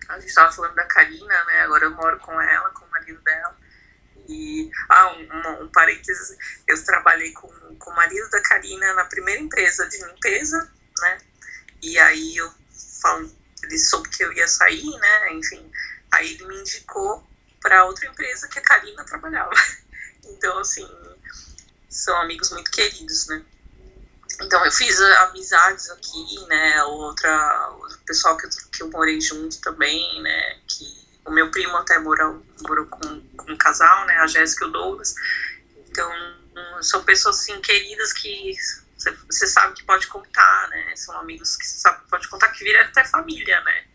A 0.10 0.20
gente 0.20 0.30
estava 0.30 0.52
falando 0.52 0.76
da 0.76 0.86
Karina, 0.86 1.44
né? 1.46 1.62
Agora 1.62 1.86
eu 1.86 1.92
moro 1.92 2.20
com 2.20 2.40
ela, 2.42 2.70
com 2.72 2.86
o 2.86 2.90
marido 2.90 3.22
dela. 3.22 3.56
E, 4.30 4.70
ah, 4.88 5.12
um, 5.14 5.64
um, 5.64 5.68
parênteses, 5.70 6.38
eu 6.68 6.84
trabalhei 6.86 7.34
com, 7.34 7.48
com 7.80 7.90
o 7.90 7.96
marido 7.96 8.30
da 8.30 8.40
Karina 8.44 8.94
na 8.94 9.06
primeira 9.06 9.42
empresa 9.42 9.90
de 9.90 9.98
limpeza, 10.06 10.72
né? 11.00 11.18
E 11.82 11.98
aí 11.98 12.38
eu 12.38 12.54
falo, 13.02 13.32
ele 13.64 13.80
soube 13.80 14.08
que 14.10 14.24
eu 14.24 14.32
ia 14.32 14.48
sair, 14.48 14.86
né? 15.00 15.34
Enfim, 15.34 15.72
aí 16.12 16.34
ele 16.34 16.46
me 16.46 16.60
indicou 16.60 17.28
para 17.60 17.86
outra 17.86 18.08
empresa 18.08 18.48
que 18.48 18.60
a 18.60 18.64
Karina 18.64 19.04
trabalhava. 19.04 19.52
Então, 20.32 20.60
assim, 20.60 20.88
são 21.90 22.16
amigos 22.22 22.52
muito 22.52 22.70
queridos, 22.70 23.28
né? 23.28 23.44
Então 24.42 24.64
eu 24.64 24.72
fiz 24.72 25.02
amizades 25.02 25.90
aqui, 25.90 26.46
né? 26.48 26.84
Outra, 26.84 27.72
o 27.72 28.06
pessoal 28.06 28.38
que 28.38 28.46
eu, 28.46 28.50
que 28.72 28.84
eu 28.84 28.90
morei 28.90 29.20
junto 29.20 29.60
também, 29.60 30.22
né? 30.22 30.60
Que 30.68 30.99
o 31.30 31.34
meu 31.34 31.50
primo 31.52 31.76
até 31.78 31.98
morou, 32.00 32.46
morou 32.62 32.86
com, 32.88 33.22
com 33.38 33.52
um 33.52 33.58
casal, 33.58 34.06
né? 34.06 34.16
A 34.18 34.28
Jéssica 34.28 34.66
e 34.66 34.68
o 34.68 34.72
Douglas. 34.72 35.14
Então 35.88 36.12
são 36.82 37.04
pessoas 37.04 37.40
assim 37.40 37.60
queridas 37.62 38.12
que 38.12 38.54
você 39.30 39.48
sabe 39.48 39.76
que 39.76 39.84
pode 39.84 40.08
contar, 40.08 40.68
né? 40.70 40.96
São 40.96 41.18
amigos 41.20 41.56
que 41.56 41.66
você 41.66 41.80
sabe 41.80 42.04
que 42.04 42.10
pode 42.10 42.28
contar, 42.28 42.50
que 42.50 42.64
vira 42.64 42.84
até 42.84 43.06
família, 43.06 43.62
né? 43.62 43.86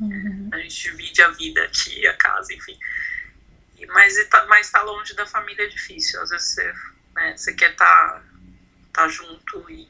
Uhum. 0.00 0.50
A 0.52 0.58
gente 0.58 0.90
divide 0.90 1.22
a 1.22 1.28
vida 1.28 1.62
aqui, 1.62 2.06
a 2.06 2.14
casa, 2.14 2.52
enfim. 2.52 2.78
Mas 3.88 4.22
tá, 4.28 4.44
mas 4.46 4.70
tá 4.70 4.82
longe 4.82 5.14
da 5.14 5.26
família 5.26 5.64
é 5.64 5.68
difícil. 5.68 6.20
Às 6.20 6.30
vezes 6.30 6.48
você 6.48 6.74
né? 7.14 7.36
Você 7.36 7.52
quer 7.52 7.72
estar 7.72 7.86
tá, 7.86 8.22
tá 8.92 9.08
junto 9.08 9.70
e. 9.70 9.88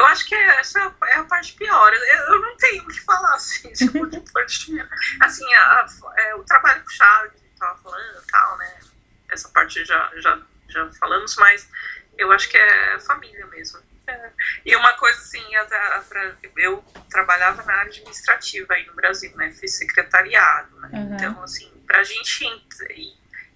Eu 0.00 0.06
acho 0.06 0.26
que 0.26 0.34
essa 0.34 0.80
é 1.08 1.14
a 1.16 1.24
parte 1.24 1.52
pior. 1.52 1.92
Eu, 1.92 2.02
eu 2.32 2.40
não 2.40 2.56
tenho 2.56 2.82
o 2.82 2.88
que 2.88 3.00
falar, 3.02 3.34
assim, 3.34 3.70
tipo, 3.74 4.06
de 4.06 4.18
parte 4.32 4.74
Assim, 5.20 5.54
a, 5.54 5.80
a, 5.80 6.20
é, 6.22 6.34
o 6.36 6.42
trabalho 6.42 6.82
que 6.86 6.96
tava 7.58 7.76
falando 7.82 8.22
tal, 8.30 8.56
né? 8.56 8.80
Essa 9.28 9.50
parte 9.50 9.84
já, 9.84 10.10
já, 10.16 10.40
já 10.70 10.90
falamos, 10.94 11.36
mas 11.36 11.68
eu 12.16 12.32
acho 12.32 12.48
que 12.48 12.56
é 12.56 12.98
família 13.00 13.44
mesmo. 13.48 13.78
É. 14.06 14.30
E 14.64 14.74
uma 14.74 14.94
coisa 14.94 15.20
assim, 15.20 15.44
eu 16.56 16.82
trabalhava 17.10 17.62
na 17.62 17.74
área 17.74 17.90
administrativa 17.90 18.72
aí 18.72 18.86
no 18.86 18.94
Brasil, 18.94 19.36
né? 19.36 19.52
Fiz 19.52 19.74
secretariado, 19.74 20.80
né? 20.80 20.88
Uhum. 20.94 21.14
Então, 21.14 21.42
assim, 21.42 21.70
pra 21.86 22.02
gente. 22.02 22.46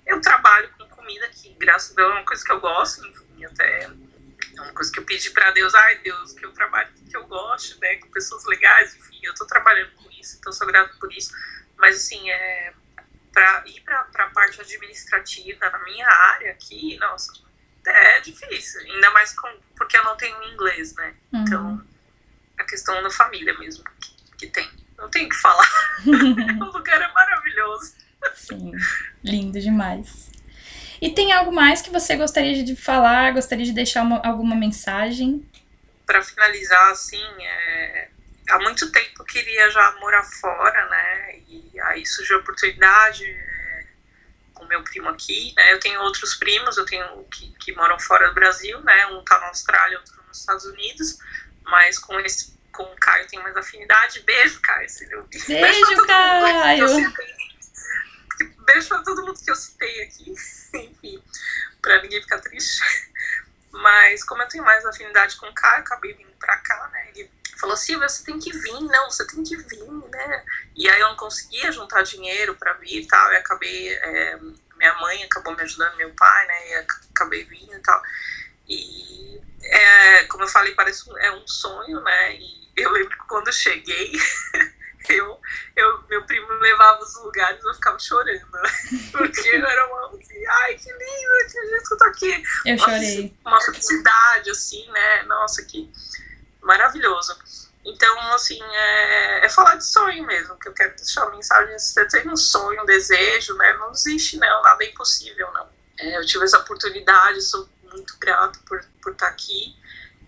Eu 0.06 0.20
trabalho 0.20 0.68
com 0.76 0.86
comida 0.90 1.26
que, 1.30 1.54
graças 1.54 1.92
a 1.92 1.94
Deus, 1.94 2.10
é 2.10 2.14
uma 2.16 2.24
coisa 2.26 2.44
que 2.44 2.52
eu 2.52 2.60
gosto, 2.60 3.06
enfim, 3.06 3.46
até 3.46 3.88
é 4.56 4.60
uma 4.60 4.72
coisa 4.72 4.90
que 4.90 4.98
eu 4.98 5.04
pedi 5.04 5.30
para 5.30 5.50
Deus, 5.50 5.74
ai 5.74 5.98
Deus, 5.98 6.32
que 6.32 6.44
eu 6.44 6.52
trabalho 6.52 6.92
que 6.92 7.16
eu 7.16 7.26
gosto, 7.26 7.78
né, 7.80 7.96
com 7.96 8.10
pessoas 8.10 8.44
legais, 8.44 8.94
enfim, 8.96 9.18
eu 9.22 9.34
tô 9.34 9.46
trabalhando 9.46 9.92
com 9.92 10.10
isso, 10.10 10.36
então 10.38 10.52
sou 10.52 10.66
grata 10.66 10.94
por 10.98 11.12
isso, 11.12 11.32
mas 11.76 11.96
assim, 11.96 12.30
é, 12.30 12.72
para 13.32 13.64
ir 13.66 13.80
para 13.82 14.00
a 14.00 14.30
parte 14.30 14.60
administrativa 14.60 15.70
na 15.70 15.78
minha 15.84 16.08
área 16.08 16.52
aqui, 16.52 16.96
nossa, 16.98 17.32
é 17.86 18.20
difícil, 18.20 18.80
ainda 18.80 19.10
mais 19.10 19.32
com, 19.38 19.48
porque 19.76 19.96
eu 19.96 20.04
não 20.04 20.16
tenho 20.16 20.42
inglês, 20.44 20.94
né, 20.94 21.14
uhum. 21.32 21.42
então 21.42 21.86
a 22.58 22.64
questão 22.64 23.02
da 23.02 23.10
família 23.10 23.56
mesmo 23.58 23.84
que, 24.00 24.36
que 24.38 24.46
tem, 24.48 24.70
não 24.96 25.08
tem 25.10 25.26
o 25.26 25.28
que 25.28 25.36
falar, 25.36 25.70
o 26.06 26.64
lugar 26.64 27.00
é 27.00 27.12
maravilhoso. 27.12 27.94
Sim, 28.34 28.72
lindo 29.22 29.60
demais. 29.60 30.33
E 31.04 31.10
tem 31.10 31.34
algo 31.34 31.52
mais 31.52 31.82
que 31.82 31.90
você 31.90 32.16
gostaria 32.16 32.64
de 32.64 32.74
falar, 32.74 33.34
gostaria 33.34 33.66
de 33.66 33.72
deixar 33.72 34.00
uma, 34.00 34.26
alguma 34.26 34.56
mensagem? 34.56 35.46
Para 36.06 36.22
finalizar, 36.22 36.92
assim, 36.92 37.22
é, 37.42 38.08
há 38.48 38.58
muito 38.60 38.90
tempo 38.90 39.20
eu 39.20 39.24
queria 39.26 39.70
já 39.70 39.92
morar 40.00 40.22
fora, 40.22 40.88
né? 40.88 41.36
E 41.46 41.78
aí 41.82 42.06
surgiu 42.06 42.38
a 42.38 42.40
oportunidade 42.40 43.26
é, 43.26 43.84
com 44.54 44.64
meu 44.64 44.82
primo 44.82 45.10
aqui, 45.10 45.52
né? 45.58 45.74
Eu 45.74 45.78
tenho 45.78 46.00
outros 46.00 46.36
primos, 46.36 46.78
eu 46.78 46.86
tenho 46.86 47.22
que, 47.24 47.52
que 47.60 47.74
moram 47.74 48.00
fora 48.00 48.28
do 48.28 48.34
Brasil, 48.34 48.80
né? 48.80 49.06
Um 49.08 49.22
tá 49.24 49.38
na 49.40 49.48
Austrália, 49.48 49.98
outro 49.98 50.14
nos 50.26 50.40
Estados 50.40 50.64
Unidos, 50.64 51.18
mas 51.64 51.98
com 51.98 52.18
esse 52.20 52.54
com 52.72 52.82
o 52.82 52.96
Caio 52.96 53.26
tem 53.28 53.42
mais 53.42 53.54
afinidade. 53.54 54.20
Beijo, 54.20 54.58
Caio. 54.62 54.88
Beijo, 54.88 55.86
Beijo 55.86 56.06
Caio. 56.06 56.80
Beijo 58.74 58.88
pra 58.88 59.02
todo 59.02 59.24
mundo 59.24 59.38
que 59.38 59.48
eu 59.48 59.54
citei 59.54 60.02
aqui. 60.02 60.34
enfim, 60.74 61.22
pra 61.80 62.02
ninguém 62.02 62.20
ficar 62.20 62.40
triste. 62.40 62.82
Mas 63.70 64.24
como 64.24 64.42
eu 64.42 64.48
tenho 64.48 64.64
mais 64.64 64.84
afinidade 64.84 65.36
com 65.36 65.46
o 65.46 65.54
Caio, 65.54 65.80
acabei 65.80 66.12
vindo 66.14 66.32
pra 66.40 66.56
cá, 66.56 66.88
né? 66.92 67.10
Ele 67.10 67.30
falou, 67.56 67.76
Silvia, 67.76 68.08
você 68.08 68.24
tem 68.24 68.36
que 68.36 68.50
vir, 68.50 68.80
não, 68.80 69.08
você 69.08 69.24
tem 69.28 69.44
que 69.44 69.56
vir, 69.56 69.84
né? 70.10 70.44
E 70.74 70.88
aí 70.88 71.00
eu 71.00 71.08
não 71.08 71.16
conseguia 71.16 71.70
juntar 71.70 72.02
dinheiro 72.02 72.56
para 72.56 72.72
vir 72.74 73.02
e 73.02 73.06
tal, 73.06 73.32
e 73.32 73.36
acabei, 73.36 73.90
é, 73.90 74.38
minha 74.76 74.94
mãe 74.94 75.22
acabou 75.22 75.54
me 75.54 75.62
ajudando, 75.62 75.96
meu 75.96 76.12
pai, 76.14 76.46
né, 76.46 76.70
e 76.70 76.74
acabei 77.12 77.44
vindo 77.44 77.74
e 77.74 77.80
tal. 77.80 78.02
E, 78.68 79.40
é, 79.62 80.24
como 80.24 80.42
eu 80.42 80.48
falei, 80.48 80.74
parece 80.74 81.04
é 81.20 81.30
um 81.30 81.46
sonho, 81.46 82.00
né, 82.00 82.36
e 82.36 82.70
eu 82.76 82.90
lembro 82.90 83.16
que 83.16 83.26
quando 83.28 83.52
cheguei, 83.52 84.12
eu, 85.12 85.40
eu, 85.76 86.02
meu 86.08 86.24
primo 86.24 86.48
levava 86.54 87.02
os 87.02 87.14
lugares 87.16 87.62
eu 87.62 87.74
ficava 87.74 87.98
chorando, 87.98 88.46
porque 89.12 89.48
eu 89.48 89.66
era 89.66 89.86
uma, 89.86 90.18
assim, 90.18 90.46
ai, 90.46 90.74
que 90.74 90.90
lindo, 90.90 91.52
que 91.52 91.68
jeito 91.68 91.88
que 91.88 91.94
eu 91.94 91.98
tô 91.98 92.04
aqui. 92.04 92.42
Eu 92.66 92.76
uma, 92.76 92.84
chorei. 92.84 93.36
Uma 93.44 93.60
felicidade, 93.60 94.50
assim, 94.50 94.90
né, 94.90 95.22
nossa, 95.24 95.62
que 95.64 95.90
maravilhoso. 96.62 97.36
Então, 97.84 98.18
assim, 98.32 98.58
é, 98.62 99.44
é, 99.44 99.48
falar 99.50 99.76
de 99.76 99.84
sonho 99.84 100.24
mesmo, 100.24 100.58
que 100.58 100.68
eu 100.68 100.72
quero 100.72 100.96
deixar 100.96 101.26
uma 101.26 101.36
mensagem. 101.36 101.78
Se 101.78 101.92
você 101.92 102.08
tem 102.08 102.28
um 102.30 102.36
sonho, 102.36 102.82
um 102.82 102.86
desejo, 102.86 103.54
né, 103.56 103.74
não 103.74 103.90
desiste, 103.90 104.38
não, 104.38 104.62
nada 104.62 104.82
é 104.82 104.88
impossível, 104.88 105.52
não. 105.52 105.68
É, 105.98 106.16
eu 106.16 106.24
tive 106.24 106.44
essa 106.44 106.58
oportunidade, 106.58 107.42
sou 107.42 107.68
muito 107.82 108.16
grato 108.18 108.58
por, 108.66 108.82
por 109.02 109.12
estar 109.12 109.28
aqui. 109.28 109.76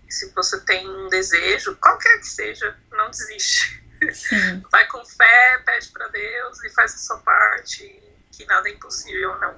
Se 0.09 0.31
você 0.35 0.61
tem 0.61 0.87
um 0.89 1.09
desejo, 1.09 1.77
qualquer 1.77 2.19
que 2.19 2.27
seja, 2.27 2.77
não 2.93 3.11
desiste. 3.11 3.86
Sim. 4.13 4.63
Vai 4.71 4.87
com 4.89 5.05
fé, 5.05 5.61
pede 5.65 5.89
para 5.89 6.09
Deus 6.09 6.63
e 6.65 6.71
faz 6.71 6.95
a 6.95 6.99
sua 6.99 7.19
parte, 7.19 7.95
que 8.33 8.45
nada 8.47 8.69
é 8.69 8.73
impossível, 8.73 9.39
não. 9.41 9.55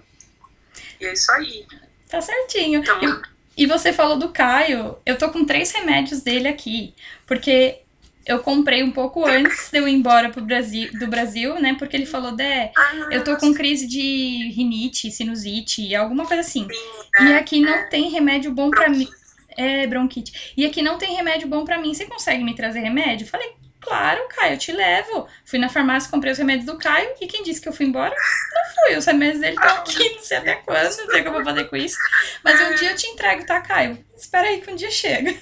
E 1.01 1.07
é 1.07 1.13
isso 1.13 1.31
aí. 1.33 1.67
Tá 2.09 2.21
certinho. 2.21 2.81
Então, 2.81 3.01
Eu- 3.03 3.23
E 3.57 3.67
você 3.67 3.93
falou 3.93 4.17
do 4.17 4.29
Caio, 4.29 4.97
eu 5.05 5.19
tô 5.19 5.31
com 5.31 5.45
três 5.45 5.73
remédios 5.73 6.21
dele 6.23 6.47
aqui, 6.47 6.95
porque 7.27 7.81
eu 8.25 8.39
comprei 8.39 8.85
um 8.85 8.91
pouco 8.93 9.27
antes 9.27 9.69
de 9.71 9.79
eu 9.79 9.89
ir 9.89 9.95
embora 9.95 10.31
pro 10.31 10.41
Brasil, 10.43 10.93
do 10.97 11.09
Brasil, 11.09 11.61
né? 11.61 11.75
Porque 11.77 11.97
ele 11.97 12.07
falou, 12.07 12.37
Dé, 12.37 12.71
ah, 12.77 13.09
eu 13.11 13.25
tô 13.25 13.37
com 13.37 13.53
crise 13.53 13.87
de 13.89 14.53
rinite, 14.55 15.11
sinusite, 15.11 15.93
alguma 15.97 16.25
coisa 16.25 16.43
assim. 16.43 16.69
sim, 16.71 17.25
E 17.27 17.33
é, 17.33 17.37
aqui 17.39 17.61
não 17.61 17.89
tem 17.89 18.09
remédio 18.11 18.53
bom 18.53 18.71
pra 18.71 18.89
mim. 18.89 19.09
É, 19.57 19.89
bronquite. 19.89 20.53
E 20.57 20.65
aqui 20.65 20.81
não 20.81 20.97
tem 20.97 21.17
remédio 21.17 21.49
bom 21.49 21.65
pra 21.65 21.81
mim. 21.81 21.93
Você 21.93 22.07
consegue 22.07 22.45
me 22.45 22.55
trazer 22.55 22.79
remédio? 22.79 23.25
Eu 23.25 23.29
Falei, 23.31 23.51
claro, 23.89 24.29
Caio, 24.29 24.55
eu 24.55 24.59
te 24.59 24.71
levo. 24.71 25.27
Fui 25.45 25.59
na 25.59 25.69
farmácia, 25.69 26.11
comprei 26.11 26.33
os 26.33 26.39
remédios 26.39 26.67
do 26.67 26.77
Caio. 26.77 27.11
E 27.21 27.27
quem 27.27 27.43
disse 27.43 27.61
que 27.61 27.69
eu 27.69 27.73
fui 27.73 27.87
embora? 27.87 28.15
Não 28.15 28.75
fui. 28.75 28.97
Os 28.97 29.07
remédios 29.07 29.41
dele 29.41 29.57
estão 29.57 29.77
aqui, 29.77 30.15
não 30.15 30.23
sei 30.23 30.37
até 30.37 30.55
quando, 30.57 30.85
não 30.85 30.91
sei 30.93 31.05
o 31.05 31.23
que 31.23 31.29
eu 31.29 31.33
vou 31.33 31.45
fazer 31.45 31.65
com 31.65 31.77
isso. 31.77 31.97
Mas 32.45 32.61
um 32.61 32.75
dia 32.75 32.91
eu 32.91 32.97
te 32.97 33.07
entrego, 33.07 33.47
tá, 33.47 33.61
Caio? 33.61 34.05
Espera 34.17 34.49
aí 34.49 34.61
que 34.61 34.71
um 34.71 34.77
dia 34.77 34.91
chega. 34.91 35.35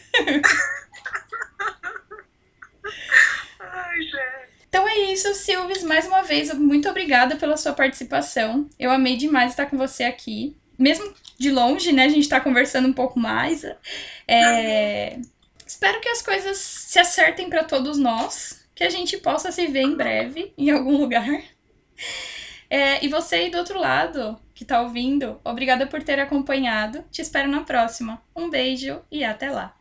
Ai, 3.61 4.03
gente. 4.03 4.47
Então 4.69 4.89
é 4.89 4.99
isso, 5.13 5.35
Silves. 5.35 5.83
Mais 5.83 6.07
uma 6.07 6.23
vez, 6.23 6.53
muito 6.55 6.89
obrigada 6.89 7.37
pela 7.37 7.57
sua 7.57 7.73
participação. 7.73 8.69
Eu 8.79 8.91
amei 8.91 9.17
demais 9.17 9.51
estar 9.51 9.67
com 9.67 9.77
você 9.77 10.05
aqui. 10.05 10.57
Mesmo 10.79 11.15
de 11.39 11.51
longe, 11.51 11.93
né? 11.93 12.05
A 12.05 12.09
gente 12.11 12.29
tá 12.29 12.39
conversando 12.39 12.87
um 12.87 12.93
pouco 12.93 13.19
mais. 13.19 13.65
É, 14.29 15.19
Espero 15.77 16.01
que 16.01 16.09
as 16.09 16.23
coisas 16.23 16.57
se 16.57 16.99
acertem 16.99 17.51
para 17.51 17.63
todos 17.63 17.99
nós. 17.99 18.67
Que 18.75 18.83
a 18.83 18.89
gente 18.89 19.19
possa 19.19 19.53
se 19.53 19.67
ver 19.67 19.83
em 19.83 19.95
breve, 19.95 20.55
em 20.57 20.71
algum 20.71 20.97
lugar. 20.97 21.29
É, 22.71 23.05
E 23.05 23.09
você 23.09 23.37
aí 23.37 23.51
do 23.51 23.59
outro 23.59 23.79
lado, 23.79 24.41
que 24.55 24.65
tá 24.65 24.81
ouvindo, 24.81 25.39
obrigada 25.45 25.87
por 25.87 26.03
ter 26.03 26.19
acompanhado. 26.19 27.05
Te 27.11 27.21
espero 27.23 27.49
na 27.49 27.63
próxima. 27.63 28.23
Um 28.35 28.49
beijo 28.51 29.03
e 29.11 29.23
até 29.25 29.51
lá. 29.51 29.75